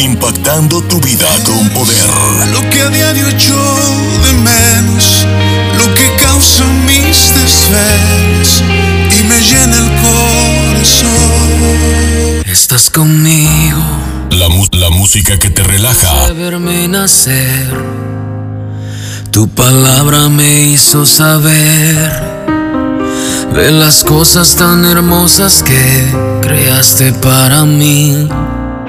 impactando 0.00 0.82
tu 0.82 1.00
vida 1.00 1.26
con 1.44 1.68
poder. 1.70 2.04
Lo 2.52 2.68
que 2.70 2.82
a 2.82 2.88
diario 2.88 3.28
echo 3.28 3.56
de 4.24 4.32
menos, 4.34 5.26
lo 5.76 5.94
que 5.94 6.10
causa 6.22 6.64
mis 6.86 7.32
desvelos 7.34 8.62
y 9.18 9.22
me 9.24 9.40
llena 9.40 9.76
el 9.76 9.90
corazón. 10.02 11.10
Estás 12.46 12.90
conmigo. 12.90 13.82
La, 14.30 14.48
música 14.90 15.38
que 15.38 15.50
te 15.50 15.62
relaja. 15.62 16.26
de 16.28 16.32
verme 16.32 16.88
nacer. 16.88 17.70
Tu 19.30 19.48
palabra 19.48 20.28
me 20.28 20.62
hizo 20.62 21.06
saber 21.06 22.30
de 23.54 23.70
las 23.70 24.02
cosas 24.04 24.56
tan 24.56 24.84
hermosas 24.84 25.62
que 25.62 26.40
creaste 26.40 27.12
para 27.12 27.64
mí. 27.64 28.28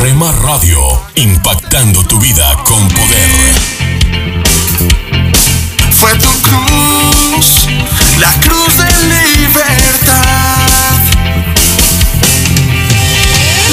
Remar 0.00 0.34
Radio, 0.42 0.80
impactando 1.14 2.02
tu 2.04 2.18
vida 2.18 2.56
con 2.64 2.88
poder. 2.88 3.30
Fue 5.92 6.12
tu 6.12 6.30
cruz, 6.40 7.68
la 8.18 8.32
cruz 8.40 8.78
de 8.78 8.84
libertad. 9.08 10.96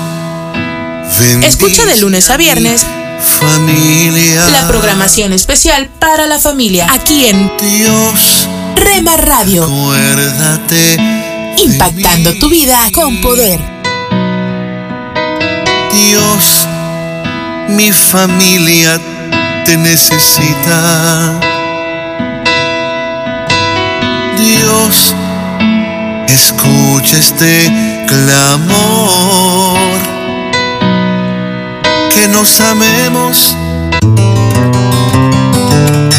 Escucha 1.43 1.85
de 1.87 1.97
lunes 1.97 2.29
a 2.29 2.37
viernes 2.37 2.85
familia. 3.19 4.47
la 4.49 4.67
programación 4.67 5.33
especial 5.33 5.89
para 5.99 6.27
la 6.27 6.39
familia 6.39 6.87
aquí 6.91 7.25
en 7.25 7.51
Dios. 7.57 8.47
Rema 8.75 9.17
Radio. 9.17 9.63
Acuérdate. 9.63 10.97
Impactando 11.57 12.33
tu 12.35 12.49
vida 12.49 12.77
con 12.93 13.19
poder. 13.21 13.59
Dios, 15.91 16.67
mi 17.69 17.91
familia 17.91 18.99
te 19.65 19.77
necesita. 19.77 21.39
Dios, 24.37 25.13
escucha 26.27 27.17
este 27.17 27.71
clamor. 28.07 30.08
Nos 32.27 32.59
amemos. 32.59 33.55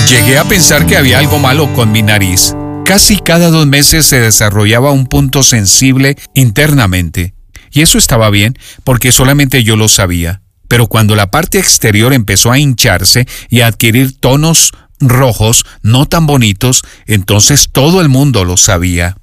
Llegué 0.08 0.38
a 0.38 0.44
pensar 0.44 0.86
que 0.86 0.96
había 0.96 1.18
algo 1.18 1.38
malo 1.38 1.72
con 1.74 1.92
mi 1.92 2.02
nariz. 2.02 2.54
Casi 2.84 3.18
cada 3.18 3.50
dos 3.50 3.66
meses 3.66 4.06
se 4.06 4.18
desarrollaba 4.18 4.92
un 4.92 5.06
punto 5.06 5.42
sensible 5.42 6.16
internamente. 6.34 7.34
Y 7.70 7.82
eso 7.82 7.98
estaba 7.98 8.30
bien, 8.30 8.58
porque 8.82 9.12
solamente 9.12 9.62
yo 9.62 9.76
lo 9.76 9.88
sabía. 9.88 10.42
Pero 10.68 10.86
cuando 10.88 11.14
la 11.14 11.30
parte 11.30 11.58
exterior 11.58 12.12
empezó 12.12 12.50
a 12.50 12.58
hincharse 12.58 13.28
y 13.48 13.60
a 13.60 13.66
adquirir 13.66 14.18
tonos 14.18 14.72
rojos 15.00 15.64
no 15.82 16.06
tan 16.06 16.26
bonitos, 16.26 16.82
entonces 17.06 17.68
todo 17.70 18.00
el 18.00 18.08
mundo 18.08 18.44
lo 18.44 18.56
sabía. 18.56 19.16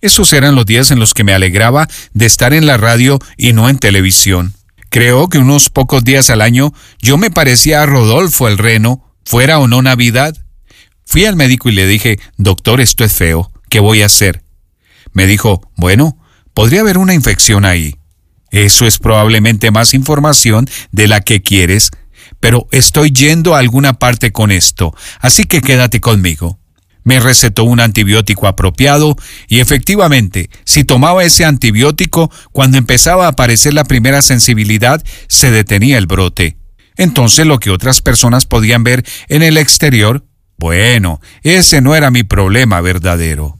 Esos 0.00 0.32
eran 0.32 0.54
los 0.54 0.66
días 0.66 0.90
en 0.90 0.98
los 0.98 1.14
que 1.14 1.24
me 1.24 1.34
alegraba 1.34 1.88
de 2.14 2.26
estar 2.26 2.52
en 2.52 2.66
la 2.66 2.76
radio 2.76 3.18
y 3.36 3.52
no 3.52 3.68
en 3.68 3.78
televisión. 3.78 4.54
Creo 4.90 5.28
que 5.28 5.38
unos 5.38 5.70
pocos 5.70 6.02
días 6.02 6.30
al 6.30 6.42
año 6.42 6.74
yo 7.00 7.16
me 7.16 7.30
parecía 7.30 7.82
a 7.82 7.86
Rodolfo 7.86 8.48
el 8.48 8.58
Reno, 8.58 9.14
fuera 9.24 9.60
o 9.60 9.68
no 9.68 9.82
Navidad. 9.82 10.36
Fui 11.06 11.24
al 11.24 11.36
médico 11.36 11.68
y 11.68 11.72
le 11.72 11.86
dije, 11.86 12.18
doctor, 12.36 12.80
esto 12.80 13.04
es 13.04 13.12
feo, 13.12 13.52
¿qué 13.68 13.78
voy 13.78 14.02
a 14.02 14.06
hacer? 14.06 14.42
Me 15.12 15.26
dijo, 15.26 15.60
bueno, 15.76 16.18
podría 16.54 16.80
haber 16.80 16.98
una 16.98 17.14
infección 17.14 17.64
ahí. 17.64 17.96
Eso 18.50 18.84
es 18.84 18.98
probablemente 18.98 19.70
más 19.70 19.94
información 19.94 20.68
de 20.90 21.06
la 21.06 21.20
que 21.20 21.40
quieres, 21.40 21.90
pero 22.40 22.66
estoy 22.72 23.12
yendo 23.12 23.54
a 23.54 23.60
alguna 23.60 23.94
parte 23.94 24.32
con 24.32 24.50
esto, 24.50 24.92
así 25.20 25.44
que 25.44 25.60
quédate 25.60 26.00
conmigo. 26.00 26.59
Me 27.04 27.20
recetó 27.20 27.64
un 27.64 27.80
antibiótico 27.80 28.46
apropiado 28.46 29.16
y 29.48 29.60
efectivamente, 29.60 30.50
si 30.64 30.84
tomaba 30.84 31.24
ese 31.24 31.44
antibiótico, 31.44 32.30
cuando 32.52 32.78
empezaba 32.78 33.26
a 33.26 33.30
aparecer 33.30 33.74
la 33.74 33.84
primera 33.84 34.22
sensibilidad, 34.22 35.02
se 35.28 35.50
detenía 35.50 35.98
el 35.98 36.06
brote. 36.06 36.56
Entonces 36.96 37.46
lo 37.46 37.58
que 37.58 37.70
otras 37.70 38.02
personas 38.02 38.46
podían 38.46 38.84
ver 38.84 39.04
en 39.28 39.42
el 39.42 39.56
exterior, 39.56 40.26
bueno, 40.58 41.20
ese 41.42 41.80
no 41.80 41.94
era 41.94 42.10
mi 42.10 42.22
problema 42.22 42.80
verdadero. 42.80 43.58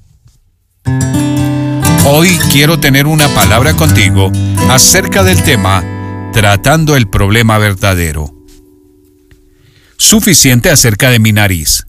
Hoy 2.05 2.39
quiero 2.53 2.81
tener 2.81 3.07
una 3.07 3.29
palabra 3.29 3.75
contigo 3.75 4.31
acerca 4.69 5.23
del 5.23 5.43
tema 5.43 5.85
tratando 6.33 6.97
el 6.97 7.09
problema 7.09 7.59
verdadero. 7.59 8.35
Suficiente 9.97 10.71
acerca 10.71 11.11
de 11.11 11.19
mi 11.19 11.33
nariz. 11.33 11.87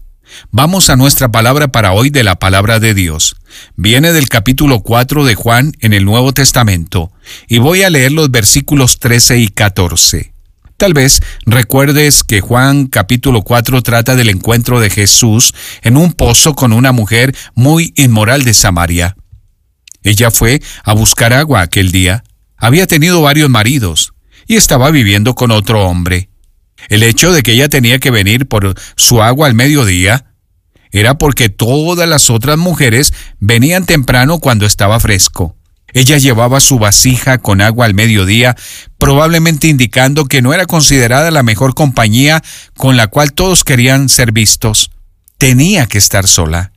Vamos 0.50 0.90
a 0.90 0.96
nuestra 0.96 1.30
palabra 1.30 1.68
para 1.68 1.92
hoy 1.92 2.10
de 2.10 2.24
la 2.24 2.36
palabra 2.36 2.80
de 2.80 2.94
Dios. 2.94 3.36
Viene 3.76 4.12
del 4.12 4.28
capítulo 4.28 4.80
4 4.80 5.24
de 5.24 5.34
Juan 5.34 5.72
en 5.80 5.92
el 5.92 6.04
Nuevo 6.04 6.32
Testamento 6.32 7.12
y 7.48 7.58
voy 7.58 7.82
a 7.82 7.90
leer 7.90 8.12
los 8.12 8.30
versículos 8.30 8.98
13 8.98 9.38
y 9.38 9.48
14. 9.48 10.32
Tal 10.76 10.94
vez 10.94 11.20
recuerdes 11.46 12.24
que 12.24 12.40
Juan 12.40 12.86
capítulo 12.86 13.42
4 13.42 13.82
trata 13.82 14.16
del 14.16 14.30
encuentro 14.30 14.80
de 14.80 14.90
Jesús 14.90 15.54
en 15.82 15.96
un 15.96 16.12
pozo 16.12 16.54
con 16.54 16.72
una 16.72 16.90
mujer 16.90 17.36
muy 17.54 17.92
inmoral 17.96 18.42
de 18.44 18.52
Samaria. 18.52 19.16
Ella 20.02 20.32
fue 20.32 20.60
a 20.82 20.92
buscar 20.94 21.32
agua 21.32 21.60
aquel 21.60 21.92
día. 21.92 22.24
Había 22.56 22.88
tenido 22.88 23.22
varios 23.22 23.48
maridos 23.48 24.12
y 24.48 24.56
estaba 24.56 24.90
viviendo 24.90 25.34
con 25.34 25.52
otro 25.52 25.84
hombre. 25.84 26.31
El 26.88 27.02
hecho 27.02 27.32
de 27.32 27.42
que 27.42 27.52
ella 27.52 27.68
tenía 27.68 27.98
que 27.98 28.10
venir 28.10 28.46
por 28.46 28.74
su 28.96 29.22
agua 29.22 29.46
al 29.46 29.54
mediodía 29.54 30.26
era 30.90 31.16
porque 31.16 31.48
todas 31.48 32.08
las 32.08 32.30
otras 32.30 32.58
mujeres 32.58 33.12
venían 33.40 33.86
temprano 33.86 34.38
cuando 34.38 34.66
estaba 34.66 35.00
fresco. 35.00 35.56
Ella 35.94 36.16
llevaba 36.18 36.60
su 36.60 36.78
vasija 36.78 37.38
con 37.38 37.60
agua 37.60 37.86
al 37.86 37.94
mediodía, 37.94 38.56
probablemente 38.98 39.68
indicando 39.68 40.26
que 40.26 40.40
no 40.40 40.54
era 40.54 40.66
considerada 40.66 41.30
la 41.30 41.42
mejor 41.42 41.74
compañía 41.74 42.42
con 42.76 42.96
la 42.96 43.08
cual 43.08 43.32
todos 43.32 43.64
querían 43.64 44.08
ser 44.08 44.32
vistos. 44.32 44.90
Tenía 45.38 45.86
que 45.86 45.98
estar 45.98 46.26
sola. 46.26 46.72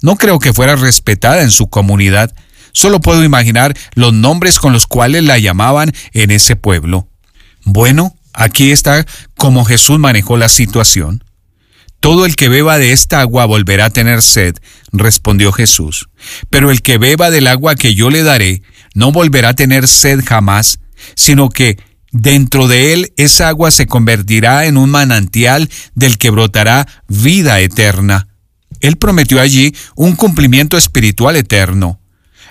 No 0.00 0.16
creo 0.16 0.38
que 0.38 0.52
fuera 0.52 0.76
respetada 0.76 1.42
en 1.42 1.50
su 1.50 1.68
comunidad. 1.68 2.34
Solo 2.72 3.00
puedo 3.00 3.24
imaginar 3.24 3.76
los 3.94 4.12
nombres 4.12 4.58
con 4.58 4.72
los 4.72 4.86
cuales 4.86 5.24
la 5.24 5.38
llamaban 5.38 5.92
en 6.12 6.30
ese 6.30 6.56
pueblo. 6.56 7.08
Bueno, 7.64 8.16
aquí 8.38 8.70
está 8.70 9.04
cómo 9.36 9.64
Jesús 9.64 9.98
manejó 9.98 10.36
la 10.36 10.48
situación. 10.48 11.24
Todo 12.00 12.24
el 12.24 12.36
que 12.36 12.48
beba 12.48 12.78
de 12.78 12.92
esta 12.92 13.20
agua 13.20 13.44
volverá 13.44 13.86
a 13.86 13.90
tener 13.90 14.22
sed, 14.22 14.54
respondió 14.92 15.50
Jesús. 15.50 16.08
Pero 16.48 16.70
el 16.70 16.80
que 16.80 16.96
beba 16.96 17.30
del 17.30 17.48
agua 17.48 17.74
que 17.74 17.94
yo 17.94 18.08
le 18.08 18.22
daré, 18.22 18.62
no 18.94 19.10
volverá 19.10 19.50
a 19.50 19.54
tener 19.54 19.88
sed 19.88 20.20
jamás, 20.24 20.78
sino 21.16 21.48
que 21.48 21.78
dentro 22.12 22.68
de 22.68 22.92
él 22.92 23.12
esa 23.16 23.48
agua 23.48 23.72
se 23.72 23.86
convertirá 23.86 24.66
en 24.66 24.76
un 24.76 24.90
manantial 24.90 25.68
del 25.96 26.16
que 26.16 26.30
brotará 26.30 26.86
vida 27.08 27.58
eterna. 27.58 28.28
Él 28.80 28.96
prometió 28.96 29.40
allí 29.40 29.74
un 29.96 30.14
cumplimiento 30.14 30.76
espiritual 30.76 31.34
eterno. 31.34 32.00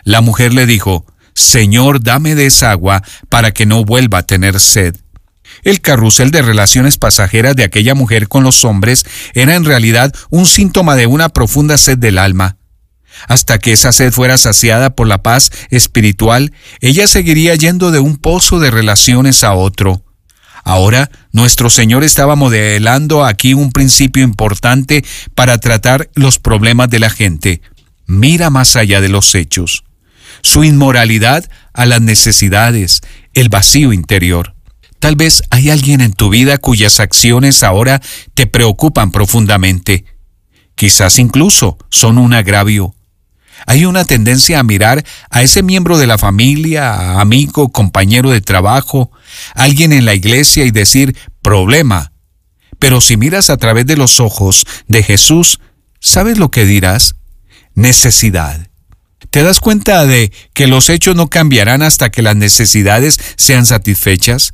La 0.04 0.20
mujer 0.20 0.54
le 0.54 0.66
dijo, 0.66 1.06
Señor, 1.34 2.04
dame 2.04 2.36
de 2.36 2.48
esa 2.48 2.72
agua 2.72 3.04
para 3.30 3.52
que 3.52 3.66
no 3.66 3.86
vuelva 3.86 4.18
a 4.18 4.24
tener 4.24 4.60
sed. 4.60 4.98
El 5.64 5.82
carrusel 5.82 6.32
de 6.32 6.42
relaciones 6.42 6.98
pasajeras 6.98 7.56
de 7.56 7.64
aquella 7.64 7.96
mujer 7.96 8.28
con 8.28 8.44
los 8.44 8.64
hombres 8.66 9.06
era 9.34 9.56
en 9.56 9.66
realidad 9.66 10.14
un 10.30 10.46
síntoma 10.46 10.96
de 10.96 11.08
una 11.08 11.30
profunda 11.30 11.78
sed 11.78 11.98
del 11.98 12.18
alma. 12.18 12.58
Hasta 13.28 13.58
que 13.58 13.72
esa 13.74 13.92
sed 13.92 14.12
fuera 14.12 14.38
saciada 14.38 14.92
por 14.92 15.08
la 15.08 15.24
paz 15.24 15.52
espiritual, 15.70 16.54
ella 16.82 17.08
seguiría 17.08 17.56
yendo 17.56 17.92
de 17.92 18.00
un 18.00 18.18
pozo 18.18 18.60
de 18.60 18.70
relaciones 18.70 19.44
a 19.44 19.54
otro. 19.54 20.04
Ahora, 20.64 21.10
nuestro 21.32 21.70
Señor 21.70 22.04
estaba 22.04 22.36
modelando 22.36 23.24
aquí 23.24 23.54
un 23.54 23.72
principio 23.72 24.24
importante 24.24 25.04
para 25.34 25.58
tratar 25.60 26.10
los 26.14 26.40
problemas 26.40 26.90
de 26.90 27.00
la 27.00 27.10
gente. 27.10 27.62
Mira 28.06 28.50
más 28.50 28.76
allá 28.76 29.00
de 29.00 29.10
los 29.10 29.34
hechos. 29.34 29.86
Su 30.42 30.64
inmoralidad 30.64 31.50
a 31.74 31.86
las 31.86 32.02
necesidades, 32.02 33.02
el 33.34 33.50
vacío 33.50 33.94
interior. 33.94 34.57
Tal 35.00 35.16
vez 35.16 35.44
hay 35.50 35.70
alguien 35.70 36.02
en 36.02 36.14
tu 36.14 36.30
vida 36.30 36.58
cuyas 36.58 37.00
acciones 37.00 37.64
ahora 37.64 38.02
te 38.34 38.48
preocupan 38.48 39.12
profundamente. 39.12 40.06
Quizás 40.76 41.20
incluso 41.20 41.78
son 41.90 42.18
un 42.18 42.34
agravio. 42.34 42.94
Hay 43.66 43.86
una 43.86 44.06
tendencia 44.06 44.60
a 44.60 44.64
mirar 44.64 45.04
a 45.30 45.42
ese 45.42 45.64
miembro 45.64 45.98
de 45.98 46.08
la 46.08 46.18
familia, 46.18 47.20
amigo, 47.20 47.70
compañero 47.70 48.30
de 48.30 48.42
trabajo, 48.42 49.12
alguien 49.56 49.92
en 49.92 50.06
la 50.06 50.14
iglesia 50.14 50.66
y 50.66 50.72
decir 50.72 51.18
problema. 51.42 52.12
Pero 52.80 53.02
si 53.02 53.18
miras 53.18 53.50
a 53.50 53.58
través 53.58 53.86
de 53.88 53.98
los 53.98 54.20
ojos 54.20 54.66
de 54.88 55.02
Jesús, 55.02 55.60
¿sabes 56.00 56.38
lo 56.38 56.52
que 56.52 56.66
dirás? 56.66 57.16
Necesidad. 57.74 58.70
¿Te 59.32 59.44
das 59.44 59.60
cuenta 59.60 60.06
de 60.06 60.32
que 60.54 60.68
los 60.68 60.90
hechos 60.90 61.16
no 61.16 61.28
cambiarán 61.28 61.82
hasta 61.82 62.10
que 62.12 62.22
las 62.22 62.36
necesidades 62.36 63.20
sean 63.36 63.66
satisfechas? 63.66 64.54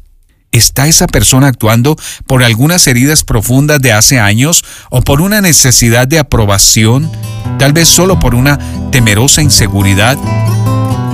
¿Está 0.53 0.87
esa 0.87 1.07
persona 1.07 1.47
actuando 1.47 1.97
por 2.27 2.43
algunas 2.43 2.85
heridas 2.85 3.23
profundas 3.23 3.81
de 3.81 3.91
hace 3.91 4.19
años 4.19 4.63
o 4.91 5.01
por 5.01 5.19
una 5.19 5.41
necesidad 5.41 6.07
de 6.07 6.19
aprobación? 6.19 7.11
Tal 7.57 7.73
vez 7.73 7.87
solo 7.87 8.19
por 8.19 8.35
una 8.35 8.59
temerosa 8.91 9.41
inseguridad. 9.41 10.15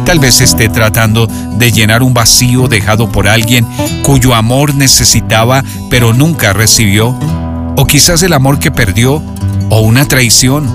Tal 0.05 0.19
vez 0.19 0.41
esté 0.41 0.67
tratando 0.67 1.27
de 1.27 1.71
llenar 1.71 2.03
un 2.03 2.13
vacío 2.13 2.67
dejado 2.67 3.09
por 3.13 3.29
alguien 3.29 3.65
cuyo 4.03 4.35
amor 4.35 4.75
necesitaba 4.75 5.63
pero 5.89 6.13
nunca 6.13 6.51
recibió. 6.51 7.17
O 7.77 7.87
quizás 7.87 8.21
el 8.23 8.33
amor 8.33 8.59
que 8.59 8.71
perdió 8.71 9.23
o 9.69 9.79
una 9.79 10.05
traición. 10.05 10.67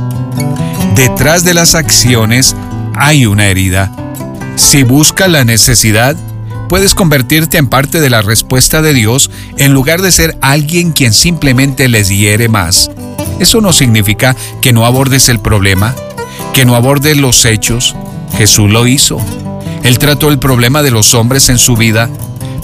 Detrás 0.97 1.45
de 1.45 1.53
las 1.53 1.75
acciones 1.75 2.57
hay 2.95 3.27
una 3.27 3.45
herida. 3.45 3.93
Si 4.57 4.85
busca 4.85 5.29
la 5.29 5.45
necesidad, 5.45 6.17
puedes 6.69 6.95
convertirte 6.95 7.59
en 7.59 7.69
parte 7.69 8.01
de 8.01 8.11
la 8.11 8.23
respuesta 8.23 8.83
de 8.83 8.95
Dios 8.95 9.31
en 9.57 9.73
lugar 9.73 10.03
de 10.03 10.13
ser 10.13 10.37
alguien 10.41 10.93
quien 10.93 11.13
simplemente 11.13 11.89
les 11.89 12.09
hiere 12.09 12.49
más. 12.49 12.91
Eso 13.41 13.61
no 13.61 13.73
significa 13.73 14.37
que 14.61 14.73
no 14.73 14.87
abordes 14.87 15.29
el 15.29 15.41
problema, 15.41 15.95
que 16.53 16.65
no 16.65 16.77
abordes 16.77 17.17
los 17.17 17.45
hechos. 17.45 17.95
Jesús 18.37 18.71
lo 18.71 18.87
hizo. 18.87 19.21
Él 19.83 19.99
trató 19.99 20.31
el 20.31 20.39
problema 20.39 20.83
de 20.83 20.91
los 20.91 21.15
hombres 21.15 21.49
en 21.49 21.59
su 21.59 21.77
vida, 21.77 22.09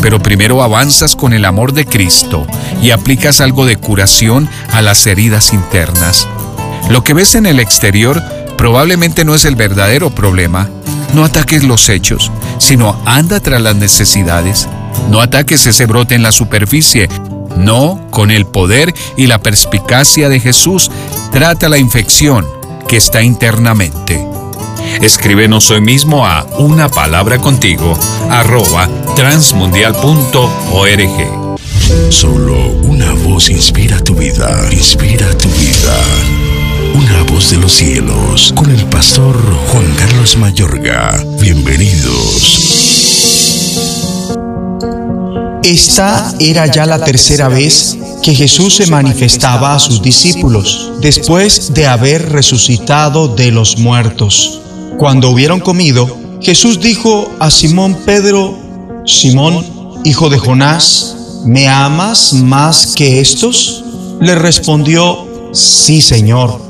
pero 0.00 0.20
primero 0.20 0.62
avanzas 0.62 1.16
con 1.16 1.32
el 1.32 1.44
amor 1.44 1.72
de 1.72 1.84
Cristo 1.84 2.46
y 2.82 2.92
aplicas 2.92 3.40
algo 3.40 3.66
de 3.66 3.76
curación 3.76 4.48
a 4.72 4.80
las 4.80 5.06
heridas 5.06 5.52
internas. 5.52 6.26
Lo 6.88 7.04
que 7.04 7.14
ves 7.14 7.34
en 7.34 7.46
el 7.46 7.60
exterior 7.60 8.22
probablemente 8.56 9.24
no 9.24 9.34
es 9.34 9.44
el 9.44 9.56
verdadero 9.56 10.10
problema. 10.10 10.68
No 11.14 11.24
ataques 11.24 11.64
los 11.64 11.88
hechos, 11.88 12.30
sino 12.58 13.00
anda 13.04 13.40
tras 13.40 13.60
las 13.60 13.76
necesidades. 13.76 14.68
No 15.10 15.20
ataques 15.20 15.66
ese 15.66 15.86
brote 15.86 16.14
en 16.14 16.22
la 16.22 16.32
superficie. 16.32 17.08
No, 17.56 18.06
con 18.10 18.30
el 18.30 18.46
poder 18.46 18.94
y 19.16 19.26
la 19.26 19.38
perspicacia 19.38 20.28
de 20.28 20.40
Jesús, 20.40 20.90
trata 21.32 21.68
la 21.68 21.78
infección 21.78 22.46
que 22.88 22.96
está 22.96 23.22
internamente. 23.22 24.24
Escríbenos 25.00 25.70
hoy 25.70 25.80
mismo 25.80 26.26
a 26.26 26.46
una 26.58 26.88
palabra 26.88 27.38
contigo 27.38 27.98
arroba 28.30 28.88
transmundial.org. 29.16 31.50
Solo 32.10 32.56
una 32.82 33.12
voz 33.12 33.50
inspira 33.50 33.98
tu 34.00 34.14
vida, 34.14 34.68
inspira 34.70 35.26
tu 35.36 35.48
vida. 35.48 36.49
Una 36.94 37.22
voz 37.22 37.50
de 37.50 37.56
los 37.58 37.72
cielos, 37.72 38.52
con 38.54 38.70
el 38.70 38.84
pastor 38.86 39.36
Juan 39.68 39.94
Carlos 39.96 40.36
Mayorga. 40.36 41.24
Bienvenidos. 41.40 42.60
Esta 45.62 46.34
era 46.40 46.66
ya 46.66 46.86
la 46.86 47.04
tercera 47.04 47.48
vez 47.48 47.96
que 48.22 48.34
Jesús 48.34 48.76
se 48.76 48.86
manifestaba 48.86 49.74
a 49.74 49.78
sus 49.78 50.02
discípulos, 50.02 50.92
después 51.00 51.72
de 51.74 51.86
haber 51.86 52.30
resucitado 52.30 53.28
de 53.28 53.50
los 53.50 53.78
muertos. 53.78 54.60
Cuando 54.98 55.30
hubieron 55.30 55.60
comido, 55.60 56.18
Jesús 56.42 56.80
dijo 56.80 57.30
a 57.38 57.50
Simón 57.50 57.96
Pedro, 58.04 58.58
Simón, 59.06 59.64
hijo 60.04 60.28
de 60.28 60.38
Jonás, 60.38 61.16
¿me 61.44 61.68
amas 61.68 62.32
más 62.32 62.94
que 62.94 63.20
estos? 63.20 63.84
Le 64.20 64.34
respondió, 64.34 65.26
sí, 65.52 66.02
Señor, 66.02 66.69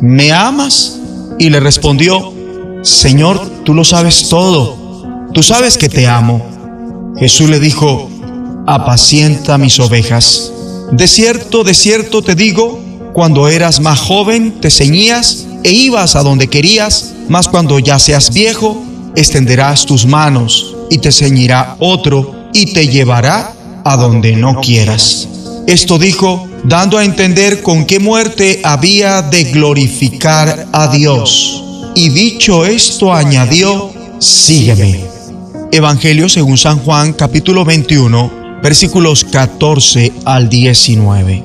¿me 0.00 0.32
amas? 0.32 0.98
Y 1.38 1.50
le 1.50 1.60
respondió, 1.60 2.32
Señor, 2.82 3.64
tú 3.64 3.74
lo 3.74 3.84
sabes 3.84 4.28
todo, 4.28 5.28
tú 5.32 5.42
sabes 5.42 5.78
que 5.78 5.88
te 5.88 6.06
amo. 6.06 7.14
Jesús 7.18 7.48
le 7.48 7.60
dijo, 7.60 8.08
apacienta 8.66 9.58
mis 9.58 9.78
ovejas. 9.80 10.52
De 10.92 11.06
cierto, 11.06 11.64
de 11.64 11.74
cierto 11.74 12.22
te 12.22 12.34
digo, 12.34 12.80
cuando 13.12 13.48
eras 13.48 13.80
más 13.80 13.98
joven 13.98 14.60
te 14.60 14.70
ceñías 14.70 15.46
e 15.64 15.72
ibas 15.72 16.16
a 16.16 16.22
donde 16.22 16.48
querías, 16.48 17.14
mas 17.28 17.48
cuando 17.48 17.78
ya 17.78 17.98
seas 17.98 18.32
viejo, 18.32 18.82
extenderás 19.16 19.86
tus 19.86 20.06
manos 20.06 20.76
y 20.90 20.98
te 20.98 21.12
ceñirá 21.12 21.76
otro 21.78 22.48
y 22.52 22.72
te 22.72 22.88
llevará 22.88 23.54
a 23.84 23.96
donde 23.96 24.36
no 24.36 24.60
quieras. 24.60 25.28
Esto 25.68 25.98
dijo, 25.98 26.48
dando 26.64 26.96
a 26.96 27.04
entender 27.04 27.60
con 27.60 27.84
qué 27.84 28.00
muerte 28.00 28.62
había 28.64 29.20
de 29.20 29.44
glorificar 29.44 30.66
a 30.72 30.88
Dios. 30.88 31.62
Y 31.94 32.08
dicho 32.08 32.64
esto, 32.64 33.12
añadió, 33.12 33.92
sígueme. 34.18 35.04
Evangelio 35.70 36.30
según 36.30 36.56
San 36.56 36.78
Juan 36.78 37.12
capítulo 37.12 37.66
21, 37.66 38.60
versículos 38.62 39.24
14 39.24 40.10
al 40.24 40.48
19. 40.48 41.44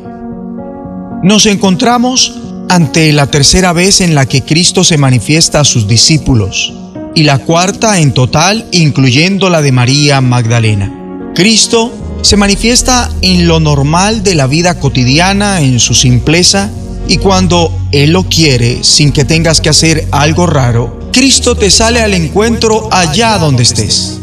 Nos 1.23 1.45
encontramos 1.45 2.33
ante 2.69 3.11
la 3.11 3.27
tercera 3.27 3.73
vez 3.73 3.99
en 3.99 4.15
la 4.15 4.25
que 4.25 4.43
Cristo 4.43 4.85
se 4.85 4.97
manifiesta 4.97 5.59
a 5.59 5.65
sus 5.65 5.85
discípulos 5.85 6.71
y 7.13 7.23
la 7.23 7.39
cuarta 7.39 7.99
en 7.99 8.13
total, 8.13 8.69
incluyendo 8.71 9.49
la 9.49 9.61
de 9.61 9.73
María 9.73 10.21
Magdalena. 10.21 11.31
Cristo 11.35 11.91
se 12.23 12.37
manifiesta 12.37 13.11
en 13.21 13.47
lo 13.47 13.59
normal 13.59 14.23
de 14.23 14.33
la 14.33 14.47
vida 14.47 14.79
cotidiana, 14.79 15.59
en 15.59 15.79
su 15.79 15.93
simpleza, 15.93 16.69
y 17.05 17.17
cuando 17.17 17.69
Él 17.91 18.11
lo 18.11 18.23
quiere, 18.23 18.81
sin 18.81 19.11
que 19.11 19.25
tengas 19.25 19.59
que 19.59 19.67
hacer 19.67 20.07
algo 20.09 20.47
raro, 20.47 21.09
Cristo 21.11 21.55
te 21.55 21.69
sale 21.69 22.01
al 22.01 22.13
encuentro 22.13 22.87
allá 22.91 23.37
donde 23.37 23.63
estés. 23.63 24.19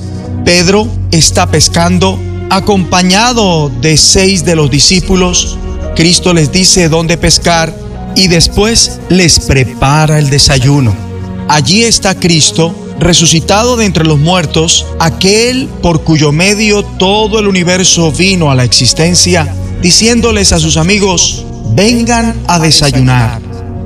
Pedro 0.46 0.88
está 1.10 1.50
pescando 1.50 2.18
acompañado 2.48 3.68
de 3.68 3.98
seis 3.98 4.46
de 4.46 4.56
los 4.56 4.70
discípulos. 4.70 5.58
Cristo 5.94 6.32
les 6.32 6.50
dice 6.50 6.88
dónde 6.88 7.18
pescar 7.18 7.76
y 8.16 8.28
después 8.28 8.98
les 9.10 9.40
prepara 9.40 10.18
el 10.18 10.30
desayuno. 10.30 11.09
Allí 11.50 11.82
está 11.82 12.14
Cristo, 12.14 12.72
resucitado 13.00 13.76
de 13.76 13.84
entre 13.84 14.04
los 14.04 14.20
muertos, 14.20 14.86
aquel 15.00 15.66
por 15.82 16.04
cuyo 16.04 16.30
medio 16.30 16.84
todo 16.84 17.40
el 17.40 17.48
universo 17.48 18.12
vino 18.12 18.52
a 18.52 18.54
la 18.54 18.62
existencia, 18.62 19.52
diciéndoles 19.82 20.52
a 20.52 20.60
sus 20.60 20.76
amigos, 20.76 21.44
vengan 21.74 22.40
a 22.46 22.60
desayunar. 22.60 23.42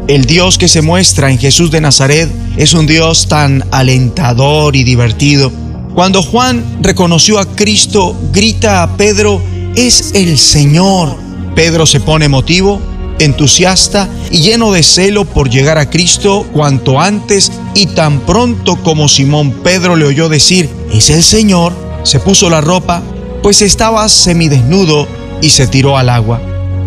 El 0.09 0.27
Dios 0.27 0.59
que 0.59 0.69
se 0.69 0.83
muestra 0.83 1.31
en 1.31 1.39
Jesús 1.39 1.71
de 1.71 1.81
Nazaret 1.81 2.31
es 2.59 2.75
un 2.75 2.87
Dios 2.87 3.29
tan 3.29 3.65
alentador 3.71 4.77
y 4.77 4.85
divertido. 4.85 5.51
Cuando 5.95 6.23
Juan 6.23 6.83
reconoció 6.83 7.39
a 7.39 7.47
Cristo, 7.47 8.15
grita 8.31 8.83
a 8.83 8.95
Pedro, 8.99 9.41
es 9.75 10.11
el 10.13 10.37
Señor. 10.37 11.17
Pedro 11.55 11.87
se 11.87 12.01
pone 12.01 12.27
emotivo 12.27 12.94
entusiasta 13.25 14.09
y 14.31 14.41
lleno 14.41 14.73
de 14.73 14.83
celo 14.83 15.25
por 15.25 15.51
llegar 15.51 15.79
a 15.79 15.91
Cristo 15.91 16.47
cuanto 16.53 17.01
antes 17.01 17.53
y 17.75 17.87
tan 17.87 18.21
pronto 18.21 18.77
como 18.77 19.09
Simón 19.09 19.53
Pedro 19.63 19.97
le 19.97 20.07
oyó 20.07 20.29
decir, 20.29 20.69
es 20.93 21.11
el 21.11 21.23
Señor, 21.23 21.73
se 22.03 22.21
puso 22.21 22.51
la 22.51 22.61
ropa, 22.61 23.03
pues 23.43 23.63
estaba 23.63 24.09
semidesnudo 24.09 25.07
y 25.43 25.51
se 25.51 25.67
tiró 25.67 25.99
al 25.99 26.09
agua. 26.09 26.41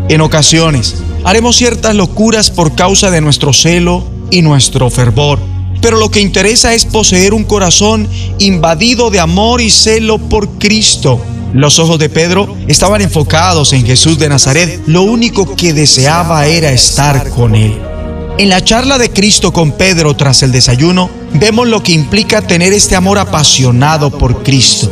En 0.09 0.21
ocasiones 0.21 0.95
haremos 1.23 1.57
ciertas 1.57 1.95
locuras 1.95 2.49
por 2.49 2.75
causa 2.75 3.11
de 3.11 3.21
nuestro 3.21 3.53
celo 3.53 4.03
y 4.31 4.41
nuestro 4.41 4.89
fervor, 4.89 5.39
pero 5.81 5.97
lo 5.97 6.09
que 6.09 6.21
interesa 6.21 6.73
es 6.73 6.85
poseer 6.85 7.33
un 7.33 7.43
corazón 7.43 8.07
invadido 8.39 9.09
de 9.09 9.19
amor 9.19 9.61
y 9.61 9.69
celo 9.69 10.17
por 10.17 10.49
Cristo 10.57 11.19
los 11.54 11.80
ojos 11.80 12.00
de 12.00 12.10
Pedro 12.10 12.56
estaban 12.68 13.02
enfocados 13.02 13.74
en 13.74 13.86
Jesús 13.86 14.20
de 14.20 14.30
Nazaret. 14.30 14.82
Lo 14.86 15.04
único 15.04 15.56
que 15.56 15.74
deseaba 15.74 16.45
era 16.48 16.72
estar 16.72 17.30
con 17.30 17.56
él. 17.56 17.80
En 18.38 18.50
la 18.50 18.64
charla 18.64 18.98
de 18.98 19.10
Cristo 19.10 19.52
con 19.52 19.72
Pedro 19.72 20.16
tras 20.16 20.43
el 20.43 20.52
desayuno, 20.52 21.10
vemos 21.34 21.68
lo 21.68 21.82
que 21.82 21.93
implica 21.93 22.41
tener 22.41 22.72
este 22.72 22.95
amor 22.95 23.18
apasionado 23.18 24.12
por 24.12 24.43
Cristo. 24.43 24.91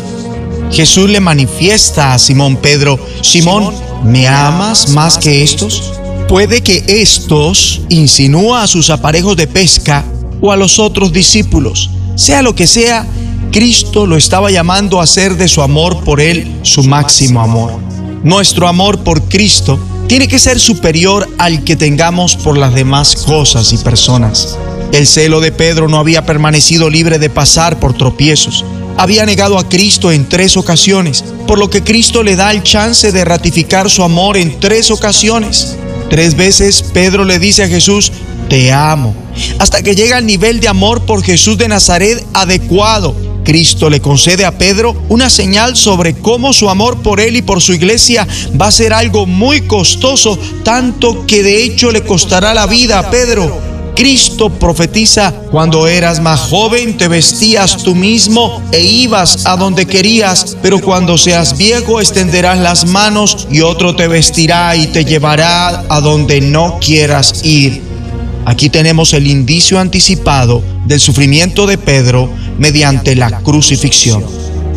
Jesús 0.72 1.10
le 1.10 1.20
manifiesta 1.20 2.14
a 2.14 2.20
Simón 2.20 2.58
Pedro, 2.58 3.00
Simón, 3.22 3.72
¿me 4.04 4.28
amas 4.28 4.90
más 4.90 5.18
que 5.18 5.44
estos? 5.44 5.94
Puede 6.28 6.62
que 6.62 6.84
estos 6.88 7.82
insinúa 7.90 8.64
a 8.64 8.68
sus 8.68 8.90
aparejos 8.90 9.38
de 9.38 9.46
pesca 9.46 10.04
o 10.42 10.52
a 10.52 10.58
los 10.58 10.80
otros 10.80 11.14
discípulos. 11.14 11.92
Sea 12.16 12.42
lo 12.42 12.56
que 12.56 12.66
sea, 12.66 13.06
Cristo 13.52 14.06
lo 14.06 14.18
estaba 14.18 14.52
llamando 14.52 15.00
a 15.00 15.04
hacer 15.04 15.38
de 15.38 15.48
su 15.48 15.62
amor 15.62 16.04
por 16.04 16.22
Él 16.22 16.60
su 16.64 16.84
máximo 16.84 17.42
amor. 17.42 17.80
Nuestro 18.24 18.68
amor 18.68 19.00
por 19.00 19.24
Cristo 19.24 19.80
tiene 20.08 20.28
que 20.28 20.40
ser 20.40 20.60
superior 20.60 21.30
al 21.38 21.64
que 21.64 21.76
tengamos 21.76 22.36
por 22.36 22.58
las 22.58 22.74
demás 22.74 23.16
cosas 23.16 23.74
y 23.74 23.78
personas. 23.78 24.58
El 24.92 25.08
celo 25.08 25.42
de 25.42 25.52
Pedro 25.52 25.88
no 25.88 25.98
había 25.98 26.26
permanecido 26.26 26.90
libre 26.90 27.20
de 27.20 27.30
pasar 27.30 27.80
por 27.80 27.94
tropiezos. 27.98 28.64
Había 28.98 29.26
negado 29.26 29.58
a 29.58 29.68
Cristo 29.68 30.12
en 30.12 30.30
tres 30.30 30.58
ocasiones, 30.58 31.24
por 31.48 31.58
lo 31.60 31.70
que 31.70 31.84
Cristo 31.84 32.24
le 32.24 32.36
da 32.36 32.52
el 32.52 32.64
chance 32.64 33.12
de 33.12 33.26
ratificar 33.26 33.90
su 33.90 34.04
amor 34.04 34.38
en 34.38 34.60
tres 34.60 34.92
ocasiones. 34.92 35.76
Tres 36.10 36.36
veces 36.36 36.84
Pedro 36.94 37.26
le 37.26 37.40
dice 37.40 37.64
a 37.64 37.68
Jesús, 37.68 38.12
te 38.48 38.72
amo, 38.72 39.14
hasta 39.60 39.82
que 39.82 39.96
llega 39.96 40.18
al 40.18 40.26
nivel 40.26 40.60
de 40.60 40.68
amor 40.68 41.02
por 41.02 41.24
Jesús 41.24 41.58
de 41.58 41.68
Nazaret 41.68 42.24
adecuado 42.34 43.16
Cristo 43.46 43.90
le 43.90 44.02
concede 44.02 44.44
a 44.44 44.58
Pedro 44.58 44.96
una 45.08 45.30
señal 45.30 45.78
sobre 45.78 46.16
cómo 46.16 46.52
su 46.52 46.70
amor 46.70 46.98
por 47.02 47.22
él 47.22 47.38
y 47.38 47.42
por 47.42 47.62
su 47.62 47.74
iglesia 47.74 48.28
va 48.60 48.68
a 48.68 48.72
ser 48.72 48.92
algo 48.92 49.26
muy 49.26 49.62
costoso, 49.62 50.38
tanto 50.64 51.26
que 51.26 51.44
de 51.44 51.64
hecho 51.64 51.92
le 51.92 52.04
costará 52.04 52.54
la 52.54 52.66
vida 52.66 53.00
a 53.00 53.10
Pedro. 53.10 53.62
Cristo 53.96 54.50
profetiza, 54.50 55.32
cuando 55.52 55.88
eras 55.88 56.20
más 56.20 56.42
joven 56.42 56.98
te 56.98 57.08
vestías 57.08 57.78
tú 57.78 57.96
mismo 57.96 58.62
e 58.74 58.84
ibas 58.84 59.46
a 59.46 59.56
donde 59.56 59.86
querías, 59.86 60.58
pero 60.62 60.82
cuando 60.82 61.18
seas 61.18 61.58
viejo 61.58 62.02
extenderás 62.02 62.60
las 62.60 62.86
manos 62.86 63.48
y 63.50 63.62
otro 63.62 63.96
te 63.96 64.10
vestirá 64.10 64.76
y 64.76 64.88
te 64.88 65.06
llevará 65.06 65.86
a 65.88 66.02
donde 66.02 66.42
no 66.42 66.80
quieras 66.82 67.46
ir. 67.46 67.82
Aquí 68.46 68.70
tenemos 68.70 69.14
el 69.14 69.28
indicio 69.28 69.80
anticipado 69.80 70.62
del 70.86 71.00
sufrimiento 71.00 71.66
de 71.66 71.78
Pedro 71.78 72.30
mediante 72.58 73.16
la 73.16 73.40
crucifixión. 73.42 74.24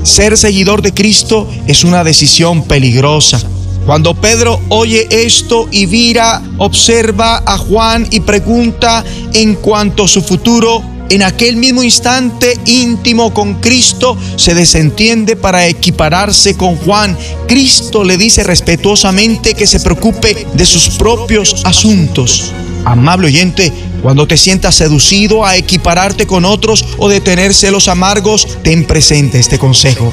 Ser 0.03 0.37
seguidor 0.37 0.83
de 0.83 0.95
Cristo 0.95 1.49
es 1.67 1.85
una 1.85 2.05
decisión 2.05 2.63
peligrosa. 2.65 3.41
Cuando 3.85 4.15
Pedro 4.15 4.61
oye 4.69 5.07
esto 5.11 5.67
y 5.71 5.87
vira, 5.87 6.43
observa 6.59 7.43
a 7.47 7.57
Juan 7.57 8.07
y 8.11 8.21
pregunta 8.21 9.05
en 9.33 9.55
cuanto 9.55 10.05
a 10.05 10.09
su 10.09 10.21
futuro, 10.21 10.83
en 11.11 11.23
aquel 11.23 11.57
mismo 11.57 11.83
instante 11.83 12.59
íntimo 12.67 13.33
con 13.33 13.55
Cristo 13.61 14.17
se 14.37 14.55
desentiende 14.55 15.37
para 15.37 15.67
equipararse 15.67 16.55
con 16.55 16.77
Juan. 16.77 17.17
Cristo 17.47 18.05
le 18.05 18.19
dice 18.19 18.43
respetuosamente 18.43 19.55
que 19.55 19.67
se 19.67 19.81
preocupe 19.81 20.47
de 20.53 20.67
sus 20.67 20.91
propios 20.91 21.63
asuntos. 21.65 22.53
Amable 22.85 23.29
oyente, 23.29 23.73
cuando 24.03 24.27
te 24.27 24.37
sientas 24.37 24.75
seducido 24.75 25.45
a 25.45 25.57
equipararte 25.57 26.27
con 26.27 26.45
otros 26.45 26.85
o 26.99 27.09
de 27.09 27.21
tener 27.21 27.55
celos 27.55 27.89
amargos, 27.89 28.47
ten 28.63 28.85
presente 28.85 29.39
este 29.39 29.59
consejo. 29.59 30.13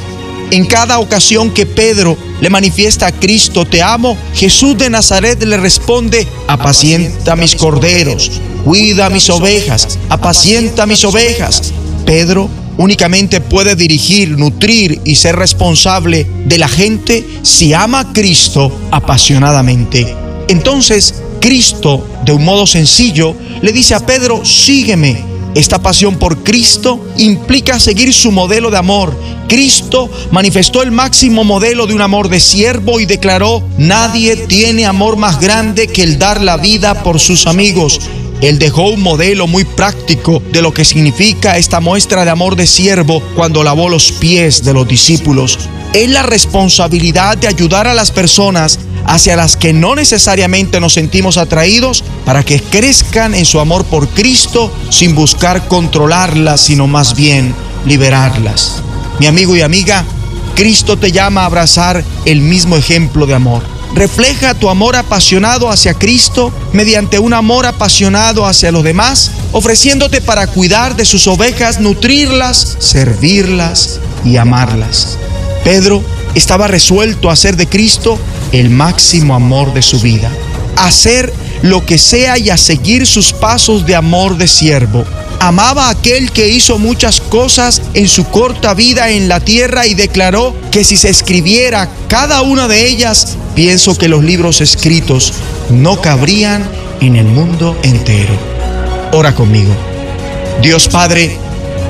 En 0.52 0.66
cada 0.66 1.00
ocasión 1.00 1.52
que 1.52 1.66
Pedro 1.66 2.18
le 2.40 2.50
manifiesta 2.50 3.08
a 3.08 3.12
Cristo, 3.12 3.66
te 3.66 3.82
amo, 3.82 4.16
Jesús 4.36 4.78
de 4.78 4.90
Nazaret 4.90 5.42
le 5.44 5.58
responde, 5.58 6.28
apacienta 6.48 7.36
mis 7.36 7.56
corderos, 7.56 8.32
cuida 8.64 9.10
mis 9.10 9.30
ovejas, 9.30 9.98
apacienta 10.10 10.86
mis 10.86 11.04
ovejas. 11.04 11.74
Pedro 12.06 12.50
únicamente 12.78 13.42
puede 13.42 13.76
dirigir, 13.76 14.38
nutrir 14.38 15.02
y 15.04 15.16
ser 15.16 15.36
responsable 15.36 16.28
de 16.46 16.58
la 16.58 16.68
gente 16.68 17.26
si 17.42 17.74
ama 17.74 18.02
a 18.02 18.14
Cristo 18.14 18.72
apasionadamente. 18.92 20.16
Entonces, 20.48 21.16
Cristo, 21.40 22.08
de 22.24 22.32
un 22.32 22.44
modo 22.44 22.68
sencillo, 22.68 23.36
le 23.62 23.72
dice 23.72 23.96
a 23.96 24.06
Pedro, 24.06 24.44
sígueme. 24.46 25.36
Esta 25.56 25.80
pasión 25.80 26.18
por 26.18 26.44
Cristo 26.44 27.08
implica 27.18 27.80
seguir 27.80 28.14
su 28.14 28.32
modelo 28.32 28.70
de 28.70 28.78
amor. 28.78 29.18
Cristo 29.48 30.10
manifestó 30.32 30.84
el 30.84 30.92
máximo 30.92 31.46
modelo 31.46 31.88
de 31.88 31.94
un 31.94 32.02
amor 32.02 32.28
de 32.28 32.42
siervo 32.42 33.00
y 33.00 33.06
declaró, 33.06 33.64
nadie 33.78 34.36
tiene 34.36 34.86
amor 34.86 35.16
más 35.16 35.40
grande 35.40 35.88
que 35.88 36.04
el 36.04 36.20
dar 36.20 36.42
la 36.42 36.58
vida 36.58 37.04
por 37.04 37.22
sus 37.22 37.48
amigos. 37.48 38.02
Él 38.42 38.60
dejó 38.60 38.90
un 38.90 39.02
modelo 39.02 39.48
muy 39.48 39.64
práctico 39.64 40.42
de 40.52 40.62
lo 40.62 40.74
que 40.74 40.86
significa 40.86 41.58
esta 41.58 41.80
muestra 41.80 42.26
de 42.26 42.32
amor 42.32 42.56
de 42.56 42.68
siervo 42.68 43.22
cuando 43.36 43.64
lavó 43.64 43.90
los 43.90 44.12
pies 44.12 44.64
de 44.64 44.74
los 44.74 44.88
discípulos. 44.88 45.58
Es 45.94 46.10
la 46.10 46.24
responsabilidad 46.24 47.38
de 47.38 47.48
ayudar 47.48 47.88
a 47.88 47.94
las 47.94 48.12
personas 48.12 48.80
hacia 49.06 49.36
las 49.36 49.56
que 49.56 49.72
no 49.72 49.96
necesariamente 49.96 50.80
nos 50.80 50.94
sentimos 50.94 51.38
atraídos 51.38 52.04
para 52.26 52.44
que 52.44 52.60
crezcan 52.60 53.36
en 53.36 53.46
su 53.46 53.60
amor 53.60 53.86
por 53.86 54.08
Cristo 54.10 54.72
sin 54.90 55.16
buscar 55.16 55.68
controlarlas, 55.68 56.62
sino 56.62 56.88
más 56.88 57.16
bien 57.16 57.54
liberarlas. 57.86 58.82
Mi 59.20 59.28
amigo 59.28 59.56
y 59.56 59.62
amiga, 59.62 60.04
Cristo 60.56 60.98
te 60.98 61.12
llama 61.12 61.44
a 61.44 61.46
abrazar 61.46 62.04
el 62.26 62.42
mismo 62.42 62.76
ejemplo 62.76 63.26
de 63.26 63.36
amor. 63.36 63.75
Refleja 63.94 64.54
tu 64.54 64.70
amor 64.70 64.96
apasionado 64.96 65.70
hacia 65.70 65.94
Cristo 65.94 66.52
mediante 66.74 67.20
un 67.20 67.34
amor 67.34 67.66
apasionado 67.66 68.46
hacia 68.46 68.72
los 68.72 68.84
demás, 68.84 69.32
ofreciéndote 69.52 70.22
para 70.22 70.48
cuidar 70.48 70.96
de 70.96 71.06
sus 71.06 71.28
ovejas, 71.28 71.80
nutrirlas, 71.80 72.78
servirlas 72.80 74.00
y 74.26 74.38
amarlas. 74.38 75.18
Pedro 75.64 76.04
estaba 76.36 76.68
resuelto 76.68 77.30
a 77.30 77.34
hacer 77.34 77.56
de 77.56 77.68
Cristo 77.68 78.20
el 78.52 78.70
máximo 78.70 79.36
amor 79.36 79.74
de 79.74 79.82
su 79.82 80.00
vida, 80.00 80.30
a 80.76 80.88
hacer 80.88 81.34
lo 81.62 81.86
que 81.86 81.98
sea 81.98 82.38
y 82.38 82.50
a 82.50 82.58
seguir 82.58 83.08
sus 83.08 83.34
pasos 83.34 83.86
de 83.86 83.96
amor 83.96 84.38
de 84.38 84.48
siervo. 84.48 85.06
Amaba 85.40 85.88
a 85.88 85.92
aquel 85.92 86.32
que 86.32 86.50
hizo 86.50 86.80
muchas 86.80 87.22
cosas 87.22 87.82
en 87.94 88.08
su 88.08 88.26
corta 88.26 88.74
vida 88.74 89.12
en 89.12 89.28
la 89.28 89.40
tierra 89.40 89.86
y 89.86 89.94
declaró 89.94 90.56
que 90.72 90.84
si 90.84 90.98
se 90.98 91.10
escribiera 91.10 91.90
cada 92.08 92.42
una 92.42 92.68
de 92.68 92.88
ellas, 92.88 93.38
pienso 93.54 93.98
que 93.98 94.08
los 94.08 94.24
libros 94.24 94.62
escritos 94.62 95.34
no 95.70 96.02
cabrían 96.02 96.68
en 97.02 97.16
el 97.16 97.26
mundo 97.26 97.78
entero. 97.84 98.34
Ora 99.12 99.36
conmigo. 99.36 99.74
Dios 100.62 100.88
Padre, 100.88 101.38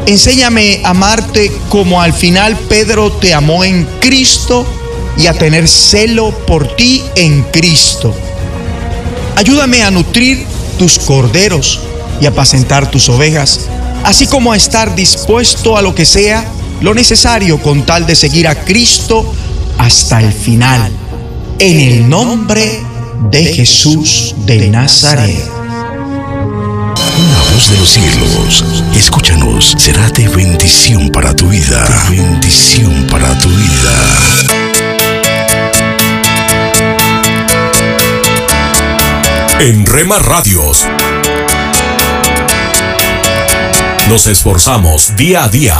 enséñame 0.06 0.82
a 0.84 0.90
amarte 0.90 1.52
como 1.70 2.02
al 2.02 2.14
final 2.14 2.58
Pedro 2.68 3.12
te 3.12 3.34
amó 3.34 3.64
en 3.64 3.88
Cristo 4.00 4.66
y 5.18 5.28
a 5.28 5.34
tener 5.34 5.68
celo 5.68 6.32
por 6.46 6.76
ti 6.76 7.04
en 7.16 7.44
Cristo. 7.44 8.14
Ayúdame 9.36 9.84
a 9.84 9.92
nutrir 9.92 10.46
tus 10.78 11.00
corderos 11.00 11.82
y 12.22 12.26
apacentar 12.26 12.90
tus 12.90 13.10
ovejas, 13.10 13.68
así 14.04 14.28
como 14.28 14.52
a 14.52 14.58
estar 14.58 14.96
dispuesto 14.96 15.78
a 15.78 15.82
lo 15.82 15.94
que 15.94 16.06
sea 16.06 16.46
lo 16.82 16.94
necesario 16.94 17.62
con 17.62 17.86
tal 17.86 18.06
de 18.06 18.16
seguir 18.16 18.48
a 18.48 18.56
Cristo 18.56 19.34
hasta 19.78 20.22
el 20.22 20.32
final. 20.32 20.92
En 21.60 21.80
el 21.80 22.10
nombre 22.10 22.82
de 23.32 23.46
Jesús 23.46 24.36
de 24.46 24.70
Nazaret. 24.70 25.50
Una 27.18 27.40
voz 27.54 27.70
de 27.70 27.78
los 27.78 27.90
cielos, 27.90 28.66
escúchanos, 28.96 29.76
será 29.78 30.10
de 30.10 30.28
bendición 30.28 31.10
para 31.10 31.34
tu 31.34 31.48
vida. 31.48 31.88
Bendición 32.10 33.08
para 33.10 33.38
tu 33.40 33.50
vida. 33.50 34.56
En 39.60 39.86
Rema 39.86 40.20
Radios 40.20 40.86
nos 44.10 44.28
esforzamos 44.28 45.16
día 45.16 45.44
a 45.44 45.50
día 45.50 45.76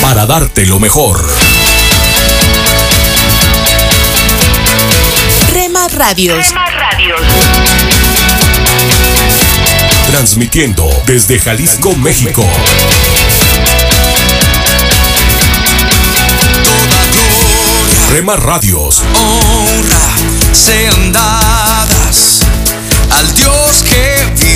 para 0.00 0.26
darte 0.26 0.66
lo 0.66 0.80
mejor. 0.80 1.24
Rema 5.52 5.86
Radios. 5.88 6.46
Transmitiendo 10.10 10.88
desde 11.06 11.38
Jalisco, 11.38 11.94
México. 11.96 12.44
Rema 18.10 18.36
Radios. 18.36 19.02
Honra 19.14 20.08
sean 20.52 21.12
dadas 21.12 22.40
al 23.10 23.34
Dios 23.34 23.84
que 23.88 24.47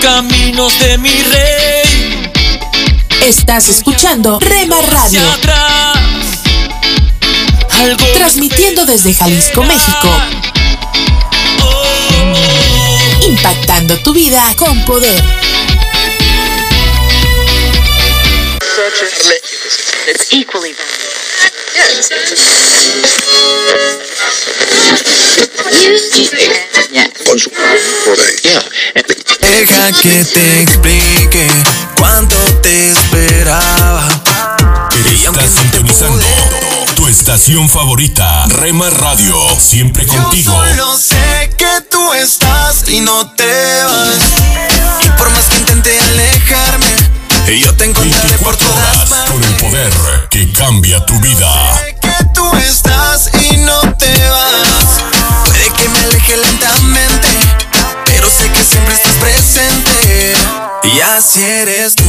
caminos 0.00 0.78
de 0.78 0.98
mi 0.98 1.10
rey. 1.10 2.32
Estás 3.22 3.68
escuchando 3.68 4.38
Rema 4.40 4.80
Radio. 4.82 5.20
Transmitiendo 8.14 8.86
desde 8.86 9.14
Jalisco, 9.14 9.62
México. 9.62 10.08
Impactando 13.26 13.98
tu 13.98 14.12
vida 14.12 14.42
con 14.56 14.84
poder. 14.84 15.22
It's 20.08 20.32
equally 20.32 20.74
Deja 29.40 29.92
que 30.00 30.24
te 30.24 30.62
explique 30.62 31.46
cuánto 31.96 32.36
te 32.62 32.90
esperaba. 32.90 34.08
Estás 35.22 35.50
sintonizando 35.50 36.24
tu 36.96 37.06
estación 37.06 37.68
favorita, 37.68 38.46
Rema 38.46 38.90
Radio, 38.90 39.36
siempre 39.58 40.06
contigo. 40.06 40.52
Yo 40.52 40.74
solo 40.74 40.98
sé 40.98 41.50
que 41.56 41.82
tú 41.88 42.12
estás 42.14 42.88
y 42.88 43.00
no 43.00 43.30
te 43.34 43.84
vas. 43.84 44.18
Y 45.04 45.08
por 45.18 45.30
más 45.30 45.44
que 45.46 45.58
intente 45.58 45.98
alejarme, 46.00 47.19
yo 47.58 47.74
te 47.74 47.84
encontraré 47.84 48.38
por 48.38 48.56
todas 48.56 49.10
Horas 49.10 49.30
con 49.30 49.42
el 49.42 49.54
poder 49.56 49.92
que 50.30 50.52
cambia 50.52 51.04
tu 51.04 51.18
vida. 51.18 51.50
que 52.00 52.24
tú 52.32 52.48
estás 52.56 53.30
y 53.50 53.56
no 53.56 53.80
te 53.94 54.28
vas. 54.28 55.02
Puede 55.46 55.70
que 55.76 55.88
me 55.88 55.98
aleje 55.98 56.36
lentamente, 56.36 57.28
pero 58.04 58.28
sé 58.30 58.48
que 58.52 58.62
siempre 58.62 58.94
estás 58.94 59.14
presente. 59.14 60.34
Y 60.84 61.00
así 61.00 61.42
eres 61.42 61.96
tú. 61.96 62.04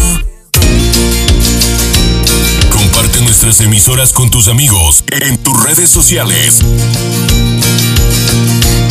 Comparte 2.72 3.22
nuestras 3.22 3.62
emisoras 3.62 4.14
con 4.14 4.30
tus 4.30 4.48
amigos 4.48 5.04
en 5.08 5.42
tus 5.42 5.64
redes 5.64 5.90
sociales. 5.90 6.60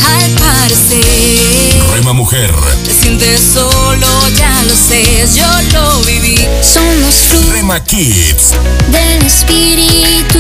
al 0.05 0.31
parecer. 0.33 1.60
Rema 2.01 2.15
Mujer. 2.15 2.51
Te 2.83 2.95
sientes 2.95 3.43
solo, 3.53 4.07
ya 4.35 4.63
lo 4.67 4.75
sé, 4.75 5.29
yo 5.37 5.45
lo 5.75 6.01
viví. 6.05 6.39
Somos 6.63 7.15
frutos 7.29 7.53
Rema 7.53 7.79
Kids. 7.85 8.55
del 8.89 9.27
Espíritu 9.27 10.39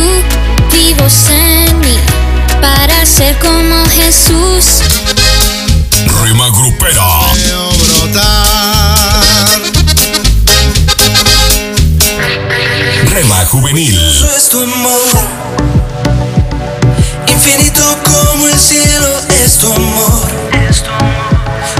vivos 0.72 1.12
en 1.28 1.78
mí 1.80 1.98
para 2.62 3.04
ser 3.04 3.38
como 3.40 3.84
Jesús. 3.90 4.84
Rema 6.22 6.48
Grupera. 6.48 7.04
Rema 13.04 13.44
Juvenil. 13.44 14.00
es 14.34 14.48
tu 14.48 14.62
amor. 14.62 14.98
Infinito 17.28 17.98
como 18.02 18.48
el 18.48 18.58
cielo 18.58 19.20
es 19.44 19.58
tu 19.58 19.70
amor. 19.70 20.49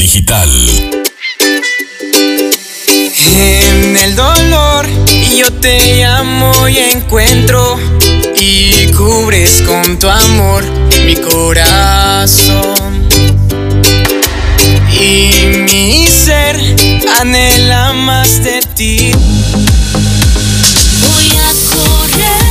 Digital. 0.00 0.50
En 3.36 3.96
el 3.98 4.16
dolor 4.16 4.86
yo 5.36 5.52
te 5.52 5.98
llamo 5.98 6.66
y 6.68 6.78
encuentro 6.78 7.78
y 8.34 8.90
cubres 8.92 9.62
con 9.66 9.98
tu 9.98 10.08
amor 10.08 10.64
mi 11.04 11.16
corazón. 11.16 13.06
Y 14.90 15.68
mi 15.70 16.06
ser 16.06 16.56
anhela 17.20 17.92
más 17.92 18.42
de 18.42 18.62
ti. 18.74 19.12
Voy 21.02 21.28
a 21.36 21.52
correr 21.74 22.46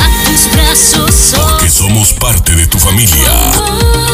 a 0.00 0.24
tus 0.24 0.50
brazos. 0.54 1.34
Porque 1.38 1.68
somos 1.68 2.14
parte 2.14 2.52
de 2.52 2.66
tu 2.66 2.78
familia. 2.78 4.13